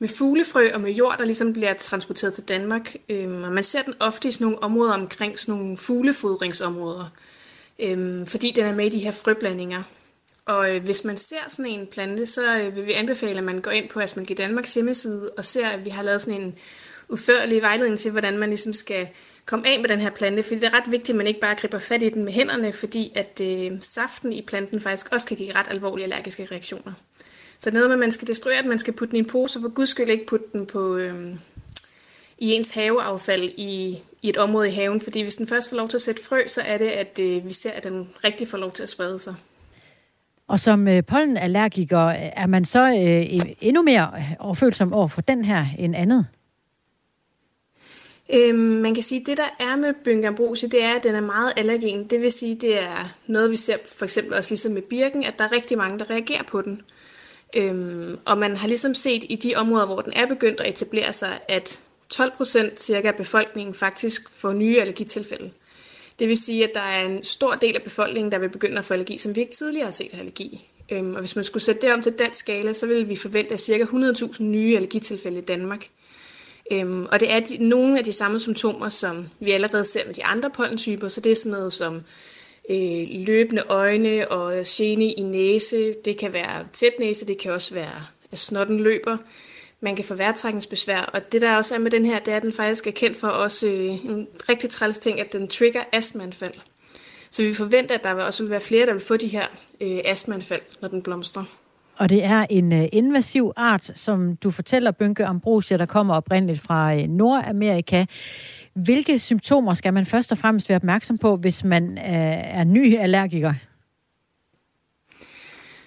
med 0.04 0.08
fuglefrø 0.08 0.70
og 0.74 0.80
med 0.80 0.90
jord, 0.92 1.18
der 1.18 1.24
ligesom 1.24 1.52
bliver 1.52 1.74
transporteret 1.74 2.34
til 2.34 2.44
Danmark. 2.44 2.96
Øhm, 3.08 3.42
og 3.42 3.52
man 3.52 3.64
ser 3.64 3.82
den 3.82 3.94
ofte 4.00 4.28
i 4.28 4.32
sådan 4.32 4.44
nogle 4.44 4.62
områder 4.62 4.92
omkring 4.92 5.38
sådan 5.38 5.54
nogle 5.54 5.76
fuglefodringsområder, 5.76 7.12
øhm, 7.78 8.26
fordi 8.26 8.52
den 8.56 8.64
er 8.64 8.74
med 8.74 8.86
i 8.86 8.88
de 8.88 8.98
her 8.98 9.10
frøblandinger. 9.10 9.82
Og 10.46 10.76
øh, 10.76 10.84
hvis 10.84 11.04
man 11.04 11.16
ser 11.16 11.44
sådan 11.48 11.70
en 11.70 11.86
plante, 11.86 12.26
så 12.26 12.58
øh, 12.58 12.76
vil 12.76 12.86
vi 12.86 12.92
anbefale, 12.92 13.38
at 13.38 13.44
man 13.44 13.60
går 13.60 13.70
ind 13.70 13.88
på 13.88 14.00
Asmælk 14.00 14.38
Danmarks 14.38 14.74
hjemmeside 14.74 15.30
og 15.36 15.44
ser, 15.44 15.68
at 15.68 15.84
vi 15.84 15.90
har 15.90 16.02
lavet 16.02 16.22
sådan 16.22 16.40
en 16.40 16.54
udførlig 17.08 17.62
vejledning 17.62 17.98
til, 17.98 18.10
hvordan 18.10 18.38
man 18.38 18.48
ligesom 18.48 18.72
skal 18.72 19.08
komme 19.46 19.68
af 19.68 19.80
med 19.80 19.88
den 19.88 20.00
her 20.00 20.10
plante, 20.10 20.42
fordi 20.42 20.60
det 20.60 20.64
er 20.64 20.74
ret 20.74 20.90
vigtigt, 20.90 21.10
at 21.10 21.16
man 21.16 21.26
ikke 21.26 21.40
bare 21.40 21.54
griber 21.54 21.78
fat 21.78 22.02
i 22.02 22.08
den 22.08 22.24
med 22.24 22.32
hænderne, 22.32 22.72
fordi 22.72 23.12
at 23.14 23.40
øh, 23.42 23.72
saften 23.80 24.32
i 24.32 24.42
planten 24.42 24.80
faktisk 24.80 25.12
også 25.12 25.26
kan 25.26 25.36
give 25.36 25.52
ret 25.52 25.66
alvorlige 25.70 26.04
allergiske 26.04 26.48
reaktioner. 26.50 26.92
Så 27.58 27.70
noget 27.70 27.88
med, 27.88 27.94
at 27.94 28.00
man 28.00 28.12
skal 28.12 28.28
destruere 28.28 28.58
at 28.58 28.66
man 28.66 28.78
skal 28.78 28.94
putte 28.94 29.10
den 29.10 29.16
i 29.16 29.18
en 29.18 29.26
pose, 29.26 29.60
for 29.60 29.68
guds 29.68 29.88
skyld 29.88 30.08
ikke 30.08 30.26
putte 30.26 30.46
den 30.52 30.66
på, 30.66 30.96
øh, 30.96 31.34
i 32.38 32.52
ens 32.52 32.70
haveaffald 32.70 33.50
i, 33.56 33.98
i 34.22 34.28
et 34.28 34.36
område 34.36 34.68
i 34.68 34.72
haven, 34.72 35.00
fordi 35.00 35.22
hvis 35.22 35.36
den 35.36 35.46
først 35.46 35.70
får 35.70 35.76
lov 35.76 35.88
til 35.88 35.96
at 35.96 36.00
sætte 36.00 36.24
frø, 36.24 36.46
så 36.46 36.60
er 36.60 36.78
det, 36.78 36.88
at 36.88 37.18
øh, 37.22 37.44
vi 37.44 37.52
ser, 37.52 37.70
at 37.70 37.84
den 37.84 38.08
rigtig 38.24 38.48
får 38.48 38.58
lov 38.58 38.72
til 38.72 38.82
at 38.82 38.88
sprede 38.88 39.18
sig. 39.18 39.34
Og 40.48 40.60
som 40.60 40.88
øh, 40.88 41.04
pollenallergiker, 41.04 42.08
er 42.08 42.46
man 42.46 42.64
så 42.64 42.80
øh, 42.80 43.40
endnu 43.60 43.82
mere 43.82 44.10
overfølsom 44.38 44.92
over 44.92 45.08
for 45.08 45.20
den 45.20 45.44
her 45.44 45.66
end 45.78 45.96
andet? 45.96 46.26
Øhm, 48.32 48.58
man 48.58 48.94
kan 48.94 49.02
sige, 49.02 49.20
at 49.20 49.26
det, 49.26 49.36
der 49.36 49.64
er 49.64 49.76
med 49.76 49.94
Byngambrose, 50.04 50.68
det 50.68 50.82
er, 50.82 50.94
at 50.94 51.02
den 51.02 51.14
er 51.14 51.20
meget 51.20 51.52
allergen. 51.56 52.04
Det 52.04 52.20
vil 52.20 52.32
sige, 52.32 52.54
det 52.54 52.82
er 52.82 53.14
noget, 53.26 53.50
vi 53.50 53.56
ser 53.56 53.76
for 53.98 54.04
eksempel 54.04 54.34
også 54.34 54.50
ligesom 54.50 54.72
med 54.72 54.82
birken, 54.82 55.24
at 55.24 55.34
der 55.38 55.44
er 55.44 55.52
rigtig 55.52 55.78
mange, 55.78 55.98
der 55.98 56.10
reagerer 56.10 56.42
på 56.42 56.62
den. 56.62 56.82
Øhm, 57.54 58.18
og 58.24 58.38
man 58.38 58.56
har 58.56 58.68
ligesom 58.68 58.94
set 58.94 59.24
i 59.28 59.36
de 59.36 59.54
områder, 59.54 59.86
hvor 59.86 60.00
den 60.00 60.12
er 60.12 60.26
begyndt 60.26 60.60
at 60.60 60.68
etablere 60.68 61.12
sig, 61.12 61.38
at 61.48 61.80
12 62.08 62.32
procent 62.36 62.80
cirka 62.80 63.08
af 63.08 63.14
befolkningen 63.14 63.74
faktisk 63.74 64.30
får 64.30 64.52
nye 64.52 64.80
allergitilfælde. 64.80 65.50
Det 66.18 66.28
vil 66.28 66.36
sige, 66.36 66.64
at 66.64 66.70
der 66.74 66.80
er 66.80 67.06
en 67.06 67.24
stor 67.24 67.54
del 67.54 67.76
af 67.76 67.82
befolkningen, 67.82 68.32
der 68.32 68.38
vil 68.38 68.48
begynde 68.48 68.78
at 68.78 68.84
få 68.84 68.94
allergi, 68.94 69.18
som 69.18 69.36
vi 69.36 69.40
ikke 69.40 69.52
tidligere 69.52 69.84
har 69.84 69.92
set 69.92 70.14
allergi. 70.14 70.68
Øhm, 70.92 71.14
og 71.14 71.20
hvis 71.20 71.36
man 71.36 71.44
skulle 71.44 71.62
sætte 71.62 71.82
det 71.82 71.92
om 71.92 72.02
til 72.02 72.12
dansk 72.12 72.40
skala, 72.40 72.72
så 72.72 72.86
ville 72.86 73.04
vi 73.06 73.16
forvente 73.16 73.56
cirka 73.56 73.84
100.000 73.84 74.42
nye 74.42 74.76
allergitilfælde 74.76 75.38
i 75.38 75.44
Danmark. 75.44 75.88
Øhm, 76.72 77.06
og 77.12 77.20
det 77.20 77.32
er 77.32 77.40
de, 77.40 77.68
nogle 77.68 77.98
af 77.98 78.04
de 78.04 78.12
samme 78.12 78.40
symptomer, 78.40 78.88
som 78.88 79.28
vi 79.40 79.50
allerede 79.50 79.84
ser 79.84 80.06
med 80.06 80.14
de 80.14 80.24
andre 80.24 80.50
pollentyper, 80.50 81.08
så 81.08 81.20
det 81.20 81.32
er 81.32 81.36
sådan 81.36 81.52
noget 81.52 81.72
som 81.72 82.02
øh, 82.70 83.06
løbende 83.26 83.62
øjne 83.68 84.28
og 84.28 84.62
gene 84.66 85.04
i 85.04 85.22
næse. 85.22 85.94
Det 86.04 86.18
kan 86.18 86.32
være 86.32 86.64
tæt 86.72 86.92
næse, 86.98 87.26
det 87.26 87.38
kan 87.38 87.52
også 87.52 87.74
være, 87.74 88.02
at 88.32 88.38
snotten 88.38 88.80
løber. 88.80 89.16
Man 89.80 89.96
kan 89.96 90.04
få 90.04 90.14
vejrtrækningsbesvær, 90.14 91.10
og 91.12 91.32
det 91.32 91.40
der 91.40 91.56
også 91.56 91.74
er 91.74 91.78
med 91.78 91.90
den 91.90 92.06
her, 92.06 92.18
det 92.18 92.32
er, 92.32 92.36
at 92.36 92.42
den 92.42 92.52
faktisk 92.52 92.86
er 92.86 92.90
kendt 92.90 93.16
for 93.16 93.28
også 93.28 93.66
øh, 93.66 94.04
en 94.04 94.28
rigtig 94.48 94.70
træls 94.70 94.98
ting, 94.98 95.20
at 95.20 95.32
den 95.32 95.48
trigger 95.48 95.80
astmaanfald. 95.92 96.54
Så 97.30 97.42
vi 97.42 97.54
forventer, 97.54 97.94
at 97.94 98.04
der 98.04 98.14
også 98.14 98.42
vil 98.42 98.50
være 98.50 98.60
flere, 98.60 98.86
der 98.86 98.92
vil 98.92 99.02
få 99.02 99.16
de 99.16 99.26
her 99.26 99.44
øh, 99.80 100.00
astmaanfald, 100.04 100.60
når 100.80 100.88
den 100.88 101.02
blomstrer. 101.02 101.44
Og 101.96 102.08
det 102.08 102.24
er 102.24 102.46
en 102.50 102.72
øh, 102.72 102.88
invasiv 102.92 103.52
art, 103.56 103.90
som 103.94 104.36
du 104.36 104.50
fortæller, 104.50 104.90
Bynke 104.90 105.24
Ambrosia, 105.24 105.76
der 105.76 105.86
kommer 105.86 106.14
oprindeligt 106.14 106.60
fra 106.60 106.94
øh, 106.94 107.08
Nordamerika. 107.08 108.04
Hvilke 108.74 109.18
symptomer 109.18 109.74
skal 109.74 109.94
man 109.94 110.06
først 110.06 110.32
og 110.32 110.38
fremmest 110.38 110.68
være 110.68 110.76
opmærksom 110.76 111.16
på, 111.16 111.36
hvis 111.36 111.64
man 111.64 111.98
øh, 111.98 112.04
er 112.58 112.64
ny 112.64 112.98
allergiker? 112.98 113.54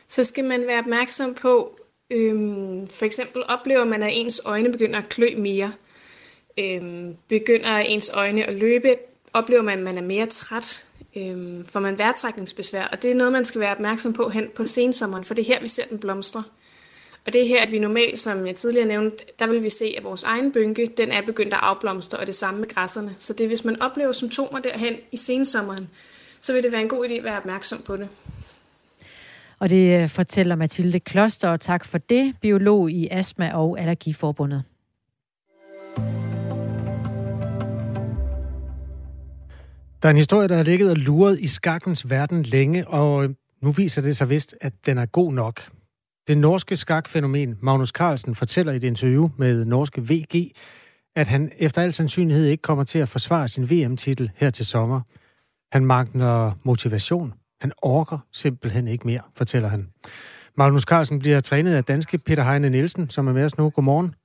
Så 0.07 0.23
skal 0.23 0.45
man 0.45 0.61
være 0.67 0.79
opmærksom 0.79 1.33
på, 1.33 1.79
øhm, 2.11 2.87
for 2.87 3.05
eksempel 3.05 3.43
oplever 3.47 3.83
man, 3.83 4.03
at 4.03 4.09
ens 4.13 4.41
øjne 4.45 4.71
begynder 4.71 4.99
at 4.99 5.09
klø 5.09 5.27
mere. 5.37 5.71
Øhm, 6.59 7.15
begynder 7.27 7.77
ens 7.77 8.11
øjne 8.13 8.43
at 8.43 8.53
løbe. 8.53 8.95
Oplever 9.33 9.61
man, 9.61 9.77
at 9.77 9.83
man 9.83 9.97
er 9.97 10.01
mere 10.01 10.25
træt 10.25 10.87
øhm, 11.17 11.65
får 11.65 11.79
man 11.79 11.97
vejrtrækningsbesvær, 11.97 12.83
og 12.85 13.03
det 13.03 13.11
er 13.11 13.15
noget, 13.15 13.33
man 13.33 13.45
skal 13.45 13.61
være 13.61 13.71
opmærksom 13.71 14.13
på 14.13 14.29
hen 14.29 14.47
på 14.55 14.65
sensommeren, 14.65 15.23
for 15.23 15.33
det 15.33 15.41
er 15.41 15.53
her, 15.53 15.61
vi 15.61 15.67
ser 15.67 15.83
den 15.89 15.99
blomstre. 15.99 16.43
Og 17.27 17.33
det 17.33 17.41
er 17.41 17.47
her, 17.47 17.63
at 17.63 17.71
vi 17.71 17.79
normalt, 17.79 18.19
som 18.19 18.45
jeg 18.45 18.55
tidligere 18.55 18.87
nævnte, 18.87 19.17
der 19.39 19.47
vil 19.47 19.63
vi 19.63 19.69
se, 19.69 19.93
at 19.97 20.03
vores 20.03 20.23
egen 20.23 20.51
bynke, 20.51 20.91
den 20.97 21.11
er 21.11 21.21
begyndt 21.21 21.53
at 21.53 21.59
afblomstre, 21.61 22.17
og 22.17 22.27
det 22.27 22.35
samme 22.35 22.59
med 22.59 22.67
græsserne. 22.67 23.15
Så 23.17 23.33
det 23.33 23.47
hvis 23.47 23.65
man 23.65 23.81
oplever 23.81 24.11
symptomer 24.11 24.59
derhen 24.59 24.93
i 25.11 25.17
sensommeren, 25.17 25.89
så 26.41 26.53
vil 26.53 26.63
det 26.63 26.71
være 26.71 26.81
en 26.81 26.89
god 26.89 27.05
idé 27.05 27.13
at 27.13 27.23
være 27.23 27.37
opmærksom 27.37 27.81
på 27.87 27.97
det. 27.97 28.07
Og 29.59 29.69
det 29.69 30.01
øh, 30.01 30.07
fortæller 30.07 30.55
Mathilde 30.55 30.99
Kloster, 30.99 31.49
og 31.49 31.59
tak 31.59 31.85
for 31.85 31.97
det, 31.97 32.35
biolog 32.41 32.91
i 32.91 33.07
Astma- 33.11 33.53
og 33.53 33.79
Allergiforbundet. 33.79 34.63
Der 40.01 40.07
er 40.07 40.09
en 40.09 40.17
historie, 40.17 40.47
der 40.47 40.55
har 40.55 40.63
ligget 40.63 40.89
og 40.89 40.97
luret 40.97 41.39
i 41.39 41.47
skakkens 41.47 42.09
verden 42.09 42.43
længe, 42.43 42.87
og 42.87 43.29
nu 43.61 43.71
viser 43.71 44.01
det 44.01 44.17
sig 44.17 44.29
vist, 44.29 44.55
at 44.61 44.73
den 44.85 44.97
er 44.97 45.05
god 45.05 45.33
nok. 45.33 45.76
Det 46.27 46.37
norske 46.37 46.75
skakfænomen 46.75 47.57
Magnus 47.61 47.89
Carlsen 47.89 48.35
fortæller 48.35 48.73
i 48.73 48.75
et 48.75 48.83
interview 48.83 49.29
med 49.37 49.65
norske 49.65 50.01
VG, 50.01 50.51
at 51.15 51.27
han 51.27 51.51
efter 51.57 51.81
al 51.81 51.93
sandsynlighed 51.93 52.45
ikke 52.45 52.61
kommer 52.61 52.83
til 52.83 52.99
at 52.99 53.09
forsvare 53.09 53.47
sin 53.47 53.69
VM-titel 53.69 54.31
her 54.35 54.49
til 54.49 54.65
sommer. 54.65 55.01
Han 55.71 55.85
mangler 55.85 56.53
motivation. 56.63 57.33
Han 57.61 57.71
orker 57.81 58.19
simpelthen 58.31 58.87
ikke 58.87 59.07
mere, 59.07 59.21
fortæller 59.35 59.69
han. 59.69 59.89
Magnus 60.57 60.81
Carlsen 60.81 61.19
bliver 61.19 61.39
trænet 61.39 61.75
af 61.75 61.83
danske 61.83 62.17
Peter 62.17 62.43
Heine 62.43 62.69
Nielsen, 62.69 63.09
som 63.09 63.27
er 63.27 63.33
med 63.33 63.45
os 63.45 63.57
nu. 63.57 63.69
Godmorgen. 63.69 64.15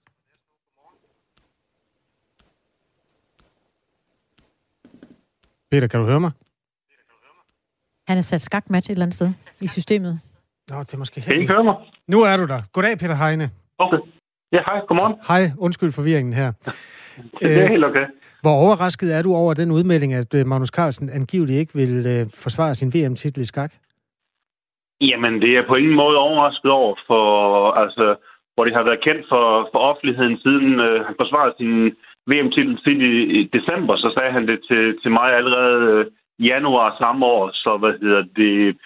Peter, 5.70 5.86
kan 5.86 6.00
du 6.00 6.06
høre 6.06 6.20
mig? 6.20 6.30
Han 8.06 8.18
er 8.18 8.22
sat 8.22 8.42
skakmat 8.42 8.84
et 8.84 8.90
eller 8.90 9.04
andet 9.04 9.14
sted 9.14 9.32
i 9.60 9.68
systemet. 9.68 10.20
Nå, 10.70 10.78
det 10.78 10.94
er 10.94 10.98
måske 10.98 11.20
Kan 11.20 11.40
I 11.40 11.46
høre 11.46 11.64
mig? 11.64 11.76
Nu 12.08 12.22
er 12.22 12.36
du 12.36 12.46
der. 12.46 12.60
Goddag, 12.72 12.98
Peter 12.98 13.14
Heine. 13.14 13.50
Okay. 13.78 13.98
Ja, 14.52 14.60
hej. 14.66 14.80
Godmorgen. 14.88 15.14
Hej. 15.28 15.42
Undskyld 15.58 15.92
forvirringen 15.92 16.32
her. 16.32 16.52
Det 17.40 17.62
er 17.62 17.68
helt 17.68 17.84
okay. 17.84 18.06
Hvor 18.42 18.54
overrasket 18.64 19.14
er 19.16 19.22
du 19.22 19.34
over 19.34 19.54
den 19.54 19.70
udmelding, 19.70 20.14
at 20.14 20.34
øh, 20.34 20.46
Magnus 20.46 20.68
Carlsen 20.68 21.10
angiveligt 21.10 21.58
ikke 21.58 21.74
vil 21.74 22.06
øh, 22.06 22.26
forsvare 22.44 22.74
sin 22.74 22.94
VM-titel 22.94 23.40
i 23.42 23.44
skak? 23.44 23.72
Jamen, 25.00 25.34
det 25.42 25.56
er 25.56 25.64
på 25.68 25.74
ingen 25.74 25.96
måde 26.02 26.16
overrasket 26.18 26.70
over, 26.70 26.94
for 27.06 27.24
altså, 27.82 28.16
hvor 28.54 28.64
det 28.64 28.74
har 28.74 28.82
været 28.82 29.04
kendt 29.06 29.24
for, 29.28 29.68
for 29.72 29.78
offentligheden 29.90 30.36
siden 30.44 30.80
øh, 30.80 31.04
han 31.06 31.14
forsvarede 31.20 31.54
sin 31.60 31.72
VM-titel 32.30 32.78
siden 32.84 33.02
i, 33.12 33.14
i 33.38 33.40
december, 33.56 33.96
så 33.96 34.08
sagde 34.16 34.32
han 34.32 34.46
det 34.50 34.58
til, 34.70 34.82
til 35.02 35.10
mig 35.10 35.28
allerede 35.38 35.78
øh, 35.92 36.04
januar 36.50 36.96
samme 37.02 37.26
år, 37.26 37.50
så 37.54 37.70
hvad 37.80 37.94
hedder 38.02 38.22
det, 38.36 38.76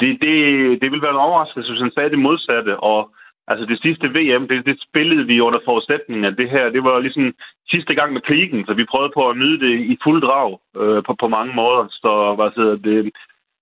det, 0.00 0.12
det, 0.24 0.34
det 0.82 0.88
ville 0.90 1.02
være 1.06 1.16
en 1.16 1.26
overraskelse, 1.28 1.70
hvis 1.70 1.82
han 1.82 1.94
sagde 1.94 2.10
det 2.10 2.18
modsatte, 2.18 2.80
og 2.80 3.10
altså 3.50 3.66
det 3.66 3.78
sidste 3.82 4.06
VM, 4.16 4.48
det, 4.48 4.66
det 4.66 4.76
spillede 4.88 5.26
vi 5.26 5.40
under 5.40 5.60
forudsætningen, 5.64 6.24
at 6.24 6.38
det 6.38 6.50
her, 6.50 6.70
det 6.70 6.84
var 6.84 6.98
ligesom 6.98 7.34
sidste 7.72 7.94
gang 7.94 8.12
med 8.12 8.20
krigen, 8.20 8.66
så 8.66 8.74
vi 8.74 8.90
prøvede 8.92 9.12
på 9.14 9.28
at 9.28 9.36
nyde 9.36 9.60
det 9.66 9.74
i 9.92 9.98
fuld 10.04 10.22
drag 10.22 10.60
øh, 10.82 11.02
på, 11.06 11.12
på 11.20 11.28
mange 11.28 11.54
måder, 11.54 11.86
så 11.90 12.34
hvad 12.38 12.50
hedder 12.56 12.76
det, 12.76 13.12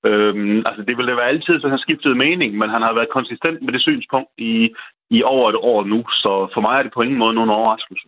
Øhm, 0.07 0.63
altså 0.69 0.83
det 0.89 0.97
ville 0.97 1.17
være 1.17 1.33
altid, 1.33 1.61
så 1.61 1.69
han 1.69 1.79
skiftede 1.79 2.15
mening, 2.15 2.51
men 2.59 2.71
han 2.71 2.83
har 2.83 2.93
været 2.95 3.17
konsistent 3.19 3.63
med 3.63 3.73
det 3.73 3.83
synspunkt 3.83 4.31
i, 4.39 4.71
i 5.11 5.23
over 5.23 5.49
et 5.51 5.57
år 5.57 5.85
nu, 5.85 6.01
så 6.09 6.49
for 6.55 6.61
mig 6.61 6.79
er 6.79 6.83
det 6.83 6.93
på 6.95 7.03
ingen 7.03 7.19
måde 7.19 7.35
nogen 7.35 7.51
overraskelse. 7.51 8.07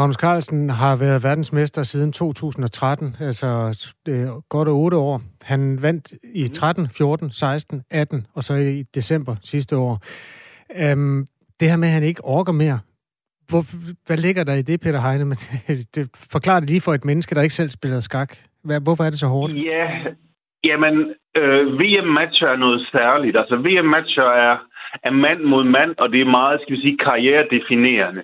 Magnus 0.00 0.16
Carlsen 0.16 0.70
har 0.70 0.96
været 0.96 1.24
verdensmester 1.24 1.82
siden 1.82 2.12
2013, 2.12 3.16
altså 3.20 3.46
øh, 4.08 4.28
godt 4.48 4.68
otte 4.68 4.96
år. 4.96 5.20
Han 5.42 5.78
vandt 5.82 6.12
i 6.34 6.48
13, 6.48 6.88
14, 6.88 7.30
16, 7.32 7.82
18 7.90 8.26
og 8.34 8.44
så 8.44 8.54
i 8.54 8.82
december 8.82 9.36
sidste 9.42 9.76
år. 9.76 9.98
Øhm, 10.76 11.26
det 11.60 11.70
her 11.70 11.76
med, 11.76 11.88
at 11.88 11.94
han 11.94 12.02
ikke 12.02 12.24
orker 12.24 12.52
mere, 12.52 12.78
hvor, 13.48 13.62
hvad 14.06 14.16
ligger 14.16 14.44
der 14.44 14.54
i 14.54 14.62
det, 14.62 14.80
Peter 14.80 15.00
Heine? 15.00 15.24
Men, 15.24 15.38
det 15.94 16.10
forklarer 16.32 16.60
det 16.60 16.70
lige 16.70 16.80
for 16.80 16.94
et 16.94 17.04
menneske, 17.04 17.34
der 17.34 17.42
ikke 17.42 17.54
selv 17.54 17.70
spiller 17.70 18.00
skak. 18.00 18.36
Hvad, 18.64 18.80
hvorfor 18.80 19.04
er 19.04 19.10
det 19.10 19.18
så 19.18 19.26
hårdt? 19.26 19.52
Ja, 19.54 19.86
jamen, 20.64 20.94
øh, 21.36 21.80
VM-matcher 21.80 22.48
er 22.48 22.56
noget 22.56 22.88
særligt. 22.92 23.36
Altså, 23.36 23.56
VM-matcher 23.56 24.28
er, 24.48 24.56
er 25.02 25.10
mand 25.10 25.40
mod 25.40 25.64
mand, 25.64 25.94
og 25.98 26.12
det 26.12 26.20
er 26.20 26.36
meget, 26.40 26.60
skal 26.60 26.76
vi 26.76 26.80
sige, 26.80 26.98
karrieredefinerende. 26.98 28.22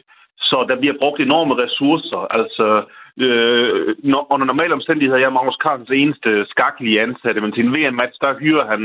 Så 0.51 0.66
der 0.68 0.76
bliver 0.80 0.97
brugt 1.01 1.20
enorme 1.20 1.55
ressourcer. 1.62 2.22
Altså, 2.38 2.66
øh, 3.24 3.94
når, 4.11 4.26
under 4.32 4.47
normale 4.47 4.74
omstændigheder 4.74 5.26
er 5.26 5.30
Magnus 5.30 5.59
Carlsens 5.62 5.90
eneste 5.90 6.47
skaklige 6.53 7.03
ansatte, 7.03 7.40
men 7.40 7.53
til 7.53 7.64
en 7.64 7.74
VM-match, 7.74 8.16
der 8.20 8.38
hyrer 8.42 8.66
han 8.72 8.82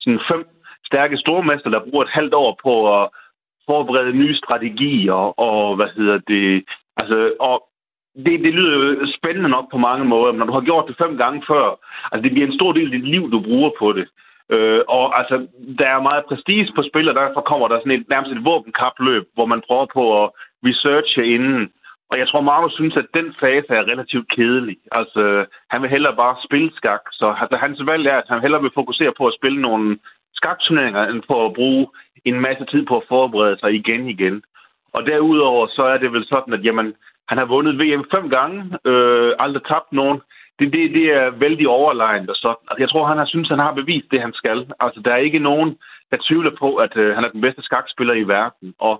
sådan 0.00 0.20
fem 0.30 0.42
stærke 0.90 1.16
stormester, 1.16 1.70
der 1.70 1.86
bruger 1.86 2.04
et 2.04 2.16
halvt 2.18 2.34
år 2.34 2.58
på 2.64 2.74
at 2.96 3.08
forberede 3.66 4.12
nye 4.12 4.36
strategier, 4.36 5.20
og 5.48 5.76
hvad 5.76 5.90
hedder 5.96 6.18
det, 6.32 6.64
altså, 7.00 7.32
og 7.40 7.56
det, 8.16 8.40
det 8.44 8.54
lyder 8.54 8.74
jo 8.76 9.06
spændende 9.18 9.48
nok 9.48 9.66
på 9.70 9.78
mange 9.78 10.04
måder, 10.04 10.32
men 10.32 10.38
når 10.38 10.46
du 10.46 10.52
har 10.52 10.68
gjort 10.68 10.88
det 10.88 10.96
fem 11.02 11.16
gange 11.16 11.42
før, 11.50 11.66
altså 12.12 12.22
det 12.22 12.32
bliver 12.32 12.46
en 12.46 12.58
stor 12.58 12.72
del 12.72 12.86
af 12.86 12.92
dit 12.98 13.08
liv, 13.08 13.30
du 13.30 13.40
bruger 13.40 13.70
på 13.78 13.92
det. 13.92 14.06
Øh, 14.54 14.80
og 14.88 15.18
altså, 15.18 15.46
der 15.78 15.86
er 15.86 16.06
meget 16.08 16.24
prestige 16.28 16.72
på 16.76 16.82
spil, 16.90 17.08
og 17.08 17.14
derfor 17.14 17.40
kommer 17.40 17.68
der 17.68 17.78
sådan 17.78 17.98
et, 17.98 18.08
nærmest 18.08 18.32
et 18.32 18.44
våbenkapløb, 18.44 19.24
hvor 19.34 19.46
man 19.46 19.62
prøver 19.66 19.86
på 19.94 20.24
at 20.24 20.30
researche 20.68 21.26
inden. 21.34 21.72
Og 22.10 22.18
jeg 22.18 22.28
tror, 22.28 22.40
Magnus 22.40 22.74
synes, 22.74 22.96
at 22.96 23.06
den 23.14 23.34
fase 23.40 23.72
er 23.78 23.90
relativt 23.92 24.28
kedelig. 24.36 24.76
Altså, 24.92 25.46
han 25.70 25.82
vil 25.82 25.90
hellere 25.90 26.16
bare 26.16 26.36
spille 26.46 26.70
skak. 26.76 27.04
Så 27.12 27.26
altså, 27.40 27.56
hans 27.56 27.80
valg 27.86 28.06
er, 28.06 28.18
at 28.18 28.28
han 28.28 28.40
hellere 28.40 28.62
vil 28.62 28.78
fokusere 28.80 29.12
på 29.18 29.26
at 29.26 29.36
spille 29.38 29.60
nogle 29.60 29.98
skakturneringer, 30.34 31.02
end 31.02 31.22
på 31.28 31.46
at 31.46 31.52
bruge 31.52 31.86
en 32.24 32.40
masse 32.40 32.64
tid 32.64 32.86
på 32.86 32.96
at 32.96 33.08
forberede 33.08 33.58
sig 33.60 33.74
igen 33.74 34.08
igen. 34.08 34.42
Og 34.92 35.06
derudover, 35.06 35.66
så 35.66 35.82
er 35.82 35.98
det 35.98 36.12
vel 36.12 36.26
sådan, 36.28 36.54
at 36.54 36.64
jamen, 36.64 36.94
han 37.28 37.38
har 37.38 37.44
vundet 37.44 37.78
VM 37.80 38.04
fem 38.14 38.30
gange, 38.30 38.58
øh, 38.84 39.32
aldrig 39.38 39.62
tabt 39.64 39.92
nogen. 39.92 40.20
Det, 40.58 40.72
det, 40.72 40.94
det 40.94 41.06
er 41.20 41.30
vældig 41.30 41.68
overlegnet 41.68 42.30
og 42.30 42.36
sådan. 42.36 42.64
Altså, 42.70 42.82
jeg 42.82 42.90
tror, 42.90 43.06
han 43.06 43.18
har 43.18 43.26
synes, 43.26 43.48
han 43.48 43.58
har 43.66 43.72
bevist 43.80 44.10
det, 44.10 44.20
han 44.20 44.32
skal. 44.32 44.58
Altså, 44.80 45.00
der 45.04 45.12
er 45.12 45.26
ikke 45.28 45.38
nogen, 45.38 45.70
der 46.10 46.18
tvivler 46.28 46.52
på, 46.58 46.68
at 46.74 46.96
øh, 46.96 47.14
han 47.14 47.24
er 47.24 47.28
den 47.28 47.40
bedste 47.40 47.62
skakspiller 47.62 48.14
i 48.14 48.28
verden. 48.36 48.74
Og 48.78 48.94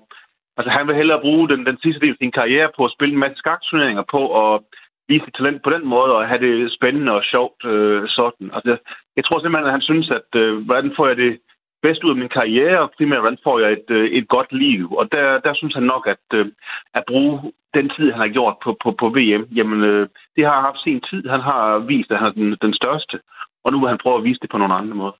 Altså, 0.57 0.71
han 0.71 0.87
vil 0.87 0.97
hellere 1.01 1.21
bruge 1.21 1.49
den, 1.49 1.67
den 1.67 1.79
sidste 1.83 2.01
del 2.01 2.11
af 2.11 2.21
sin 2.21 2.33
karriere 2.33 2.71
på 2.77 2.85
at 2.85 2.95
spille 2.97 3.13
en 3.15 3.25
masse 3.25 3.37
skakturneringer 3.37 4.05
på 4.11 4.21
og 4.43 4.65
vise 5.09 5.25
sit 5.25 5.35
talent 5.35 5.63
på 5.63 5.71
den 5.71 5.85
måde 5.95 6.13
og 6.17 6.29
have 6.29 6.41
det 6.47 6.73
spændende 6.73 7.13
og 7.13 7.23
sjovt 7.33 7.65
øh, 7.65 8.03
sådan. 8.09 8.51
Altså, 8.57 8.77
jeg 9.17 9.25
tror 9.25 9.39
simpelthen, 9.39 9.71
at 9.71 9.77
han 9.79 9.89
synes, 9.91 10.11
at 10.19 10.31
øh, 10.43 10.59
hvordan 10.67 10.93
får 10.97 11.07
jeg 11.09 11.17
det 11.17 11.33
bedst 11.83 12.05
ud 12.05 12.11
af 12.11 12.17
min 12.17 12.37
karriere, 12.39 12.81
og 12.81 12.93
primært, 12.97 13.21
hvordan 13.21 13.45
får 13.47 13.59
jeg 13.59 13.73
et, 13.73 13.89
øh, 13.89 14.07
et 14.19 14.29
godt 14.29 14.53
liv. 14.53 14.93
Og 15.01 15.05
der, 15.13 15.39
der 15.47 15.55
synes 15.55 15.75
han 15.75 15.83
nok, 15.95 16.05
at, 16.15 16.25
øh, 16.35 16.47
at 16.95 17.05
bruge 17.09 17.53
den 17.75 17.87
tid, 17.97 18.11
han 18.13 18.21
har 18.21 18.29
gjort 18.39 18.57
på, 18.65 18.77
på, 18.83 18.91
på 19.01 19.09
VM, 19.09 19.45
jamen, 19.59 19.81
øh, 19.91 20.09
det 20.37 20.45
har 20.45 20.61
haft 20.61 20.81
sin 20.83 21.01
tid. 21.11 21.29
Han 21.29 21.41
har 21.41 21.79
vist, 21.79 22.11
at 22.11 22.19
han 22.19 22.29
er 22.29 22.33
den, 22.33 22.57
den 22.63 22.75
største, 22.75 23.17
og 23.65 23.73
nu 23.73 23.81
vil 23.81 23.89
han 23.89 24.03
prøve 24.03 24.19
at 24.19 24.25
vise 24.25 24.41
det 24.43 24.51
på 24.51 24.59
nogle 24.59 24.75
andre 24.75 24.95
måder. 24.95 25.17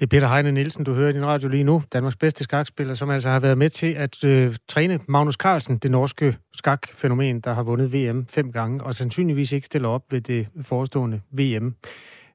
Det 0.00 0.06
er 0.06 0.16
Peter 0.16 0.28
Heine 0.34 0.52
Nielsen, 0.52 0.84
du 0.84 0.92
hører 0.94 1.10
i 1.10 1.12
din 1.12 1.26
radio 1.26 1.48
lige 1.48 1.64
nu. 1.64 1.82
Danmarks 1.92 2.16
bedste 2.16 2.44
skakspiller, 2.44 2.94
som 2.94 3.10
altså 3.10 3.28
har 3.28 3.40
været 3.40 3.58
med 3.58 3.68
til 3.68 3.92
at 4.04 4.24
øh, 4.24 4.54
træne 4.68 4.98
Magnus 5.08 5.34
Carlsen, 5.34 5.78
det 5.78 5.90
norske 5.90 6.36
skakfænomen, 6.54 7.40
der 7.40 7.52
har 7.54 7.62
vundet 7.62 7.92
VM 7.94 8.26
fem 8.36 8.52
gange, 8.52 8.84
og 8.84 8.94
sandsynligvis 8.94 9.52
ikke 9.52 9.66
stiller 9.66 9.88
op 9.88 10.02
ved 10.10 10.20
det 10.20 10.46
forestående 10.70 11.20
VM. 11.38 11.74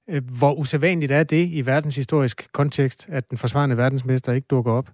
Øh, 0.09 0.22
hvor 0.39 0.53
usædvanligt 0.53 1.11
er 1.11 1.24
det 1.24 1.43
i 1.57 1.66
verdenshistorisk 1.66 2.53
kontekst, 2.53 3.09
at 3.11 3.30
den 3.30 3.38
forsvarende 3.38 3.78
verdensmester 3.78 4.34
ikke 4.34 4.47
dukker 4.49 4.72
op? 4.72 4.88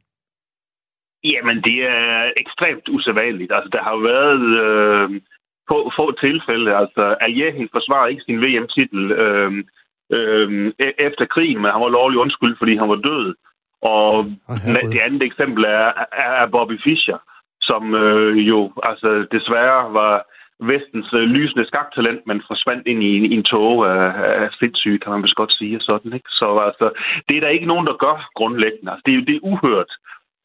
Jamen, 1.23 1.57
det 1.67 1.77
er 1.95 2.31
ekstremt 2.37 2.89
usædvanligt. 2.89 3.51
Altså, 3.55 3.69
der 3.75 3.83
har 3.83 3.97
været 4.11 4.45
øh, 4.65 5.21
få, 5.69 5.91
få 5.97 6.05
tilfælde. 6.25 6.75
Altså, 6.81 7.15
Aljehin 7.21 7.69
forsvarer 7.71 8.07
ikke 8.07 8.23
sin 8.25 8.41
VM-titel. 8.41 9.11
Øh, 9.11 9.63
øh, 10.11 10.71
efter 11.07 11.25
krigen, 11.25 11.61
men 11.61 11.71
han 11.71 11.81
var 11.81 11.89
lovlig 11.89 12.19
undskyld, 12.19 12.55
fordi 12.57 12.75
han 12.75 12.89
var 12.89 12.95
død. 12.95 13.35
Og 13.81 14.31
okay. 14.47 14.87
det 14.93 14.99
andet 15.07 15.23
eksempel 15.23 15.63
er, 15.63 15.91
er 16.11 16.47
Bobby 16.51 16.77
Fischer, 16.83 17.17
som 17.61 17.95
øh, 17.95 18.47
jo 18.49 18.71
altså 18.83 19.25
desværre 19.31 19.93
var 19.93 20.25
vestens 20.71 21.09
øh, 21.13 21.25
lysende 21.35 21.65
skaktalent, 21.67 22.21
men 22.27 22.43
forsvandt 22.47 22.87
ind 22.87 23.03
i, 23.03 23.11
i 23.31 23.33
en 23.35 23.43
tog 23.43 23.73
af, 23.91 24.07
af 24.43 24.49
sindssyge, 24.59 24.99
kan 24.99 25.11
man 25.11 25.23
vist 25.23 25.35
godt 25.35 25.53
sige 25.53 25.79
sådan, 25.79 26.13
ikke? 26.13 26.29
Så 26.29 26.47
altså, 26.67 26.87
det 27.29 27.37
er 27.37 27.41
der 27.41 27.47
ikke 27.47 27.71
nogen, 27.71 27.87
der 27.87 28.01
gør 28.05 28.29
grundlæggende. 28.35 28.91
Altså, 28.91 29.03
det, 29.05 29.27
det 29.27 29.35
er 29.35 29.47
uhørt. 29.51 29.91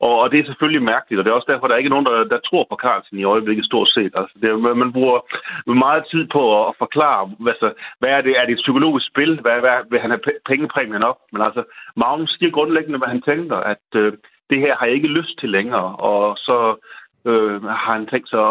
Og, 0.01 0.15
og 0.21 0.31
det 0.31 0.39
er 0.39 0.45
selvfølgelig 0.45 0.83
mærkeligt, 0.83 1.19
og 1.19 1.25
det 1.25 1.31
er 1.31 1.35
også 1.35 1.53
derfor, 1.53 1.67
der 1.67 1.75
er 1.75 1.79
ikke 1.79 1.95
nogen, 1.95 2.07
der, 2.07 2.25
der 2.25 2.39
tror 2.39 2.67
på 2.71 2.77
Carlsen 2.83 3.19
i 3.19 3.25
øjeblikket 3.25 3.65
stort 3.65 3.89
set. 3.89 4.13
Altså, 4.15 4.35
det 4.43 4.77
man 4.77 4.93
bruger 4.93 5.19
meget 5.73 6.05
tid 6.11 6.27
på 6.33 6.69
at 6.69 6.75
forklare, 6.79 7.31
altså, 7.53 7.73
hvad 7.99 8.11
er 8.11 8.21
det? 8.21 8.33
Er 8.37 8.45
det 8.47 8.53
et 8.53 8.65
psykologisk 8.65 9.07
spil? 9.07 9.41
Hvad, 9.41 9.61
hvad 9.61 9.79
vil 9.91 10.01
han 10.01 10.11
have 10.11 10.23
pengepræmien 10.47 11.03
op? 11.03 11.19
Men 11.33 11.43
altså, 11.43 11.63
Magnus 11.97 12.37
siger 12.39 12.51
grundlæggende, 12.51 12.99
hvad 12.99 13.09
han 13.09 13.23
tænker, 13.23 13.57
at 13.57 13.87
øh, 13.95 14.13
det 14.51 14.59
her 14.61 14.77
har 14.77 14.87
jeg 14.87 14.95
ikke 14.95 15.17
lyst 15.19 15.39
til 15.41 15.51
længere, 15.51 15.97
og 15.97 16.37
så 16.37 16.59
øh, 17.31 17.63
har 17.65 17.93
han 17.93 18.07
tænkt 18.07 18.29
sig 18.29 18.45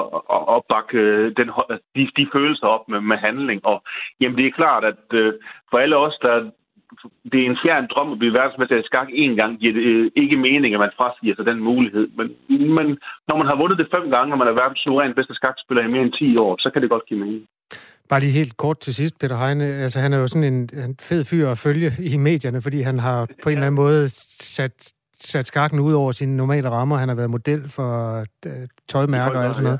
at, 0.58 0.62
at, 0.78 0.94
øh, 0.94 1.34
den, 1.38 1.48
de, 1.96 2.10
de 2.18 2.28
følelser 2.34 2.68
op 2.68 2.90
med, 2.90 3.02
med 3.02 3.18
handling. 3.18 3.66
Og 3.66 3.84
jamen, 4.22 4.38
det 4.38 4.46
er 4.46 4.60
klart, 4.62 4.84
at 4.86 5.04
øh, 5.14 5.34
for 5.70 5.78
alle 5.78 5.98
os, 5.98 6.18
der 6.22 6.52
det 7.32 7.40
er 7.42 7.50
en 7.50 7.62
fjern 7.64 7.88
drøm 7.94 8.12
at 8.12 8.20
blive 8.20 8.34
verdensmester 8.40 8.78
i 8.78 8.88
skak 8.90 9.08
en 9.24 9.36
gang, 9.36 9.52
giver 9.60 9.74
det 9.74 9.84
øh, 9.92 10.12
ikke 10.16 10.38
mening, 10.48 10.74
at 10.74 10.80
man 10.86 10.98
frasiger 10.98 11.36
sig 11.36 11.46
den 11.46 11.60
mulighed. 11.70 12.06
Men, 12.18 12.28
men 12.78 12.88
når 13.28 13.36
man 13.38 13.48
har 13.48 13.56
vundet 13.62 13.78
det 13.78 13.88
fem 13.96 14.06
gange, 14.16 14.34
og 14.34 14.38
man 14.38 14.48
er 14.48 14.60
verdens 14.62 14.80
suveræn 14.84 15.14
bedste 15.20 15.36
skakspiller 15.40 15.84
i 15.84 15.92
mere 15.94 16.02
end 16.02 16.14
10 16.14 16.38
år, 16.38 16.56
så 16.64 16.70
kan 16.74 16.82
det 16.82 16.90
godt 16.90 17.06
give 17.10 17.20
mening. 17.20 17.46
Bare 18.10 18.20
lige 18.20 18.32
helt 18.32 18.58
kort 18.58 18.80
til 18.80 18.94
sidst, 18.94 19.20
Peter 19.20 19.38
Heine. 19.38 19.66
Altså, 19.66 20.00
han 20.00 20.14
er 20.14 20.18
jo 20.18 20.28
sådan 20.28 20.54
en, 20.54 20.70
en 20.86 20.96
fed 21.00 21.24
fyr 21.24 21.50
at 21.50 21.58
følge 21.58 21.92
i 22.14 22.18
medierne, 22.18 22.62
fordi 22.62 22.82
han 22.82 23.00
har 23.00 23.28
på 23.44 23.50
en 23.50 23.56
eller 23.56 23.68
anden 23.68 23.82
måde 23.84 24.10
sat, 24.56 24.94
sat 25.20 25.48
skakken 25.48 25.80
ud 25.80 25.94
over 25.94 26.12
sine 26.12 26.38
normale 26.38 26.70
rammer. 26.70 26.98
Han 26.98 27.10
har 27.10 27.16
været 27.16 27.30
model 27.30 27.70
for 27.70 28.20
uh, 28.46 28.52
tøjmærker 28.88 29.40
og 29.40 29.46
alt 29.46 29.56
sådan 29.56 29.64
noget. 29.64 29.80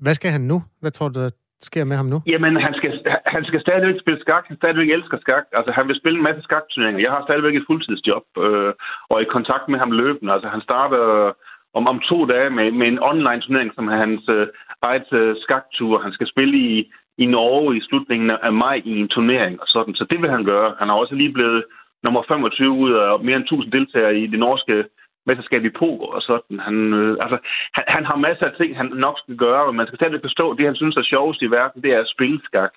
Hvad 0.00 0.14
skal 0.14 0.30
han 0.30 0.40
nu? 0.40 0.62
Hvad 0.80 0.90
tror 0.90 1.08
du, 1.08 1.28
sker 1.60 1.84
med 1.84 1.96
ham 1.96 2.06
nu? 2.06 2.18
Jamen, 2.26 2.56
han 2.56 2.74
skal, 2.74 2.92
han 3.26 3.44
skal 3.44 3.60
stadigvæk 3.60 4.00
spille 4.00 4.20
skak. 4.20 4.44
Han 4.48 4.56
stadigvæk 4.56 4.90
elsker 4.90 5.18
skak. 5.20 5.44
Altså, 5.52 5.72
han 5.72 5.88
vil 5.88 6.00
spille 6.00 6.16
en 6.18 6.28
masse 6.28 6.42
skakturneringer. 6.42 7.00
Jeg 7.04 7.12
har 7.14 7.22
stadigvæk 7.24 7.54
et 7.56 7.68
fuldtidsjob, 7.70 8.26
øh, 8.46 8.72
og 9.08 9.14
er 9.16 9.24
i 9.24 9.34
kontakt 9.36 9.68
med 9.68 9.78
ham 9.78 9.92
løbende. 9.92 10.32
Altså, 10.32 10.48
han 10.48 10.60
starter 10.60 11.02
øh, 11.26 11.32
om, 11.74 11.84
om 11.92 11.98
to 12.10 12.18
dage 12.32 12.50
med, 12.50 12.70
med 12.70 12.86
en 12.88 13.02
online 13.10 13.40
turnering, 13.40 13.70
som 13.74 13.88
er 13.88 13.96
hans 14.04 14.22
øh, 14.28 14.46
eget 14.82 15.12
øh, 15.12 15.36
skaktur. 15.44 16.02
Han 16.06 16.12
skal 16.12 16.28
spille 16.32 16.54
i, 16.58 16.92
i 17.18 17.26
Norge 17.26 17.76
i 17.76 17.86
slutningen 17.88 18.30
af 18.30 18.52
maj 18.52 18.82
i 18.84 18.92
en 19.02 19.08
turnering 19.08 19.60
og 19.62 19.66
sådan. 19.74 19.94
Så 19.94 20.04
det 20.10 20.18
vil 20.22 20.30
han 20.30 20.44
gøre. 20.44 20.74
Han 20.78 20.88
er 20.90 20.94
også 20.94 21.14
lige 21.14 21.32
blevet 21.32 21.64
nummer 22.04 22.22
25 22.28 22.70
ud 22.70 22.92
af 22.92 23.20
mere 23.20 23.36
end 23.36 23.44
1000 23.44 23.72
deltagere 23.72 24.18
i 24.18 24.26
det 24.26 24.38
norske 24.38 24.84
mesterskab 25.28 25.64
i 25.64 25.76
poker 25.80 26.08
og 26.16 26.22
sådan. 26.22 26.56
Han, 26.66 26.76
øh, 27.00 27.12
altså, 27.24 27.38
han, 27.76 27.84
han 27.96 28.04
har 28.10 28.16
masser 28.26 28.46
af 28.46 28.54
ting, 28.56 28.70
han 28.76 28.88
nok 29.06 29.16
skal 29.18 29.36
gøre, 29.36 29.66
men 29.66 29.76
man 29.76 29.86
skal 29.86 29.98
stadig 29.98 30.20
forstå, 30.28 30.44
at 30.50 30.58
det, 30.58 30.66
han 30.70 30.80
synes 30.80 30.96
er 30.96 31.10
sjovest 31.12 31.42
i 31.42 31.50
verden, 31.58 31.82
det 31.82 31.90
er 31.92 32.00
at 32.00 32.12
spille 32.14 32.40
skak. 32.48 32.72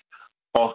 Og 0.54 0.70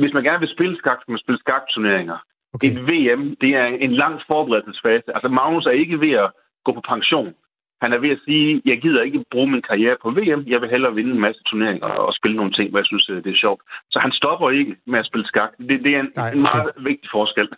hvis 0.00 0.14
man 0.14 0.24
gerne 0.24 0.40
vil 0.44 0.54
spille 0.56 0.76
skak, 0.78 0.98
skal 1.00 1.12
man 1.12 1.24
spille 1.24 1.40
skakturneringer. 1.44 2.18
Okay. 2.54 2.68
Et 2.68 2.78
VM, 2.88 3.36
det 3.42 3.50
er 3.60 3.66
en 3.86 3.94
lang 4.02 4.14
forberedelsesfase. 4.26 5.08
Altså, 5.16 5.28
Magnus 5.28 5.66
er 5.66 5.80
ikke 5.82 6.00
ved 6.00 6.12
at 6.24 6.30
gå 6.64 6.72
på 6.72 6.82
pension. 6.88 7.34
Han 7.82 7.92
er 7.92 7.98
ved 8.04 8.10
at 8.16 8.20
sige, 8.26 8.62
jeg 8.70 8.76
gider 8.84 9.02
ikke 9.02 9.24
bruge 9.32 9.50
min 9.54 9.62
karriere 9.70 9.96
på 10.02 10.08
VM. 10.18 10.42
Jeg 10.52 10.58
vil 10.60 10.68
hellere 10.74 10.94
vinde 10.98 11.12
en 11.16 11.20
masse 11.26 11.40
turneringer 11.48 11.86
og 11.86 12.12
spille 12.18 12.36
nogle 12.36 12.52
ting, 12.52 12.66
hvor 12.70 12.78
jeg 12.82 12.88
synes, 12.90 13.06
det 13.24 13.30
er 13.36 13.40
sjovt. 13.44 13.60
Så 13.92 13.98
han 14.04 14.12
stopper 14.20 14.50
ikke 14.50 14.72
med 14.92 14.98
at 14.98 15.06
spille 15.06 15.26
skak. 15.26 15.50
Det, 15.68 15.76
det 15.84 15.92
er 15.96 16.00
en, 16.00 16.10
Nej, 16.16 16.26
okay. 16.26 16.36
en 16.36 16.42
meget 16.42 16.70
vigtig 16.90 17.08
forskel. 17.16 17.48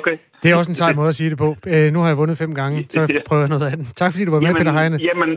Okay. 0.00 0.16
Det 0.42 0.50
er 0.50 0.56
også 0.56 0.70
en 0.70 0.80
sej 0.82 0.92
måde 0.92 1.08
at 1.08 1.14
sige 1.14 1.30
det 1.30 1.38
på. 1.38 1.56
Øh, 1.66 1.92
nu 1.92 1.98
har 2.00 2.08
jeg 2.12 2.18
vundet 2.18 2.38
fem 2.38 2.54
gange, 2.54 2.86
så 2.90 3.00
prøver 3.28 3.42
jeg 3.42 3.48
noget 3.48 3.72
andet. 3.72 3.86
Tak 3.96 4.12
fordi 4.12 4.24
du 4.24 4.30
var 4.30 4.40
med, 4.40 4.48
jamen, 4.48 4.60
Peter 4.60 4.72
Heine. 4.78 4.96
Jamen, 5.08 5.30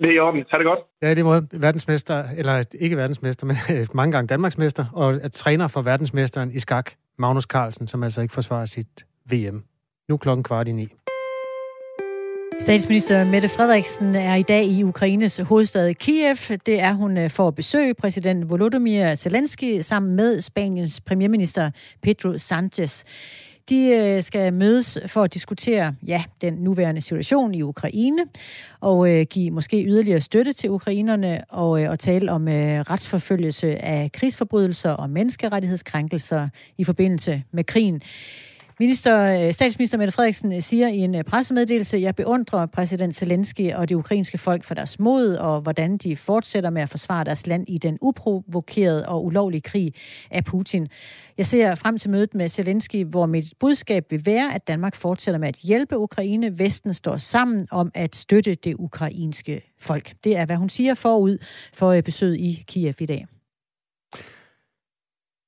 det 0.00 0.08
er 0.10 0.14
i 0.18 0.18
orden. 0.18 0.44
Ha' 0.50 0.58
det 0.58 0.66
godt. 0.66 0.78
Ja, 1.02 1.10
det 1.10 1.18
er 1.18 1.24
måde 1.24 1.48
verdensmester, 1.52 2.24
eller 2.36 2.64
ikke 2.80 2.96
verdensmester, 2.96 3.46
men 3.46 3.56
mange 4.00 4.12
gange 4.12 4.26
Danmarksmester, 4.28 4.84
og 4.92 5.20
er 5.22 5.28
træner 5.28 5.68
for 5.68 5.82
verdensmesteren 5.82 6.50
i 6.50 6.58
skak, 6.58 6.90
Magnus 7.18 7.44
Carlsen, 7.44 7.86
som 7.88 8.02
altså 8.02 8.22
ikke 8.22 8.34
forsvarer 8.34 8.64
sit 8.64 9.04
VM. 9.30 9.62
Nu 10.08 10.16
klokken 10.16 10.44
kvart 10.44 10.68
i 10.68 10.72
ni. 10.72 10.88
Statsminister 12.60 13.24
Mette 13.24 13.48
Frederiksen 13.48 14.14
er 14.14 14.34
i 14.34 14.42
dag 14.42 14.64
i 14.64 14.82
Ukraines 14.82 15.38
hovedstad 15.38 15.94
Kiev. 15.94 16.36
Det 16.66 16.80
er 16.80 16.92
hun 16.92 17.16
øh, 17.18 17.30
for 17.30 17.48
at 17.48 17.54
besøge 17.54 17.94
præsident 17.94 18.50
Volodymyr 18.50 19.14
Zelensky 19.14 19.80
sammen 19.80 20.16
med 20.16 20.40
Spaniens 20.40 21.00
premierminister 21.00 21.70
Pedro 22.02 22.38
Sanchez. 22.38 23.04
De 23.68 23.88
øh, 23.88 24.22
skal 24.22 24.52
mødes 24.52 24.98
for 25.06 25.22
at 25.22 25.34
diskutere 25.34 25.94
ja, 26.06 26.24
den 26.40 26.54
nuværende 26.54 27.00
situation 27.00 27.54
i 27.54 27.62
Ukraine 27.62 28.24
og 28.80 29.10
øh, 29.10 29.26
give 29.30 29.50
måske 29.50 29.84
yderligere 29.84 30.20
støtte 30.20 30.52
til 30.52 30.70
ukrainerne 30.70 31.44
og, 31.48 31.82
øh, 31.82 31.90
og 31.90 31.98
tale 31.98 32.32
om 32.32 32.48
øh, 32.48 32.80
retsforfølgelse 32.80 33.84
af 33.84 34.12
krigsforbrydelser 34.12 34.90
og 34.90 35.10
menneskerettighedskrænkelser 35.10 36.48
i 36.78 36.84
forbindelse 36.84 37.42
med 37.52 37.64
krigen. 37.64 38.02
Minister, 38.80 39.46
øh, 39.46 39.52
statsminister 39.52 39.98
Mette 39.98 40.12
Frederiksen 40.12 40.52
øh, 40.52 40.62
siger 40.62 40.88
i 40.88 40.98
en 40.98 41.14
øh, 41.14 41.24
pressemeddelelse, 41.24 41.98
jeg 41.98 42.16
beundrer 42.16 42.66
præsident 42.66 43.16
Zelensky 43.16 43.72
og 43.72 43.88
det 43.88 43.94
ukrainske 43.94 44.38
folk 44.38 44.64
for 44.64 44.74
deres 44.74 44.98
mod, 44.98 45.34
og 45.34 45.60
hvordan 45.60 45.96
de 45.96 46.16
fortsætter 46.16 46.70
med 46.70 46.82
at 46.82 46.88
forsvare 46.88 47.24
deres 47.24 47.46
land 47.46 47.64
i 47.68 47.78
den 47.78 47.98
uprovokerede 48.00 49.08
og 49.08 49.24
ulovlige 49.24 49.60
krig 49.60 49.94
af 50.30 50.44
Putin. 50.44 50.88
Jeg 51.38 51.46
ser 51.46 51.74
frem 51.74 51.98
til 51.98 52.10
mødet 52.10 52.34
med 52.34 52.48
Zelensky, 52.48 53.04
hvor 53.04 53.26
mit 53.26 53.52
budskab 53.60 54.04
vil 54.10 54.26
være, 54.26 54.54
at 54.54 54.68
Danmark 54.68 54.94
fortsætter 54.94 55.38
med 55.38 55.48
at 55.48 55.56
hjælpe 55.56 55.98
Ukraine. 55.98 56.58
Vesten 56.58 56.94
står 56.94 57.16
sammen 57.16 57.68
om 57.70 57.90
at 57.94 58.16
støtte 58.16 58.54
det 58.54 58.74
ukrainske 58.74 59.72
folk. 59.80 60.14
Det 60.24 60.36
er, 60.36 60.46
hvad 60.46 60.56
hun 60.56 60.68
siger 60.68 60.94
forud 60.94 61.38
for 61.74 62.00
besøget 62.00 62.36
i 62.36 62.64
Kiev 62.66 62.94
i 63.00 63.06
dag. 63.06 63.26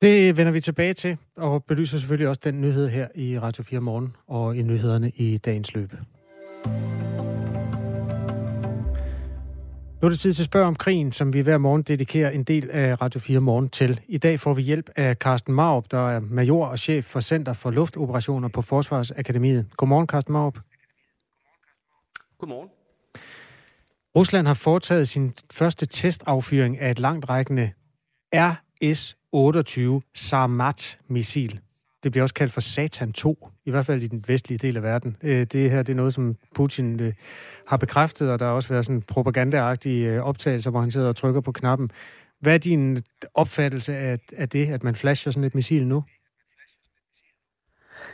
Det 0.03 0.37
vender 0.37 0.53
vi 0.53 0.61
tilbage 0.61 0.95
til, 0.95 1.17
og 1.37 1.65
belyser 1.65 1.99
selvfølgelig 1.99 2.29
også 2.29 2.41
den 2.45 2.61
nyhed 2.61 2.89
her 2.89 3.09
i 3.15 3.39
Radio 3.39 3.63
4 3.63 3.81
Morgen 3.81 4.17
og 4.27 4.57
i 4.57 4.63
nyhederne 4.63 5.11
i 5.11 5.39
dagens 5.39 5.75
løb. 5.75 5.93
Nu 10.03 10.07
er 10.07 10.09
det 10.09 10.19
tid 10.19 10.35
til 10.35 10.43
at 10.43 10.45
spørge 10.45 10.67
om 10.67 10.75
krigen, 10.75 11.13
som 11.13 11.33
vi 11.33 11.41
hver 11.41 11.59
morgen 11.59 11.83
dedikerer 11.83 12.31
en 12.31 12.45
del 12.45 12.71
af 12.71 13.01
Radio 13.01 13.21
4 13.21 13.41
Morgen 13.41 13.69
til. 13.69 14.01
I 14.09 14.19
dag 14.19 14.41
får 14.41 14.55
vi 14.55 14.63
hjælp 14.63 14.91
af 14.97 15.17
Carsten 15.17 15.55
Maup, 15.55 15.91
der 15.91 16.11
er 16.11 16.21
major 16.21 16.67
og 16.67 16.79
chef 16.79 17.05
for 17.05 17.21
Center 17.21 17.53
for 17.53 17.71
Luftoperationer 17.71 18.49
på 18.49 18.63
Forsvarsakademiet. 18.63 19.67
Godmorgen, 19.77 20.07
Carsten 20.07 20.33
Maup. 20.33 20.59
Godmorgen. 22.39 22.69
Rusland 24.17 24.47
har 24.47 24.55
foretaget 24.55 25.09
sin 25.09 25.33
første 25.53 25.87
testaffyring 25.87 26.79
af 26.79 26.91
et 26.91 26.99
langt 26.99 27.29
rækkende 27.29 27.73
RS 28.35 29.16
28 29.33 30.03
Sarmat-missil. 30.15 31.61
Det 32.03 32.13
bliver 32.13 32.23
også 32.23 32.35
kaldt 32.35 32.53
for 32.53 32.61
Satan 32.61 33.13
2, 33.13 33.49
i 33.65 33.71
hvert 33.71 33.87
fald 33.87 34.03
i 34.03 34.07
den 34.07 34.25
vestlige 34.27 34.59
del 34.59 34.77
af 34.77 34.83
verden. 34.83 35.17
Øh, 35.23 35.47
det 35.47 35.71
her 35.71 35.83
det 35.83 35.93
er 35.93 35.97
noget, 35.97 36.15
som 36.15 36.37
Putin 36.55 37.01
øh, 37.01 37.15
har 37.67 37.77
bekræftet, 37.77 38.31
og 38.31 38.39
der 38.39 38.47
har 38.47 38.53
også 38.53 38.69
været 38.69 38.87
sådan 38.87 39.03
propagandaagtige 39.03 40.09
øh, 40.09 40.23
optagelser, 40.23 40.71
hvor 40.71 40.81
han 40.81 40.91
sidder 40.91 41.09
og 41.09 41.17
trykker 41.17 41.41
på 41.41 41.53
knappen. 41.53 41.91
Hvad 42.41 42.55
er 42.55 42.59
din 42.59 43.03
opfattelse 43.35 43.97
af, 43.97 44.19
af 44.37 44.49
det, 44.49 44.67
at 44.67 44.85
man 44.85 44.95
flasher 44.95 45.33
sådan 45.33 45.45
et 45.45 45.55
missil 45.55 45.87
nu? 45.87 46.05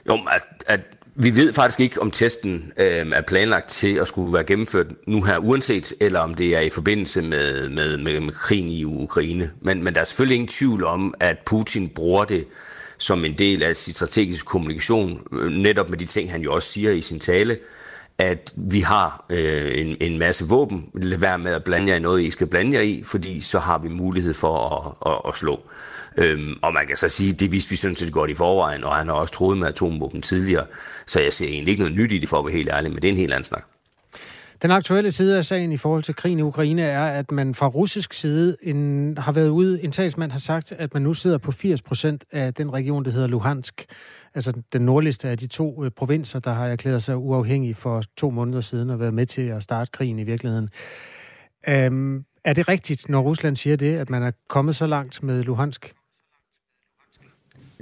Jo, 0.09 0.15
at, 0.15 0.65
at 0.67 0.81
vi 1.15 1.37
ved 1.37 1.53
faktisk 1.53 1.81
ikke, 1.81 2.03
om 2.03 2.11
testen 2.11 2.73
øh, 2.77 3.07
er 3.13 3.21
planlagt 3.21 3.71
til 3.71 3.97
at 3.97 4.09
skulle 4.09 4.33
være 4.33 4.45
gennemført 4.45 4.87
nu 5.07 5.23
her 5.23 5.39
uanset, 5.39 5.93
eller 6.01 6.21
om 6.21 6.35
det 6.35 6.57
er 6.57 6.61
i 6.61 6.71
forbindelse 6.71 7.23
med, 7.23 7.69
med, 7.69 7.99
med, 7.99 8.21
med 8.21 8.33
krigen 8.33 8.69
i 8.69 8.85
Ukraine. 8.85 9.51
Men, 9.61 9.85
men 9.85 9.95
der 9.95 10.01
er 10.01 10.05
selvfølgelig 10.05 10.35
ingen 10.35 10.49
tvivl 10.49 10.85
om, 10.85 11.15
at 11.21 11.39
Putin 11.47 11.89
bruger 11.89 12.25
det 12.25 12.45
som 12.99 13.25
en 13.25 13.39
del 13.39 13.63
af 13.63 13.77
sin 13.77 13.95
strategiske 13.95 14.47
kommunikation, 14.47 15.21
øh, 15.33 15.53
netop 15.53 15.91
med 15.91 15.99
de 15.99 16.07
ting, 16.07 16.33
han 16.33 16.43
jo 16.43 16.55
også 16.55 16.69
siger 16.69 16.91
i 16.91 17.01
sin 17.01 17.21
tale, 17.21 17.59
at 18.19 18.53
vi 18.57 18.81
har 18.81 19.25
øh, 19.31 19.81
en, 19.81 19.97
en 20.01 20.19
masse 20.19 20.49
våben. 20.49 20.87
Lad 20.95 21.19
være 21.19 21.39
med 21.39 21.53
at 21.53 21.65
blande 21.65 21.89
jer 21.89 21.97
i 21.97 22.01
noget, 22.01 22.23
I 22.23 22.31
skal 22.31 22.47
blande 22.47 22.75
jer 22.75 22.83
i, 22.83 23.03
fordi 23.07 23.41
så 23.41 23.59
har 23.59 23.79
vi 23.79 23.89
mulighed 23.89 24.35
for 24.35 24.69
at, 24.69 25.13
at, 25.13 25.21
at 25.29 25.37
slå. 25.37 25.61
Øhm, 26.19 26.55
og 26.63 26.73
man 26.75 26.87
kan 26.87 26.97
så 26.97 27.09
sige, 27.09 27.33
det 27.33 27.53
vidste 27.53 27.71
vi 27.71 27.77
sådan 27.77 27.97
set 27.97 28.13
godt 28.13 28.31
i 28.31 28.35
forvejen, 28.35 28.85
og 28.85 28.95
han 28.97 29.07
har 29.07 29.15
også 29.15 29.35
troet 29.35 29.59
med 29.59 29.69
atomvåben 29.69 30.23
tidligere. 30.23 30.67
Så 31.07 31.21
jeg 31.21 31.33
ser 31.33 31.47
egentlig 31.47 31.71
ikke 31.71 31.83
noget 31.83 31.97
nyt 31.97 32.13
i 32.13 32.19
det, 32.19 32.29
for 32.29 32.39
at 32.39 32.45
være 32.45 32.55
helt 32.55 32.71
ærlig, 32.71 32.91
men 32.93 33.03
det 33.03 33.09
er 33.09 33.13
en 33.13 33.19
helt 33.19 33.33
anden 33.33 33.45
snak. 33.45 33.65
Den 34.63 34.71
aktuelle 34.71 35.11
side 35.11 35.37
af 35.37 35.45
sagen 35.45 35.73
i 35.73 35.77
forhold 35.77 36.03
til 36.03 36.15
krigen 36.15 36.39
i 36.39 36.43
Ukraine 36.43 36.83
er, 36.83 37.05
at 37.05 37.31
man 37.31 37.55
fra 37.55 37.67
russisk 37.67 38.13
side 38.13 38.57
en, 38.63 39.19
har 39.19 39.33
været 39.33 39.49
ude, 39.49 39.83
en 39.83 39.93
talsmand 39.93 40.31
har 40.31 40.39
sagt, 40.39 40.73
at 40.73 40.95
man 40.95 41.03
nu 41.03 41.15
sidder 41.15 41.39
på 41.39 41.53
80 41.53 41.83
procent 41.83 42.25
af 42.33 42.55
den 42.55 42.73
region, 42.73 43.05
der 43.05 43.11
hedder 43.11 43.27
Luhansk, 43.27 43.85
altså 44.35 44.53
den 44.73 44.83
nordligste 44.83 45.29
af 45.29 45.39
de 45.39 45.47
to 45.47 45.85
øh, 45.85 45.91
provinser, 45.91 46.39
der 46.39 46.53
har 46.53 46.67
erklæret 46.67 47.03
sig 47.03 47.17
uafhængige 47.17 47.75
for 47.75 48.03
to 48.17 48.31
måneder 48.31 48.61
siden 48.61 48.91
og 48.91 49.01
været 49.01 49.15
med 49.15 49.27
til 49.27 49.43
at 49.43 49.63
starte 49.63 49.91
krigen 49.93 50.19
i 50.19 50.25
virkeligheden. 50.25 50.69
Øhm, 51.69 52.25
er 52.45 52.53
det 52.53 52.69
rigtigt, 52.69 53.09
når 53.09 53.21
Rusland 53.21 53.57
siger 53.57 53.77
det, 53.77 53.97
at 53.97 54.11
man 54.11 54.23
er 54.23 54.31
kommet 54.49 54.77
så 54.77 54.87
langt 54.87 55.23
med 55.23 55.43
Luhansk? 55.43 55.95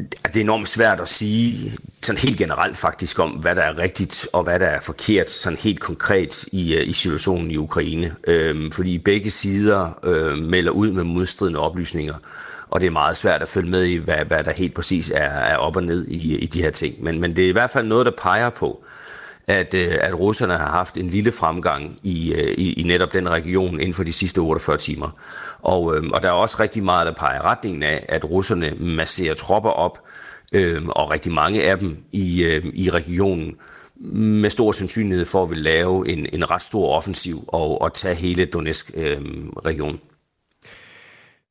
Altså, 0.00 0.32
det 0.32 0.36
er 0.36 0.44
enormt 0.44 0.68
svært 0.68 1.00
at 1.00 1.08
sige 1.08 1.72
sådan 2.02 2.18
helt 2.20 2.38
generelt 2.38 2.76
faktisk 2.76 3.18
om, 3.18 3.30
hvad 3.30 3.54
der 3.54 3.62
er 3.62 3.78
rigtigt 3.78 4.26
og 4.32 4.42
hvad 4.42 4.60
der 4.60 4.66
er 4.66 4.80
forkert, 4.80 5.30
sådan 5.30 5.58
helt 5.58 5.80
konkret 5.80 6.44
i, 6.52 6.74
øh, 6.74 6.88
i 6.88 6.92
situationen 6.92 7.50
i 7.50 7.56
Ukraine. 7.56 8.14
Øhm, 8.26 8.72
fordi 8.72 8.98
begge 8.98 9.30
sider 9.30 9.98
øh, 10.02 10.38
melder 10.38 10.70
ud 10.70 10.92
med 10.92 11.04
modstridende 11.04 11.60
oplysninger, 11.60 12.14
og 12.68 12.80
det 12.80 12.86
er 12.86 12.90
meget 12.90 13.16
svært 13.16 13.42
at 13.42 13.48
følge 13.48 13.70
med 13.70 13.84
i, 13.84 13.96
hvad, 13.96 14.24
hvad 14.24 14.44
der 14.44 14.52
helt 14.52 14.74
præcis 14.74 15.10
er, 15.10 15.28
er 15.28 15.56
op 15.56 15.76
og 15.76 15.82
ned 15.82 16.06
i, 16.08 16.36
i 16.36 16.46
de 16.46 16.62
her 16.62 16.70
ting. 16.70 17.04
Men, 17.04 17.20
men 17.20 17.36
det 17.36 17.44
er 17.44 17.48
i 17.48 17.52
hvert 17.52 17.70
fald 17.70 17.86
noget, 17.86 18.06
der 18.06 18.12
peger 18.22 18.50
på, 18.50 18.84
øh, 18.84 19.00
at 19.50 19.74
øh, 19.74 19.98
at 20.00 20.18
russerne 20.18 20.56
har 20.56 20.70
haft 20.70 20.96
en 20.96 21.06
lille 21.06 21.32
fremgang 21.32 21.98
i, 22.02 22.34
øh, 22.34 22.54
i, 22.58 22.72
i 22.72 22.82
netop 22.82 23.12
den 23.12 23.28
region 23.28 23.80
inden 23.80 23.94
for 23.94 24.02
de 24.02 24.12
sidste 24.12 24.38
48 24.38 24.76
timer. 24.76 25.10
Og, 25.62 25.96
øh, 25.96 26.02
og 26.12 26.22
der 26.22 26.28
er 26.28 26.32
også 26.32 26.56
rigtig 26.60 26.82
meget, 26.82 27.06
der 27.06 27.12
peger 27.12 27.44
retningen 27.44 27.82
af, 27.82 28.06
at 28.08 28.30
russerne 28.30 28.74
masserer 28.78 29.34
tropper 29.34 29.70
op, 29.70 29.98
øh, 30.52 30.86
og 30.86 31.10
rigtig 31.10 31.32
mange 31.32 31.62
af 31.62 31.78
dem 31.78 31.96
i, 32.12 32.44
øh, 32.44 32.64
i 32.74 32.90
regionen, 32.90 33.56
med 34.12 34.50
stor 34.50 34.72
sandsynlighed 34.72 35.24
for 35.24 35.42
at 35.42 35.50
vil 35.50 35.58
lave 35.58 36.08
en, 36.08 36.26
en 36.32 36.50
ret 36.50 36.62
stor 36.62 36.96
offensiv 36.96 37.44
og, 37.48 37.82
og 37.82 37.94
tage 37.94 38.14
hele 38.14 38.44
Donetsk-regionen. 38.44 39.94
Øh, 39.94 40.10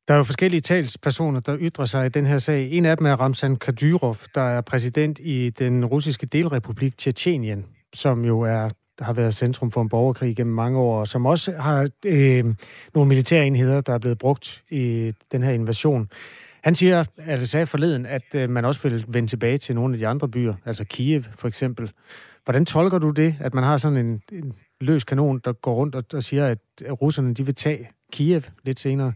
der 0.07 0.13
er 0.13 0.17
jo 0.17 0.23
forskellige 0.23 0.61
talspersoner, 0.61 1.39
der 1.39 1.57
ytrer 1.59 1.85
sig 1.85 2.05
i 2.05 2.09
den 2.09 2.25
her 2.25 2.37
sag. 2.37 2.71
En 2.71 2.85
af 2.85 2.97
dem 2.97 3.05
er 3.05 3.13
Ramzan 3.13 3.55
Kadyrov, 3.55 4.17
der 4.35 4.41
er 4.41 4.61
præsident 4.61 5.19
i 5.19 5.49
den 5.49 5.85
russiske 5.85 6.25
delrepublik 6.25 6.97
Tjetjenien, 6.97 7.65
som 7.93 8.25
jo 8.25 8.41
er 8.41 8.69
der 8.99 9.05
har 9.05 9.13
været 9.13 9.35
centrum 9.35 9.71
for 9.71 9.81
en 9.81 9.89
borgerkrig 9.89 10.35
gennem 10.35 10.55
mange 10.55 10.79
år, 10.79 10.99
og 10.99 11.07
som 11.07 11.25
også 11.25 11.51
har 11.51 11.89
øh, 12.05 12.45
nogle 12.93 13.07
militære 13.07 13.47
enheder, 13.47 13.81
der 13.81 13.93
er 13.93 13.97
blevet 13.97 14.17
brugt 14.17 14.63
i 14.71 15.13
den 15.31 15.43
her 15.43 15.51
invasion. 15.51 16.09
Han 16.63 16.75
siger, 16.75 17.03
at 17.17 17.39
det 17.39 17.49
sagde 17.49 17.65
forleden, 17.65 18.05
at 18.05 18.23
øh, 18.33 18.49
man 18.49 18.65
også 18.65 18.89
vil 18.89 19.05
vende 19.07 19.29
tilbage 19.29 19.57
til 19.57 19.75
nogle 19.75 19.93
af 19.93 19.97
de 19.97 20.07
andre 20.07 20.29
byer, 20.29 20.53
altså 20.65 20.85
Kiev 20.85 21.23
for 21.37 21.47
eksempel. 21.47 21.91
Hvordan 22.45 22.65
tolker 22.65 22.97
du 22.97 23.09
det, 23.09 23.35
at 23.39 23.53
man 23.53 23.63
har 23.63 23.77
sådan 23.77 23.97
en, 23.97 24.21
en 24.31 24.53
løs 24.81 25.03
kanon, 25.03 25.41
der 25.45 25.53
går 25.53 25.73
rundt 25.73 25.95
og, 25.95 26.03
og 26.13 26.23
siger, 26.23 26.47
at 26.47 26.59
russerne 27.01 27.33
de 27.33 27.45
vil 27.45 27.55
tage 27.55 27.89
Kiev 28.11 28.41
lidt 28.63 28.79
senere? 28.79 29.13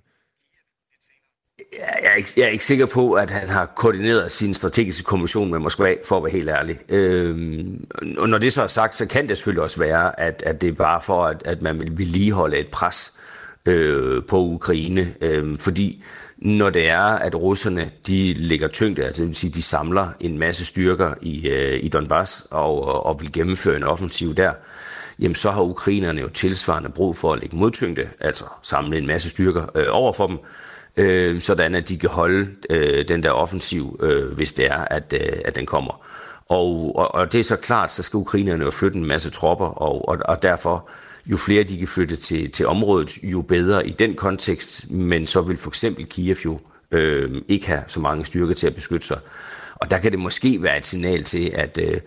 Jeg 1.80 2.12
er, 2.12 2.16
ikke, 2.16 2.30
jeg 2.38 2.44
er 2.44 2.50
ikke 2.50 2.66
sikker 2.66 2.86
på, 2.86 3.14
at 3.14 3.30
han 3.30 3.50
har 3.50 3.66
koordineret 3.66 4.32
sin 4.32 4.54
strategiske 4.54 5.04
kommission 5.04 5.52
med 5.52 5.60
Moskva, 5.60 5.96
for 6.06 6.18
at 6.18 6.24
være 6.24 6.32
helt 6.32 6.50
ærlig. 6.50 6.78
Øhm, 6.90 7.86
og 8.18 8.30
når 8.30 8.38
det 8.38 8.54
så 8.54 8.64
er 8.64 8.68
sagt, 8.68 8.98
så 8.98 9.06
kan 9.06 9.30
det 9.30 9.38
selvfølgelig 9.38 9.64
også 9.64 9.80
være, 9.80 10.20
at, 10.20 10.44
at 10.46 10.62
det 10.62 10.70
er 10.70 10.74
bare 10.74 11.02
for, 11.02 11.26
at, 11.26 11.42
at 11.46 11.62
man 11.62 11.80
vil 11.80 11.98
vedligeholde 11.98 12.58
et 12.58 12.68
pres 12.68 13.14
øh, 13.66 14.22
på 14.30 14.38
Ukraine. 14.38 15.14
Øh, 15.22 15.58
fordi 15.58 16.04
når 16.38 16.70
det 16.70 16.90
er, 16.90 17.04
at 17.04 17.36
russerne 17.36 17.92
de 18.08 18.34
lægger 18.34 18.68
tyngde, 18.68 19.04
altså 19.06 19.22
det 19.22 19.28
vil 19.28 19.36
sige, 19.36 19.54
de 19.54 19.62
samler 19.62 20.08
en 20.20 20.38
masse 20.38 20.66
styrker 20.66 21.14
i, 21.22 21.48
øh, 21.48 21.84
i 21.84 21.88
Donbass 21.88 22.48
og, 22.52 23.06
og 23.06 23.22
vil 23.22 23.32
gennemføre 23.32 23.78
en 23.78 23.84
offensiv 23.84 24.36
der, 24.36 24.54
jamen 25.20 25.36
så 25.36 25.52
har 25.52 25.62
ukrainerne 25.62 26.22
jo 26.22 26.30
tilsvarende 26.30 26.90
brug 26.90 27.16
for 27.16 27.34
at 27.34 27.40
lægge 27.40 27.58
modtyngde, 27.58 28.10
altså 28.20 28.46
samle 28.62 28.98
en 28.98 29.08
masse 29.08 29.30
styrker 29.30 29.66
øh, 29.76 29.86
over 29.90 30.14
for 30.14 30.28
dem, 30.28 30.38
øh, 30.98 31.42
sådan 31.42 31.76
at 31.76 31.90
de 31.90 31.98
kan 31.98 32.10
holde 32.10 32.48
øh, 32.70 33.08
den 33.08 33.24
der 33.24 33.32
offensiv, 33.32 34.00
øh, 34.04 34.34
hvis 34.34 34.54
det 34.54 34.66
er, 34.66 34.86
at, 34.92 35.14
øh, 35.14 35.38
at 35.46 35.56
den 35.56 35.66
kommer. 35.66 36.06
Og, 36.50 36.96
og, 36.96 37.16
og 37.16 37.32
det 37.32 37.40
er 37.40 37.44
så 37.44 37.56
klart, 37.56 37.94
så 37.94 38.04
skal 38.04 38.18
ukrainerne 38.18 38.66
jo 38.66 38.72
flytte 38.72 38.98
en 38.98 39.06
masse 39.06 39.30
tropper, 39.30 39.66
og, 39.66 40.10
og, 40.10 40.18
og 40.26 40.44
derfor 40.44 40.90
jo 41.26 41.38
flere 41.38 41.64
de 41.64 41.78
kan 41.78 41.88
flytte 41.88 42.16
til, 42.16 42.52
til 42.52 42.68
området, 42.68 43.18
jo 43.24 43.42
bedre 43.42 43.88
i 43.88 43.92
den 43.92 44.16
kontekst, 44.16 44.92
men 44.92 45.28
så 45.28 45.42
vil 45.42 45.58
for 45.58 45.70
eksempel 45.70 46.06
Kiev 46.06 46.36
jo 46.46 46.60
øh, 46.92 47.42
ikke 47.48 47.68
have 47.68 47.84
så 47.88 48.00
mange 48.00 48.26
styrker 48.26 48.54
til 48.54 48.68
at 48.68 48.76
beskytte 48.76 49.08
sig. 49.08 49.20
Og 49.76 49.92
der 49.92 49.98
kan 49.98 50.12
det 50.12 50.20
måske 50.20 50.64
være 50.64 50.78
et 50.78 50.86
signal 50.86 51.24
til, 51.24 51.52
at, 51.56 51.80
øh, 51.82 52.02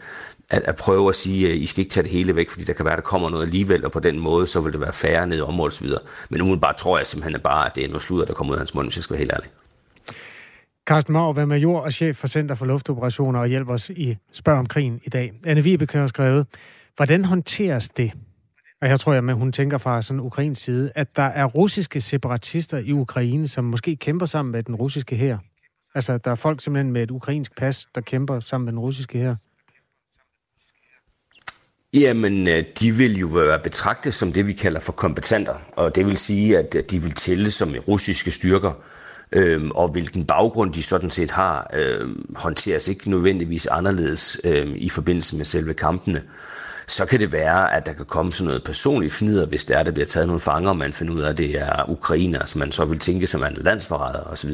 at, 0.51 0.63
at 0.63 0.77
prøve 0.77 1.09
at 1.09 1.15
sige, 1.15 1.51
at 1.51 1.57
I 1.57 1.67
skal 1.67 1.81
ikke 1.81 1.91
tage 1.91 2.05
det 2.05 2.13
hele 2.13 2.37
væk, 2.37 2.51
fordi 2.51 2.65
der 2.65 2.73
kan 2.73 2.85
være, 2.85 2.95
at 2.95 2.99
der 2.99 3.03
kommer 3.03 3.31
noget 3.31 3.45
alligevel, 3.45 3.85
og 3.85 3.93
på 3.93 4.01
den 4.01 4.19
måde, 4.19 4.47
så 4.47 4.61
vil 4.61 4.73
det 4.73 4.81
være 4.81 4.93
færre 4.93 5.27
nede 5.27 5.39
i 5.39 5.43
området 5.43 5.73
osv. 5.73 5.89
Men 6.31 6.43
umiddelbart 6.43 6.77
tror 6.77 6.99
jeg 6.99 7.07
simpelthen 7.07 7.41
bare, 7.41 7.67
at 7.67 7.77
det 7.77 7.85
er 7.85 7.89
noget 7.89 8.03
sludder, 8.03 8.27
der 8.27 8.35
kommer 8.35 8.51
ud 8.51 8.57
af 8.57 8.61
hans 8.61 8.75
mund, 8.75 8.87
hvis 8.87 8.97
jeg 8.97 9.05
skal 9.05 9.15
være 9.15 9.19
helt 9.19 9.33
ærlig. 9.33 9.51
Carsten 10.87 11.13
Mauer, 11.13 11.39
er 11.39 11.45
major 11.45 11.81
og 11.81 11.93
chef 11.93 12.17
for 12.17 12.27
Center 12.27 12.55
for 12.55 12.67
Luftoperationer 12.67 13.41
og 13.41 13.47
hjælper 13.49 13.73
os 13.73 13.91
i 13.91 14.17
Spørg 14.33 14.59
om 14.59 14.67
krigen 14.67 15.01
i 15.05 15.09
dag. 15.09 15.33
Anne 15.47 15.63
Vibeke 15.63 15.99
har 15.99 16.07
skrevet, 16.07 16.47
hvordan 16.97 17.25
håndteres 17.25 17.89
det? 17.89 18.13
Og 18.83 18.89
jeg 18.89 19.01
tror, 19.01 19.13
at 19.13 19.35
hun 19.35 19.53
tænker 19.53 19.79
fra 19.79 20.03
sådan 20.03 20.21
ukrainsk 20.21 20.65
side, 20.65 20.93
at 20.95 21.17
der 21.17 21.23
er 21.23 21.45
russiske 21.45 22.01
separatister 22.01 22.79
i 22.79 22.93
Ukraine, 22.93 23.49
som 23.49 23.65
måske 23.65 23.97
kæmper 23.97 24.27
sammen 24.27 24.53
med 24.53 24.63
den 24.63 24.75
russiske 24.75 25.17
her. 25.17 25.39
Altså, 25.95 26.19
der 26.19 26.31
er 26.31 26.35
folk 26.35 26.61
simpelthen 26.61 26.93
med 26.93 27.03
et 27.03 27.11
ukrainsk 27.11 27.57
pas, 27.57 27.87
der 27.95 28.01
kæmper 28.01 28.41
sammen 28.41 28.65
med 28.65 28.73
den 28.73 28.81
russiske 28.81 29.19
her. 29.19 29.35
Jamen, 31.95 32.49
øh, 32.49 32.65
de 32.81 32.93
vil 32.93 33.19
jo 33.19 33.27
være 33.27 33.59
betragtet 33.59 34.15
som 34.15 34.33
det, 34.33 34.47
vi 34.47 34.53
kalder 34.53 34.81
for 34.81 34.93
kompetenter. 34.93 35.55
Og 35.73 35.97
det 35.97 36.07
vil 36.07 36.19
sige, 36.19 36.59
at 36.59 36.75
øh, 36.75 36.85
de 36.91 37.03
vil 37.03 37.13
tælle 37.13 37.51
som 37.51 37.75
russiske 37.89 38.31
styrker. 38.31 38.73
Øhm, 39.33 39.71
og 39.71 39.89
hvilken 39.89 40.25
baggrund 40.25 40.73
de 40.73 40.83
sådan 40.83 41.11
set 41.11 41.31
har, 41.31 41.71
øhm, 41.75 42.35
håndteres 42.37 42.89
ikke 42.89 43.11
nødvendigvis 43.11 43.67
anderledes 43.67 44.41
øhm, 44.45 44.73
i 44.77 44.89
forbindelse 44.89 45.37
med 45.37 45.45
selve 45.45 45.75
kampene 45.75 46.23
så 46.89 47.07
kan 47.07 47.21
det 47.21 47.33
være, 47.33 47.75
at 47.75 47.87
der 47.87 47.93
kan 47.93 48.05
komme 48.05 48.33
sådan 48.33 48.47
noget 48.47 48.65
personligt 48.65 49.13
fnider, 49.13 49.47
hvis 49.47 49.65
der 49.65 49.79
er, 49.79 49.83
der 49.83 49.91
bliver 49.91 50.07
taget 50.07 50.27
nogle 50.27 50.41
fanger, 50.41 50.71
og 50.71 50.77
man 50.77 50.93
finder 50.93 51.15
ud 51.15 51.21
af, 51.21 51.31
at 51.31 51.37
det 51.37 51.61
er 51.61 51.91
ukrainer, 51.91 52.45
som 52.45 52.59
man 52.59 52.73
så 52.73 52.85
vil 52.85 52.99
tænke 52.99 53.27
som 53.27 53.45
en 53.45 53.55
landsforræder 53.55 54.21
osv. 54.21 54.51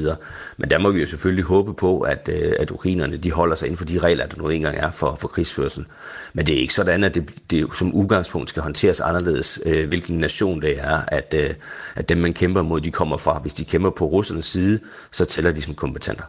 Men 0.56 0.70
der 0.70 0.78
må 0.78 0.90
vi 0.90 1.00
jo 1.00 1.06
selvfølgelig 1.06 1.44
håbe 1.44 1.74
på, 1.74 2.00
at, 2.00 2.28
øh, 2.32 2.52
at 2.58 2.70
ukrainerne 2.70 3.16
de 3.16 3.32
holder 3.32 3.56
sig 3.56 3.66
inden 3.66 3.76
for 3.76 3.84
de 3.84 3.98
regler, 3.98 4.26
der 4.26 4.36
nu 4.36 4.48
engang 4.48 4.76
er 4.76 4.90
for, 4.90 5.14
for 5.14 5.28
krigsførsel. 5.28 5.84
Men 6.32 6.46
det 6.46 6.54
er 6.54 6.60
ikke 6.60 6.74
sådan, 6.74 7.04
at 7.04 7.14
det, 7.14 7.30
det 7.50 7.74
som 7.74 7.94
udgangspunkt 7.94 8.48
skal 8.48 8.62
håndteres 8.62 9.00
anderledes, 9.00 9.60
øh, 9.66 9.88
hvilken 9.88 10.18
nation 10.18 10.62
det 10.62 10.80
er, 10.80 11.00
at, 11.08 11.34
øh, 11.36 11.54
at 11.94 12.08
dem, 12.08 12.18
man 12.18 12.32
kæmper 12.32 12.62
mod, 12.62 12.80
de 12.80 12.90
kommer 12.90 13.16
fra. 13.16 13.38
Hvis 13.38 13.54
de 13.54 13.64
kæmper 13.64 13.90
på 13.90 14.04
russernes 14.04 14.46
side, 14.46 14.80
så 15.10 15.24
tæller 15.24 15.52
de 15.52 15.62
som 15.62 15.74
kompetenter. 15.74 16.24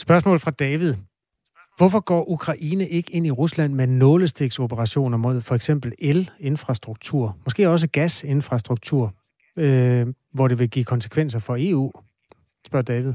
Spørgsmål 0.00 0.40
fra 0.40 0.50
David. 0.50 0.94
Hvorfor 1.76 2.00
går 2.00 2.28
Ukraine 2.28 2.88
ikke 2.88 3.12
ind 3.12 3.26
i 3.26 3.30
Rusland 3.30 3.74
med 3.74 3.86
nålestiksoperationer 3.86 5.18
mod 5.18 5.40
for 5.40 5.54
eksempel 5.54 5.92
el-infrastruktur, 5.98 7.36
måske 7.44 7.68
også 7.68 7.88
gasinfrastruktur, 7.88 9.14
øh, 9.58 10.06
hvor 10.32 10.48
det 10.48 10.58
vil 10.58 10.70
give 10.70 10.84
konsekvenser 10.84 11.38
for 11.38 11.56
EU? 11.58 11.92
Spørger 12.66 12.82
David. 12.82 13.12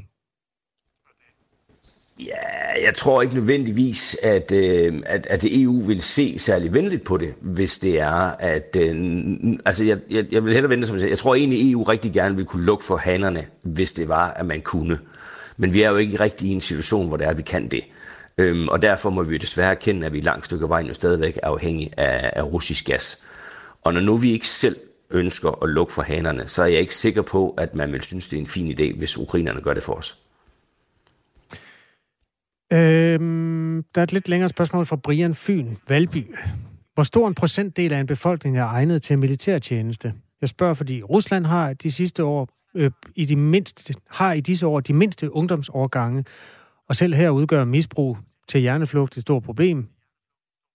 Ja, 2.25 2.85
jeg 2.85 2.93
tror 2.95 3.21
ikke 3.21 3.35
nødvendigvis, 3.35 4.17
at, 4.23 4.51
øh, 4.51 5.01
at, 5.05 5.27
at 5.27 5.43
EU 5.43 5.79
vil 5.79 6.01
se 6.01 6.39
særlig 6.39 6.73
venligt 6.73 7.03
på 7.03 7.17
det, 7.17 7.33
hvis 7.41 7.77
det 7.77 7.99
er, 7.99 8.35
at... 8.39 8.75
Øh, 8.79 9.57
altså, 9.65 9.83
jeg, 9.83 9.99
jeg, 10.09 10.25
jeg 10.31 10.45
vil 10.45 10.53
hellere 10.53 10.69
vente, 10.69 10.87
som 10.87 10.95
jeg 10.95 10.99
siger. 10.99 11.09
Jeg 11.09 11.17
tror 11.17 11.35
egentlig, 11.35 11.71
EU 11.71 11.83
rigtig 11.83 12.13
gerne 12.13 12.35
vil 12.35 12.45
kunne 12.45 12.65
lukke 12.65 12.85
for 12.85 12.97
hanerne, 12.97 13.45
hvis 13.61 13.93
det 13.93 14.09
var, 14.09 14.31
at 14.31 14.45
man 14.45 14.61
kunne. 14.61 14.99
Men 15.57 15.73
vi 15.73 15.81
er 15.81 15.89
jo 15.89 15.95
ikke 15.95 16.19
rigtig 16.19 16.47
i 16.47 16.51
en 16.51 16.61
situation, 16.61 17.07
hvor 17.07 17.17
det 17.17 17.25
er, 17.25 17.31
at 17.31 17.37
vi 17.37 17.43
kan 17.43 17.67
det. 17.67 17.83
Øhm, 18.39 18.67
og 18.67 18.81
derfor 18.81 19.09
må 19.09 19.23
vi 19.23 19.37
desværre 19.37 19.71
erkende, 19.71 20.05
at 20.05 20.13
vi 20.13 20.17
et 20.17 20.23
langt 20.23 20.45
stykke 20.45 20.69
vejen 20.69 20.87
jo 20.87 20.93
stadigvæk 20.93 21.37
er 21.43 21.47
afhængige 21.47 21.99
af, 21.99 22.31
af 22.35 22.43
russisk 22.43 22.85
gas. 22.85 23.23
Og 23.81 23.93
når 23.93 24.01
nu 24.01 24.17
vi 24.17 24.31
ikke 24.31 24.47
selv 24.47 24.75
ønsker 25.11 25.63
at 25.63 25.69
lukke 25.69 25.93
for 25.93 26.01
hanerne, 26.01 26.47
så 26.47 26.63
er 26.63 26.67
jeg 26.67 26.79
ikke 26.79 26.95
sikker 26.95 27.21
på, 27.21 27.49
at 27.57 27.75
man 27.75 27.91
vil 27.91 28.01
synes, 28.01 28.27
det 28.27 28.37
er 28.37 28.41
en 28.41 28.47
fin 28.47 28.71
idé, 28.79 28.97
hvis 28.97 29.17
ukrainerne 29.17 29.61
gør 29.61 29.73
det 29.73 29.83
for 29.83 29.93
os. 29.93 30.17
Øhm, 32.73 33.83
der 33.95 34.01
er 34.01 34.03
et 34.03 34.13
lidt 34.13 34.29
længere 34.29 34.49
spørgsmål 34.49 34.85
fra 34.85 34.95
Brian 34.95 35.35
Fyn, 35.35 35.75
Valby. 35.87 36.35
Hvor 36.93 37.03
stor 37.03 37.27
en 37.27 37.35
procentdel 37.35 37.93
af 37.93 37.99
en 37.99 38.07
befolkning 38.07 38.57
er 38.57 38.65
egnet 38.65 39.01
til 39.01 39.19
militærtjeneste? 39.19 40.13
Jeg 40.41 40.49
spørger, 40.49 40.73
fordi 40.73 41.03
Rusland 41.03 41.45
har 41.45 41.73
de 41.73 41.91
sidste 41.91 42.23
år 42.23 42.49
øh, 42.75 42.91
i 43.15 43.25
de 43.25 43.35
mindste, 43.35 43.93
har 44.09 44.33
i 44.33 44.41
disse 44.41 44.67
år 44.67 44.79
de 44.79 44.93
mindste 44.93 45.33
ungdomsårgange, 45.33 46.25
og 46.89 46.95
selv 46.95 47.13
her 47.13 47.29
udgør 47.29 47.65
misbrug 47.65 48.17
til 48.49 48.61
hjerneflugt 48.61 49.17
et 49.17 49.21
stort 49.21 49.43
problem. 49.43 49.87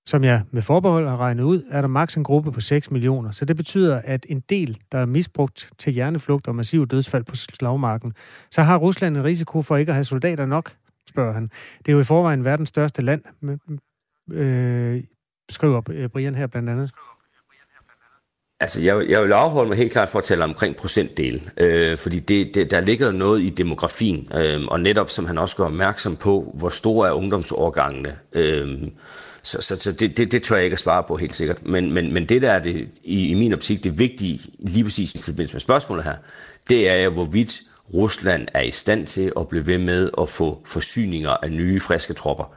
Som 0.07 0.25
jeg 0.25 0.43
med 0.51 0.62
forbehold 0.62 1.09
har 1.09 1.16
regnet 1.16 1.45
ud, 1.45 1.62
er 1.70 1.81
der 1.81 1.89
maks 1.89 2.16
en 2.16 2.25
gruppe 2.25 2.53
på 2.53 2.61
6 2.61 2.91
millioner. 2.91 3.31
Så 3.31 3.45
det 3.45 3.57
betyder, 3.57 4.01
at 4.05 4.27
en 4.29 4.41
del, 4.41 4.79
der 4.93 4.99
er 4.99 5.07
misbrugt 5.07 5.70
til 5.79 5.93
hjerneflugt 5.93 6.49
og 6.49 6.55
massiv 6.55 6.87
dødsfald 6.87 7.25
på 7.25 7.37
slagmarken, 7.37 8.12
så 8.51 8.62
har 8.62 8.77
Rusland 8.77 9.16
en 9.16 9.25
risiko 9.25 9.62
for 9.62 9.77
ikke 9.77 9.91
at 9.91 9.95
have 9.95 10.05
soldater 10.05 10.47
nok, 10.47 10.77
spørger 11.09 11.33
han. 11.33 11.51
Det 11.79 11.89
er 11.89 11.93
jo 11.93 12.01
i 12.01 12.05
forvejen 12.05 12.45
verdens 12.45 12.68
største 12.68 13.03
land, 13.03 13.22
øh, 14.31 15.05
skriver 15.51 16.09
Brian 16.09 16.35
her 16.35 16.47
blandt 16.47 16.70
andet. 16.70 16.91
Altså, 18.65 18.83
jeg, 18.83 19.09
jeg 19.09 19.23
vil 19.23 19.33
afholde 19.33 19.69
mig 19.69 19.79
helt 19.79 19.93
klart 19.93 20.09
for 20.09 20.19
at 20.19 20.25
tale 20.25 20.45
omkring 20.45 20.77
procentdel, 20.77 21.51
øh, 21.57 21.99
fordi 21.99 22.19
det, 22.19 22.55
det, 22.55 22.71
der 22.71 22.81
ligger 22.81 23.12
noget 23.12 23.43
i 23.43 23.51
demografien, 23.51 24.29
øh, 24.35 24.65
og 24.69 24.81
netop 24.81 25.11
som 25.11 25.27
han 25.27 25.39
også 25.39 25.57
gør 25.57 25.65
opmærksom 25.65 26.17
på, 26.17 26.55
hvor 26.59 26.69
store 26.69 27.09
er 27.09 27.12
ungdomsårgangene. 27.12 28.17
Øh, 28.33 28.79
så 29.43 29.59
så, 29.61 29.77
så 29.77 29.93
det, 29.93 30.17
det, 30.17 30.33
det 30.33 30.43
tør 30.43 30.57
jeg 30.57 30.65
ikke 30.65 30.75
at 30.75 30.81
svare 30.81 31.05
på 31.09 31.17
helt 31.17 31.37
sikkert. 31.37 31.67
Men, 31.67 31.93
men, 31.93 32.12
men 32.12 32.25
det, 32.25 32.43
der 32.43 32.51
er 32.53 32.59
det, 32.59 32.89
i, 33.05 33.29
i 33.29 33.35
min 33.35 33.53
optik 33.53 33.85
det 33.85 33.99
vigtige, 33.99 34.41
lige 34.59 34.85
præcis 34.85 35.15
i 35.15 35.23
forbindelse 35.23 35.55
med 35.55 35.61
spørgsmålet 35.61 36.05
her, 36.05 36.15
det 36.69 36.89
er 36.89 37.05
jo, 37.05 37.11
hvorvidt 37.11 37.61
Rusland 37.95 38.49
er 38.55 38.62
i 38.62 38.71
stand 38.71 39.07
til 39.07 39.33
at 39.41 39.49
blive 39.49 39.67
ved 39.67 39.79
med 39.79 40.11
at 40.21 40.29
få 40.29 40.62
forsyninger 40.67 41.31
af 41.31 41.53
nye, 41.53 41.81
friske 41.81 42.12
tropper. 42.12 42.55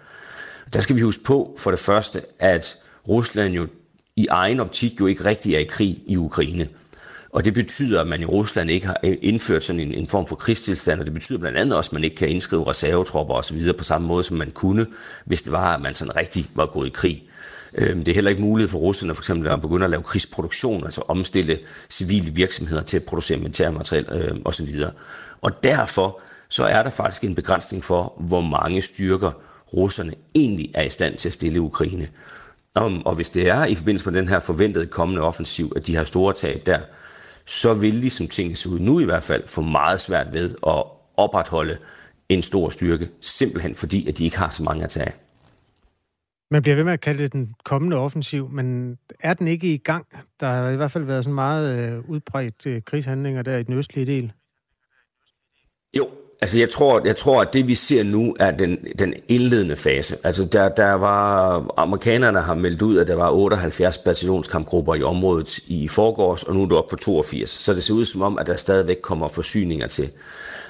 Der 0.74 0.82
skal 0.82 0.96
vi 0.96 1.02
huske 1.02 1.24
på, 1.24 1.56
for 1.60 1.72
det 1.72 1.80
første, 1.80 2.22
at 2.40 2.76
Rusland 3.08 3.54
jo 3.54 3.68
i 4.18 4.28
egen 4.28 4.60
optik 4.60 5.00
jo 5.00 5.06
ikke 5.06 5.26
rigtig 5.26 5.56
er 5.56 5.60
i 5.60 5.64
krig 5.64 6.00
i 6.08 6.18
Ukraine. 6.18 6.68
Og 7.30 7.46
det 7.46 7.54
betyder, 7.54 8.02
at 8.02 8.08
man 8.08 8.22
i 8.22 8.26
Rusland 8.26 8.72
ikke 8.72 8.88
har 8.88 8.98
øh, 9.04 9.18
indført 9.22 9.64
sådan 9.64 9.80
en, 9.80 9.94
en 9.94 10.08
form 10.08 10.28
for 10.28 10.36
krigstilstand, 10.36 11.00
og 11.00 11.06
det 11.06 11.14
betyder 11.14 11.40
blandt 11.40 11.58
andet 11.58 11.78
også, 11.78 11.90
at 11.90 11.94
man 11.94 12.04
ikke 12.04 12.16
kan 12.16 12.30
indskrive 12.30 12.70
reservetropper 12.70 13.34
osv. 13.34 13.74
på 13.78 13.84
samme 13.84 14.08
måde, 14.08 14.24
som 14.24 14.38
man 14.38 14.52
kunne, 14.52 14.86
hvis 15.26 15.42
det 15.42 15.52
var, 15.52 15.76
at 15.76 15.82
man 15.82 15.96
sådan 15.96 16.16
rigtig 16.16 16.46
var 16.56 16.66
gået 16.66 16.88
i 16.88 16.90
krig. 16.90 17.24
Øhm, 17.74 18.04
det 18.04 18.12
er 18.12 18.16
heller 18.16 18.30
ikke 18.30 18.42
muligt 18.42 18.72
for 18.72 18.78
russerne 18.78 19.16
for 19.16 19.22
eksempel 19.22 19.50
at 19.50 19.62
begynde 19.62 19.84
at 19.84 19.90
lave 19.90 20.04
krigsproduktion, 20.04 20.84
altså 20.84 21.02
omstille 21.08 21.60
civile 21.90 22.34
virksomheder 22.34 22.84
til 22.84 22.98
at 22.98 23.04
producere 23.04 23.38
militærmateriel 23.38 24.06
øh, 24.12 24.36
osv. 24.46 24.68
Og 25.42 25.64
derfor 25.64 26.22
så 26.50 26.64
er 26.64 26.84
der 26.84 26.90
faktisk 26.90 27.24
en 27.24 27.36
begrænsning 27.36 27.84
for, 27.84 28.14
hvor 28.20 28.42
mange 28.42 28.82
styrker 28.82 29.32
russerne 29.74 30.14
egentlig 30.36 30.72
er 30.74 30.84
i 30.84 30.90
stand 30.90 31.18
til 31.18 31.30
at 31.30 31.34
stille 31.34 31.62
Ukraine. 31.62 32.08
Og, 32.78 33.02
og 33.06 33.16
hvis 33.16 33.30
det 33.30 33.50
er 33.50 33.66
i 33.66 33.76
forbindelse 33.76 34.12
med 34.12 34.20
den 34.20 34.28
her 34.28 34.40
forventede 34.40 34.86
kommende 34.86 35.22
offensiv, 35.22 35.72
at 35.76 35.88
de 35.88 35.96
har 35.96 36.04
store 36.04 36.34
tab 36.34 36.66
der, 36.66 36.80
så 37.46 37.74
vil 37.74 38.04
de, 38.04 38.10
som 38.10 38.28
tingene 38.28 38.56
ser 38.56 38.70
ud 38.70 38.80
nu 38.80 39.00
i 39.00 39.06
hvert 39.06 39.24
fald, 39.24 39.48
få 39.48 39.62
meget 39.62 40.00
svært 40.00 40.34
ved 40.34 40.56
at 40.68 40.84
opretholde 41.18 41.78
en 42.30 42.42
stor 42.42 42.70
styrke, 42.70 43.10
simpelthen 43.22 43.76
fordi, 43.76 44.08
at 44.08 44.18
de 44.18 44.24
ikke 44.24 44.38
har 44.38 44.50
så 44.50 44.64
mange 44.64 44.84
at 44.84 44.90
tage 44.90 45.12
Man 46.52 46.62
bliver 46.62 46.76
ved 46.76 46.84
med 46.84 46.94
at 46.94 47.02
kalde 47.02 47.24
det 47.24 47.34
den 47.34 47.56
kommende 47.64 47.98
offensiv, 47.98 48.50
men 48.50 48.98
er 49.20 49.34
den 49.34 49.48
ikke 49.48 49.74
i 49.74 49.78
gang? 49.78 50.08
Der 50.40 50.48
har 50.48 50.70
i 50.70 50.76
hvert 50.76 50.92
fald 50.92 51.04
været 51.04 51.24
sådan 51.24 51.36
meget 51.36 51.80
øh, 51.80 52.10
udbredt 52.10 52.66
øh, 52.66 52.82
krigshandlinger 52.82 53.42
der 53.42 53.58
i 53.58 53.64
den 53.64 53.74
østlige 53.74 54.06
del. 54.06 54.34
Jo, 55.98 56.10
Altså 56.42 56.60
jeg 56.60 56.70
tror, 56.70 57.02
jeg 57.06 57.16
tror, 57.16 57.42
at 57.42 57.54
det 57.54 57.68
vi 57.68 57.76
ser 57.76 58.04
nu 58.04 58.36
er 58.40 58.52
den, 58.52 58.78
den 59.00 59.14
indledende 59.28 59.76
fase. 59.76 60.16
Altså 60.24 60.46
der, 60.46 60.70
der 60.70 60.94
var, 60.94 61.66
amerikanerne 61.78 62.42
har 62.42 62.56
meldt 62.56 62.82
ud, 62.82 62.98
at 62.98 63.08
der 63.08 63.16
var 63.16 63.32
78 63.32 63.98
bataljonskampgrupper 63.98 64.96
i 64.96 65.04
området 65.04 65.60
i 65.68 65.88
forgårs, 65.88 66.44
og 66.44 66.56
nu 66.56 66.62
er 66.62 66.66
det 66.66 66.78
op 66.78 66.88
på 66.88 66.96
82. 66.96 67.50
Så 67.50 67.74
det 67.74 67.84
ser 67.84 67.94
ud 67.94 68.06
som 68.06 68.22
om, 68.22 68.38
at 68.38 68.48
der 68.48 68.56
stadigvæk 68.56 68.98
kommer 69.02 69.28
forsyninger 69.28 69.88
til. 69.88 70.10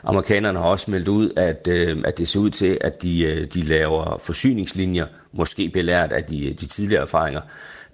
Amerikanerne 0.03 0.59
har 0.59 0.65
også 0.65 0.91
meldt 0.91 1.07
ud, 1.07 1.29
at, 1.35 1.67
øh, 1.69 1.97
at 2.05 2.17
det 2.17 2.29
ser 2.29 2.39
ud 2.39 2.49
til, 2.49 2.77
at 2.81 3.01
de, 3.01 3.23
øh, 3.23 3.47
de 3.53 3.61
laver 3.61 4.17
forsyningslinjer, 4.21 5.05
måske 5.33 5.69
belært 5.69 6.11
af 6.11 6.23
de, 6.23 6.55
de 6.59 6.65
tidligere 6.65 7.01
erfaringer, 7.01 7.41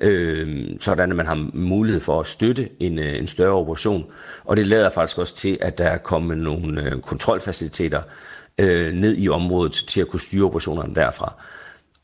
øh, 0.04 0.66
sådan 0.80 1.12
at 1.12 1.16
man 1.16 1.28
har 1.28 1.50
mulighed 1.54 2.02
for 2.02 2.20
at 2.20 2.28
støtte 2.28 2.70
en, 2.80 3.00
øh, 3.00 3.20
en 3.20 3.28
større 3.28 3.54
operation. 3.54 4.06
Og 4.46 4.58
det 4.58 4.68
lader 4.68 4.90
faktisk 4.90 5.18
også 5.18 5.36
til, 5.36 5.58
at 5.62 5.78
der 5.78 5.88
er 5.88 5.98
kommet 5.98 6.38
nogle 6.38 6.84
øh, 6.84 7.02
kontrolfaciliteter 7.02 8.02
øh, 8.58 8.94
ned 8.94 9.18
i 9.18 9.30
området 9.30 9.74
til 9.88 10.02
at 10.02 10.08
kunne 10.08 10.22
styre 10.22 10.46
operationerne 10.46 10.96
derfra. 10.96 11.34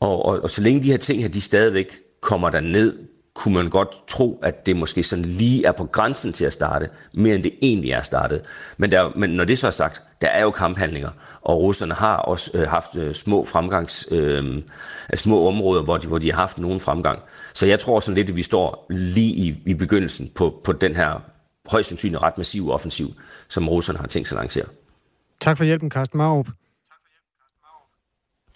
Og, 0.00 0.26
og, 0.26 0.42
og 0.42 0.50
så 0.50 0.62
længe 0.62 0.82
de 0.82 0.90
her 0.90 0.98
ting 0.98 1.22
her, 1.22 1.28
de 1.28 1.40
stadigvæk 1.40 1.96
kommer 2.20 2.50
der 2.50 2.60
ned, 2.60 2.98
kunne 3.34 3.54
man 3.54 3.68
godt 3.68 3.88
tro, 4.08 4.40
at 4.42 4.66
det 4.66 4.76
måske 4.76 5.02
sådan 5.02 5.24
lige 5.24 5.66
er 5.66 5.72
på 5.72 5.84
grænsen 5.84 6.32
til 6.32 6.44
at 6.44 6.52
starte, 6.52 6.88
mere 7.14 7.34
end 7.34 7.42
det 7.42 7.52
egentlig 7.62 7.90
er 7.90 8.02
startet. 8.02 8.42
Men, 8.76 8.92
der, 8.92 9.12
men 9.16 9.30
når 9.30 9.44
det 9.44 9.58
så 9.58 9.66
er 9.66 9.70
sagt, 9.70 10.02
Der 10.20 10.28
er 10.28 10.42
jo 10.42 10.50
kamphandlinger, 10.50 11.10
og 11.42 11.60
russerne 11.60 11.94
har 11.94 12.16
også 12.16 12.50
øh, 12.54 12.68
haft 12.68 12.96
øh, 12.96 13.14
små 13.14 13.44
fremgangs, 13.44 14.08
øh, 14.10 14.62
små 15.14 15.48
områder, 15.48 15.82
hvor 15.82 15.96
de, 15.96 16.06
hvor 16.06 16.18
de 16.18 16.32
har 16.32 16.40
haft 16.40 16.58
nogen 16.58 16.80
fremgang. 16.80 17.22
Så 17.60 17.66
jeg 17.66 17.80
tror 17.80 18.00
sådan 18.00 18.16
lidt, 18.16 18.30
at 18.30 18.36
vi 18.36 18.42
står 18.42 18.86
lige 18.90 19.34
i, 19.34 19.62
i 19.66 19.74
begyndelsen 19.74 20.28
på, 20.36 20.60
på 20.64 20.72
den 20.72 20.96
her 20.96 21.22
højst 21.70 21.88
sandsynligt 21.88 22.22
ret 22.22 22.38
massive 22.38 22.72
offensiv, 22.72 23.06
som 23.48 23.68
russerne 23.68 23.98
har 23.98 24.06
tænkt 24.06 24.28
sig 24.28 24.36
at 24.36 24.42
lancere. 24.42 24.64
Tak 25.40 25.56
for 25.56 25.64
hjælpen, 25.64 25.90
Carsten 25.90 26.18
Marup. 26.18 26.48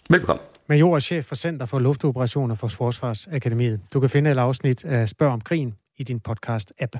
Velkommen. 0.09 0.45
Major 0.67 0.93
og 0.93 1.01
chef 1.01 1.25
for 1.25 1.35
Center 1.35 1.65
for 1.65 1.79
Luftoperationer 1.79 2.55
for 2.55 2.67
Forsvarsakademiet. 2.67 3.79
Du 3.93 3.99
kan 3.99 4.09
finde 4.09 4.31
et 4.31 4.37
afsnit 4.37 4.85
af 4.85 5.09
Spørg 5.09 5.31
om 5.31 5.41
krigen 5.41 5.75
i 5.97 6.03
din 6.03 6.21
podcast-app. 6.29 6.97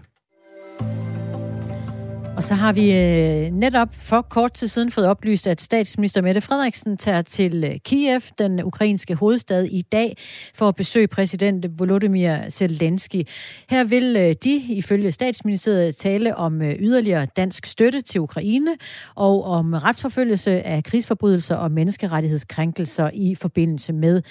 Og 2.36 2.44
så 2.44 2.56
har 2.56 2.74
vi 2.74 2.92
øh, 2.92 3.52
netop 3.52 3.96
for 3.96 4.22
kort 4.22 4.54
tid 4.54 4.68
siden 4.68 4.92
fået 4.92 5.08
oplyst, 5.08 5.48
at 5.48 5.62
statsminister 5.62 6.22
Mette 6.22 6.42
Frederiksen 6.42 6.98
tager 6.98 7.22
til 7.22 7.64
øh, 7.64 7.80
Kiev, 7.80 8.22
den 8.38 8.64
ukrainske 8.64 9.16
hovedstad, 9.16 9.64
i 9.64 9.82
dag 9.82 10.18
for 10.56 10.68
at 10.68 10.76
besøge 10.76 11.08
præsident 11.08 11.80
Volodymyr 11.80 12.50
Zelensky. 12.50 13.24
Her 13.70 13.84
vil 13.84 14.16
øh, 14.18 14.36
de, 14.44 14.56
ifølge 14.56 15.12
statsministeriet, 15.12 15.96
tale 15.96 16.36
om 16.36 16.62
øh, 16.62 16.76
yderligere 16.80 17.26
dansk 17.26 17.66
støtte 17.66 18.02
til 18.02 18.22
Ukraine 18.22 18.72
og 19.16 19.44
om 19.44 19.74
retsforfølgelse 19.74 20.62
af 20.62 20.84
krigsforbrydelser 20.84 21.56
og 21.56 21.72
menneskerettighedskrænkelser 21.72 23.10
i 23.14 23.36
forbindelse 23.36 23.94
med 23.94 24.22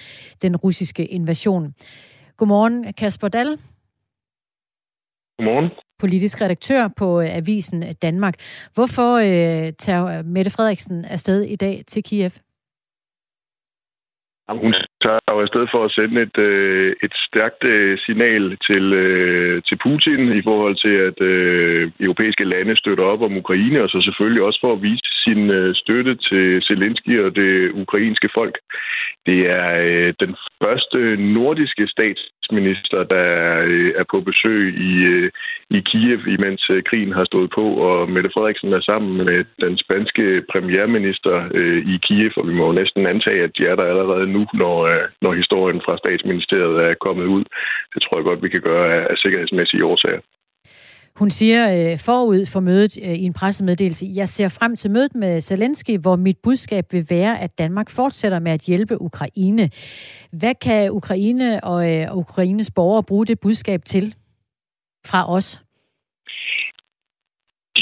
den 0.42 0.56
russiske 0.56 1.06
invasion. 1.06 1.74
Godmorgen, 2.36 2.92
Kasper 2.92 3.28
Dahl. 3.28 3.58
Godmorgen 5.38 5.70
politisk 5.98 6.40
redaktør 6.40 6.88
på 6.88 7.20
øh, 7.20 7.36
Avisen 7.36 7.94
Danmark. 7.94 8.34
Hvorfor 8.74 9.14
øh, 9.14 9.72
tager 9.72 10.22
Mette 10.22 10.50
Frederiksen 10.50 11.04
afsted 11.04 11.42
i 11.42 11.56
dag 11.56 11.84
til 11.86 12.02
Kiev? 12.02 12.30
Hun 14.48 14.74
tager 15.04 15.20
jo 15.30 15.40
afsted 15.44 15.64
for 15.72 15.82
at 15.84 15.94
sende 15.98 16.22
et, 16.26 16.38
øh, 16.38 16.92
et 17.04 17.14
stærkt 17.28 17.62
øh, 17.74 17.98
signal 18.06 18.44
til, 18.68 18.84
øh, 18.92 19.62
til 19.68 19.76
Putin 19.84 20.22
i 20.40 20.42
forhold 20.48 20.76
til, 20.84 20.94
at 21.08 21.18
øh, 21.32 21.90
europæiske 22.00 22.44
lande 22.44 22.76
støtter 22.76 23.04
op 23.04 23.22
om 23.22 23.36
Ukraine, 23.36 23.82
og 23.82 23.88
så 23.88 23.98
selvfølgelig 24.02 24.42
også 24.42 24.60
for 24.64 24.72
at 24.72 24.82
vise 24.82 25.08
sin 25.24 25.50
øh, 25.50 25.74
støtte 25.74 26.14
til 26.28 26.62
Zelensky 26.68 27.14
og 27.24 27.30
det 27.36 27.72
ukrainske 27.82 28.28
folk. 28.34 28.56
Det 29.26 29.40
er 29.60 29.70
øh, 29.88 30.14
den 30.20 30.36
første 30.62 30.98
nordiske 31.16 31.86
statsminister, 31.94 33.00
der 33.14 33.28
øh, 33.72 33.92
er 34.00 34.04
på 34.10 34.20
besøg 34.20 34.62
i, 34.90 34.92
øh, 35.14 35.30
i 35.70 35.80
Kiev, 35.88 36.20
imens 36.36 36.70
øh, 36.70 36.82
krigen 36.82 37.12
har 37.12 37.24
stået 37.24 37.50
på, 37.54 37.64
og 37.88 38.10
Mette 38.10 38.30
Frederiksen 38.34 38.72
er 38.72 38.80
sammen 38.80 39.16
med 39.16 39.44
den 39.60 39.78
spanske 39.78 40.42
premierminister 40.52 41.48
øh, 41.54 41.80
i 41.94 41.96
Kiev, 42.06 42.32
og 42.36 42.48
vi 42.48 42.54
må 42.54 42.72
næsten 42.72 43.06
antage, 43.06 43.42
at 43.44 43.56
de 43.58 43.66
er 43.66 43.76
der 43.76 43.84
allerede 43.84 44.26
nu, 44.26 44.46
når, 44.54 44.76
øh, 44.92 44.93
Øh, 44.94 45.08
når 45.22 45.32
historien 45.42 45.80
fra 45.84 45.94
statsministeriet 46.02 46.76
er 46.88 46.94
kommet 47.06 47.26
ud. 47.36 47.44
Det 47.94 48.02
tror 48.02 48.16
jeg 48.16 48.24
godt, 48.24 48.42
vi 48.42 48.48
kan 48.48 48.60
gøre 48.60 48.86
af, 48.96 49.02
af 49.10 49.16
sikkerhedsmæssige 49.16 49.84
årsager. 49.84 50.20
Hun 51.16 51.30
siger 51.30 51.62
øh, 51.74 51.98
forud 51.98 52.46
for 52.52 52.60
mødet 52.60 52.98
øh, 53.04 53.14
i 53.14 53.22
en 53.22 53.32
pressemeddelelse, 53.32 54.06
jeg 54.14 54.28
ser 54.28 54.48
frem 54.48 54.76
til 54.76 54.90
mødet 54.90 55.14
med 55.14 55.40
Zelensky, 55.40 55.98
hvor 55.98 56.16
mit 56.16 56.38
budskab 56.42 56.84
vil 56.92 57.06
være, 57.10 57.40
at 57.40 57.58
Danmark 57.58 57.90
fortsætter 57.90 58.38
med 58.38 58.52
at 58.52 58.60
hjælpe 58.60 59.02
Ukraine. 59.02 59.70
Hvad 60.32 60.54
kan 60.54 60.90
Ukraine 60.90 61.64
og 61.64 61.92
øh, 61.92 62.16
Ukraines 62.16 62.70
borgere 62.70 63.02
bruge 63.02 63.26
det 63.26 63.40
budskab 63.40 63.84
til 63.84 64.14
fra 65.06 65.32
os? 65.32 65.60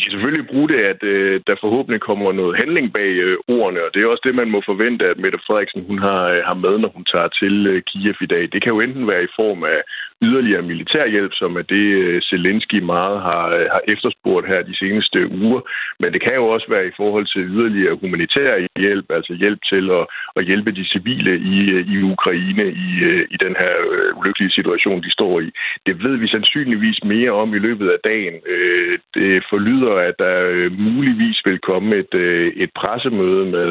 Kan 0.02 0.12
selvfølgelig 0.12 0.46
bruge 0.52 0.68
det, 0.68 0.80
at 0.92 1.02
øh, 1.02 1.40
der 1.46 1.62
forhåbentlig 1.64 2.00
kommer 2.00 2.32
noget 2.32 2.58
handling 2.60 2.92
bag 2.92 3.10
øh, 3.26 3.36
ordene, 3.48 3.84
og 3.84 3.90
det 3.92 4.00
er 4.02 4.06
også 4.06 4.24
det, 4.26 4.34
man 4.34 4.50
må 4.50 4.62
forvente, 4.70 5.04
at 5.12 5.18
Mette 5.18 5.38
Frederiksen 5.46 5.84
hun 5.88 5.98
har, 5.98 6.22
øh, 6.34 6.40
har 6.48 6.54
med, 6.64 6.74
når 6.78 6.92
hun 6.96 7.04
tager 7.12 7.28
til 7.40 7.54
øh, 7.66 7.82
Kiev 7.88 8.18
i 8.20 8.26
dag. 8.34 8.42
Det 8.52 8.62
kan 8.62 8.72
jo 8.74 8.80
enten 8.80 9.06
være 9.12 9.24
i 9.24 9.34
form 9.40 9.64
af 9.64 9.80
yderligere 10.22 10.62
militærhjælp, 10.62 11.32
som 11.34 11.56
er 11.56 11.62
det, 11.62 11.86
øh, 12.02 12.22
Zelensky 12.22 12.78
meget 12.94 13.18
har, 13.28 13.46
øh, 13.58 13.66
har 13.74 13.82
efterspurgt 13.88 14.46
her 14.46 14.62
de 14.62 14.76
seneste 14.76 15.18
uger, 15.42 15.60
men 16.00 16.12
det 16.12 16.20
kan 16.22 16.34
jo 16.34 16.46
også 16.46 16.66
være 16.68 16.86
i 16.86 16.96
forhold 16.96 17.26
til 17.26 17.42
yderligere 17.54 17.98
humanitær 18.02 18.66
hjælp, 18.78 19.06
altså 19.10 19.32
hjælp 19.34 19.60
til 19.72 19.84
at, 19.90 20.04
at 20.36 20.44
hjælpe 20.44 20.70
de 20.72 20.84
civile 20.94 21.32
i, 21.54 21.70
øh, 21.70 21.82
i 21.94 22.02
Ukraine 22.02 22.66
i, 22.86 22.88
i 23.34 23.36
den 23.44 23.54
her 23.62 23.74
ulykkelige 24.18 24.56
situation, 24.58 25.02
de 25.02 25.10
står 25.10 25.40
i. 25.40 25.50
Det 25.86 26.04
ved 26.04 26.16
vi 26.16 26.28
sandsynligvis 26.28 27.04
mere 27.04 27.30
om 27.30 27.54
i 27.54 27.58
løbet 27.58 27.88
af 27.90 27.98
dagen. 28.04 28.34
Det 29.14 29.44
forlyder 29.50 29.94
at 29.94 30.14
der 30.18 30.70
muligvis 30.70 31.38
vil 31.44 31.58
komme 31.58 31.96
et, 31.96 32.14
et 32.64 32.70
pressemøde 32.80 33.44
med, 33.56 33.70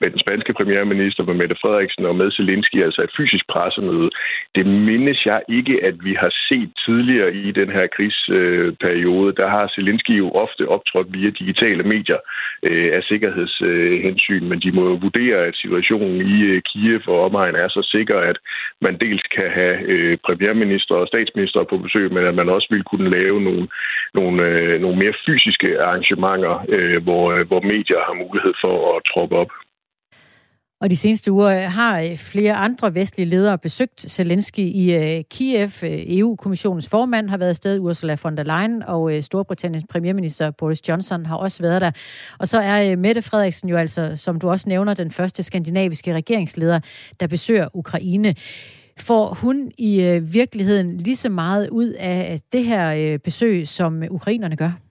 med 0.00 0.10
den 0.10 0.20
spanske 0.20 0.52
premierminister, 0.52 1.22
med 1.24 1.34
Mette 1.34 1.56
Frederiksen 1.62 2.04
og 2.06 2.16
med 2.16 2.30
Zelensky, 2.30 2.78
altså 2.84 3.02
et 3.02 3.16
fysisk 3.16 3.44
pressemøde. 3.54 4.10
Det 4.54 4.66
mindes 4.66 5.15
jeg 5.26 5.42
ikke, 5.48 5.84
at 5.84 5.96
vi 6.04 6.14
har 6.14 6.32
set 6.48 6.70
tidligere 6.86 7.34
i 7.34 7.50
den 7.50 7.70
her 7.70 7.86
krigsperiode. 7.96 9.32
Der 9.40 9.48
har 9.48 9.72
Zelensky 9.74 10.18
jo 10.18 10.30
ofte 10.30 10.68
optrådt 10.68 11.12
via 11.16 11.30
digitale 11.30 11.82
medier 11.82 12.18
øh, 12.62 12.90
af 12.96 13.02
sikkerhedshensyn, 13.02 14.44
men 14.48 14.60
de 14.60 14.72
må 14.72 14.82
jo 14.90 14.96
vurdere, 15.06 15.38
at 15.48 15.56
situationen 15.56 16.20
i 16.34 16.42
øh, 16.42 16.62
Kiev 16.68 17.00
og 17.06 17.24
omegn 17.24 17.54
er 17.54 17.68
så 17.68 17.82
sikker, 17.94 18.18
at 18.18 18.38
man 18.80 18.98
dels 18.98 19.22
kan 19.36 19.50
have 19.50 19.76
øh, 19.92 20.18
premierminister 20.26 20.94
og 20.94 21.06
statsminister 21.06 21.64
på 21.64 21.76
besøg, 21.78 22.12
men 22.12 22.24
at 22.26 22.34
man 22.34 22.48
også 22.48 22.68
vil 22.70 22.84
kunne 22.84 23.10
lave 23.10 23.40
nogle, 23.42 23.68
nogle 24.14 24.36
nogle 24.78 24.98
mere 24.98 25.14
fysiske 25.26 25.82
arrangementer, 25.82 26.54
hvor, 27.00 27.44
hvor 27.44 27.60
medier 27.60 28.00
har 28.06 28.14
mulighed 28.24 28.54
for 28.64 28.96
at 28.96 29.02
troppe 29.12 29.36
op. 29.36 29.50
Og 30.80 30.90
de 30.90 30.96
seneste 30.96 31.32
uger 31.32 31.48
øh, 31.48 31.62
har 31.62 32.00
øh, 32.00 32.16
flere 32.16 32.54
andre 32.54 32.94
vestlige 32.94 33.28
ledere 33.28 33.58
besøgt 33.58 34.00
Zelensky 34.00 34.58
i 34.58 34.94
øh, 34.94 35.24
Kiev. 35.30 35.70
EU-kommissionens 35.82 36.88
formand 36.88 37.30
har 37.30 37.36
været 37.36 37.48
afsted, 37.48 37.78
Ursula 37.78 38.16
von 38.22 38.36
der 38.36 38.42
Leyen, 38.42 38.82
og 38.82 39.12
Storbritanniens 39.20 39.84
premierminister 39.90 40.50
Boris 40.50 40.88
Johnson 40.88 41.26
har 41.26 41.36
også 41.36 41.62
været 41.62 41.80
der. 41.80 41.90
Og 42.38 42.48
så 42.48 42.60
er 42.60 42.96
Mette 42.96 43.22
Frederiksen 43.22 43.68
jo 43.68 43.76
altså, 43.76 44.16
som 44.16 44.40
du 44.40 44.50
også 44.50 44.68
nævner, 44.68 44.94
den 44.94 45.10
første 45.10 45.42
skandinaviske 45.42 46.14
regeringsleder, 46.14 46.80
der 47.20 47.26
besøger 47.26 47.68
Ukraine. 47.74 48.34
Får 48.98 49.34
hun 49.34 49.70
i 49.78 50.20
virkeligheden 50.22 50.96
lige 50.96 51.16
så 51.16 51.28
meget 51.28 51.68
ud 51.68 51.90
af 51.90 52.40
det 52.52 52.64
her 52.64 53.18
besøg, 53.18 53.68
som 53.68 54.02
ukrainerne 54.10 54.56
gør? 54.56 54.85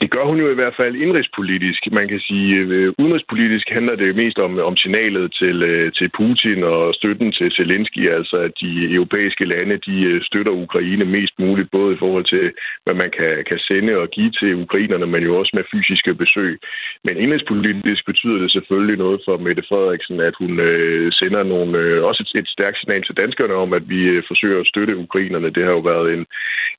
Det 0.00 0.10
gør 0.10 0.24
hun 0.24 0.38
jo 0.38 0.50
i 0.50 0.54
hvert 0.54 0.76
fald 0.76 0.94
indrigspolitisk. 0.96 1.80
Man 1.92 2.08
kan 2.08 2.20
sige, 2.20 2.54
øh, 2.56 2.92
udenrigspolitisk 2.98 3.66
handler 3.70 3.96
det 3.96 4.16
mest 4.16 4.38
om, 4.38 4.58
om 4.58 4.76
signalet 4.76 5.32
til, 5.40 5.62
øh, 5.62 5.92
til 5.92 6.08
Putin 6.18 6.62
og 6.62 6.94
støtten 6.94 7.32
til 7.32 7.52
Zelensky, 7.52 8.10
altså 8.10 8.36
at 8.36 8.52
de 8.60 8.94
europæiske 8.94 9.44
lande 9.44 9.76
de 9.76 9.96
øh, 10.10 10.22
støtter 10.22 10.52
Ukraine 10.52 11.04
mest 11.04 11.34
muligt, 11.38 11.70
både 11.70 11.94
i 11.94 11.98
forhold 11.98 12.24
til, 12.24 12.52
hvad 12.84 12.94
man 12.94 13.10
kan, 13.18 13.44
kan 13.48 13.58
sende 13.58 13.96
og 13.96 14.08
give 14.10 14.30
til 14.30 14.54
ukrainerne, 14.54 15.06
men 15.06 15.22
jo 15.22 15.38
også 15.38 15.52
med 15.54 15.64
fysiske 15.72 16.14
besøg. 16.14 16.58
Men 17.04 17.16
indrigspolitisk 17.16 18.06
betyder 18.06 18.38
det 18.42 18.52
selvfølgelig 18.52 18.98
noget 18.98 19.20
for 19.24 19.36
Mette 19.36 19.62
Frederiksen, 19.68 20.20
at 20.20 20.34
hun 20.38 20.60
øh, 20.60 21.12
sender 21.12 21.42
nogle, 21.42 21.78
øh, 21.78 22.04
også 22.04 22.20
et, 22.24 22.40
et 22.40 22.48
stærkt 22.48 22.78
signal 22.78 23.02
til 23.04 23.16
danskerne 23.16 23.54
om, 23.54 23.72
at 23.72 23.88
vi 23.88 24.00
øh, 24.02 24.22
forsøger 24.28 24.60
at 24.60 24.68
støtte 24.68 24.96
ukrainerne. 24.96 25.50
Det 25.50 25.64
har 25.64 25.70
jo 25.70 25.78
været 25.92 26.12
en, 26.14 26.26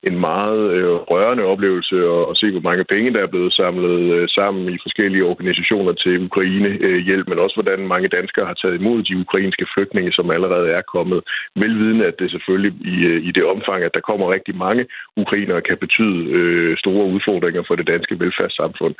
en 0.08 0.20
meget 0.20 0.62
øh, 0.76 0.90
rørende 1.12 1.44
oplevelse 1.44 1.96
at, 1.96 2.22
at 2.30 2.36
se, 2.36 2.50
hvor 2.50 2.60
mange 2.60 2.84
penge 2.84 3.09
penge, 3.10 3.18
der 3.18 3.26
er 3.26 3.34
blevet 3.34 3.52
samlet 3.52 4.00
øh, 4.16 4.28
sammen 4.28 4.62
i 4.74 4.78
forskellige 4.82 5.24
organisationer 5.32 5.92
til 5.92 6.24
Ukraine-hjælp, 6.28 7.26
øh, 7.26 7.30
men 7.30 7.38
også 7.44 7.56
hvordan 7.56 7.88
mange 7.94 8.08
danskere 8.08 8.46
har 8.46 8.56
taget 8.62 8.80
imod 8.80 9.02
de 9.02 9.16
ukrainske 9.24 9.66
flygtninge, 9.74 10.12
som 10.12 10.30
allerede 10.30 10.68
er 10.78 10.82
kommet. 10.94 11.20
Velvidende, 11.56 12.04
at 12.06 12.18
det 12.18 12.30
selvfølgelig 12.30 12.72
i, 12.94 12.96
øh, 13.10 13.20
i 13.28 13.30
det 13.36 13.44
omfang, 13.54 13.80
at 13.84 13.94
der 13.94 14.08
kommer 14.08 14.34
rigtig 14.36 14.56
mange 14.56 14.86
ukrainere, 15.16 15.62
kan 15.68 15.78
betyde 15.84 16.18
øh, 16.38 16.76
store 16.82 17.06
udfordringer 17.14 17.62
for 17.66 17.74
det 17.76 17.86
danske 17.86 18.14
velfærdssamfund. 18.22 18.94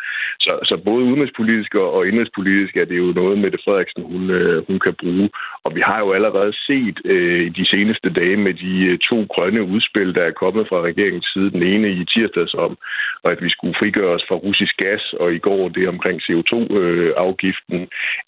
Så, 0.45 0.53
så 0.69 0.75
både 0.89 1.05
udenrigspolitisk 1.11 1.75
og 1.75 2.07
indrigspolitisk 2.09 2.77
er 2.77 2.87
det 2.91 2.99
jo 2.99 3.09
noget, 3.21 3.39
Mette 3.39 3.59
Frederiksen 3.65 4.03
hun, 4.13 4.31
øh, 4.31 4.59
hun 4.69 4.79
kan 4.87 4.95
bruge. 5.03 5.29
Og 5.65 5.75
vi 5.77 5.81
har 5.81 5.99
jo 6.05 6.13
allerede 6.13 6.55
set 6.67 6.99
øh, 7.05 7.55
de 7.59 7.67
seneste 7.67 8.09
dage 8.21 8.37
med 8.37 8.55
de 8.55 8.75
øh, 8.91 8.99
to 8.99 9.19
grønne 9.35 9.63
udspil, 9.63 10.15
der 10.15 10.23
er 10.23 10.41
kommet 10.43 10.69
fra 10.69 10.81
regeringens 10.81 11.31
side. 11.33 11.51
Den 11.51 11.63
ene 11.63 11.89
i 11.91 12.05
tirsdags 12.05 12.55
om, 12.55 12.79
at 13.25 13.39
vi 13.45 13.51
skulle 13.51 13.75
frigøre 13.79 14.01
frigøres 14.01 14.25
fra 14.29 14.37
russisk 14.47 14.75
gas, 14.77 15.03
og 15.21 15.29
i 15.35 15.39
går 15.39 15.69
det 15.69 15.89
omkring 15.89 16.19
CO2-afgiften, 16.27 17.79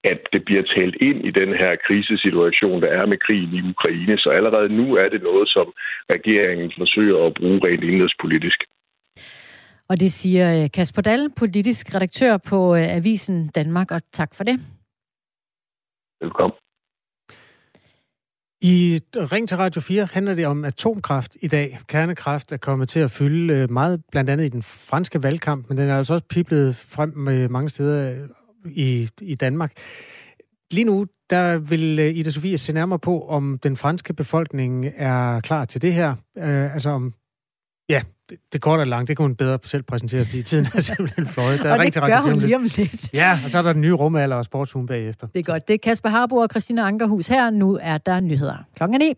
at 0.04 0.20
det 0.32 0.44
bliver 0.44 0.62
talt 0.76 0.96
ind 1.08 1.18
i 1.28 1.30
den 1.40 1.50
her 1.60 1.72
krisesituation, 1.86 2.82
der 2.82 2.88
er 2.88 3.06
med 3.06 3.18
krigen 3.18 3.54
i 3.54 3.62
Ukraine. 3.74 4.18
Så 4.18 4.28
allerede 4.38 4.68
nu 4.80 4.86
er 5.02 5.08
det 5.08 5.22
noget, 5.22 5.48
som 5.48 5.66
regeringen 6.14 6.72
forsøger 6.78 7.26
at 7.26 7.34
bruge 7.34 7.60
rent 7.66 7.84
indrigspolitisk. 7.84 8.58
Og 9.90 10.00
det 10.00 10.12
siger 10.12 10.46
øh, 10.62 10.70
Kasper 10.74 11.02
Dahl, 11.02 11.30
politisk 11.38 11.94
redaktør 11.94 12.36
på 12.50 12.76
øh, 12.76 12.96
Avisen 12.96 13.48
Danmark, 13.48 13.90
og 13.90 14.00
tak 14.12 14.30
for 14.34 14.44
det. 14.44 14.56
Velkommen. 16.20 16.56
I 18.64 19.00
Ring 19.16 19.48
til 19.48 19.56
Radio 19.56 19.80
4 19.80 20.08
handler 20.12 20.34
det 20.34 20.46
om 20.46 20.64
atomkraft 20.64 21.36
i 21.40 21.48
dag. 21.48 21.78
Kernekraft 21.88 22.52
er 22.52 22.56
kommet 22.56 22.88
til 22.88 23.00
at 23.00 23.10
fylde 23.10 23.54
øh, 23.54 23.70
meget, 23.70 24.02
blandt 24.10 24.30
andet 24.30 24.44
i 24.44 24.48
den 24.48 24.62
franske 24.62 25.22
valgkamp, 25.22 25.68
men 25.68 25.78
den 25.78 25.88
er 25.88 25.98
altså 25.98 26.14
også 26.14 26.26
piblet 26.26 26.76
frem 26.76 27.12
med 27.16 27.48
mange 27.48 27.70
steder 27.70 28.12
øh, 28.12 28.28
i, 28.72 29.08
i 29.20 29.34
Danmark. 29.34 29.72
Lige 30.70 30.84
nu, 30.84 31.06
der 31.30 31.58
vil 31.58 31.98
Ida 31.98 32.30
Sofie 32.30 32.58
se 32.58 32.72
nærmere 32.72 32.98
på, 32.98 33.28
om 33.28 33.58
den 33.62 33.76
franske 33.76 34.14
befolkning 34.14 34.86
er 34.96 35.40
klar 35.40 35.64
til 35.64 35.82
det 35.82 35.94
her. 35.94 36.14
Altså 36.74 36.90
om, 36.90 37.14
ja, 37.92 38.02
det, 38.30 38.38
det 38.52 38.60
korte 38.60 38.80
og 38.80 38.86
langt, 38.86 39.08
det 39.08 39.16
kunne 39.16 39.26
hun 39.28 39.36
bedre 39.36 39.58
selv 39.64 39.82
præsentere, 39.82 40.24
fordi 40.24 40.42
tiden 40.42 40.66
er 40.74 40.80
simpelthen 40.90 41.26
fløjet. 41.26 41.62
Der 41.62 41.68
er 41.68 41.78
og 41.78 41.84
det 41.84 41.94
gør 41.94 42.20
hun 42.20 42.38
lige 42.38 42.56
om 42.56 42.62
lidt. 42.62 43.14
Ja, 43.14 43.40
og 43.44 43.50
så 43.50 43.58
er 43.58 43.62
der 43.62 43.72
den 43.72 43.82
nye 43.82 43.92
rumalder 43.92 44.36
og 44.36 44.44
sportshuen 44.44 44.86
bagefter. 44.86 45.26
Det 45.26 45.38
er 45.38 45.42
godt. 45.42 45.68
Det 45.68 45.74
er 45.74 45.78
Kasper 45.78 46.08
Harbo 46.08 46.36
og 46.36 46.48
Christina 46.50 46.86
Ankerhus 46.86 47.28
her. 47.28 47.50
Nu 47.50 47.78
er 47.82 47.98
der 47.98 48.20
nyheder. 48.20 48.56
Klokken 48.76 48.94
er 48.94 48.98
9. 48.98 49.14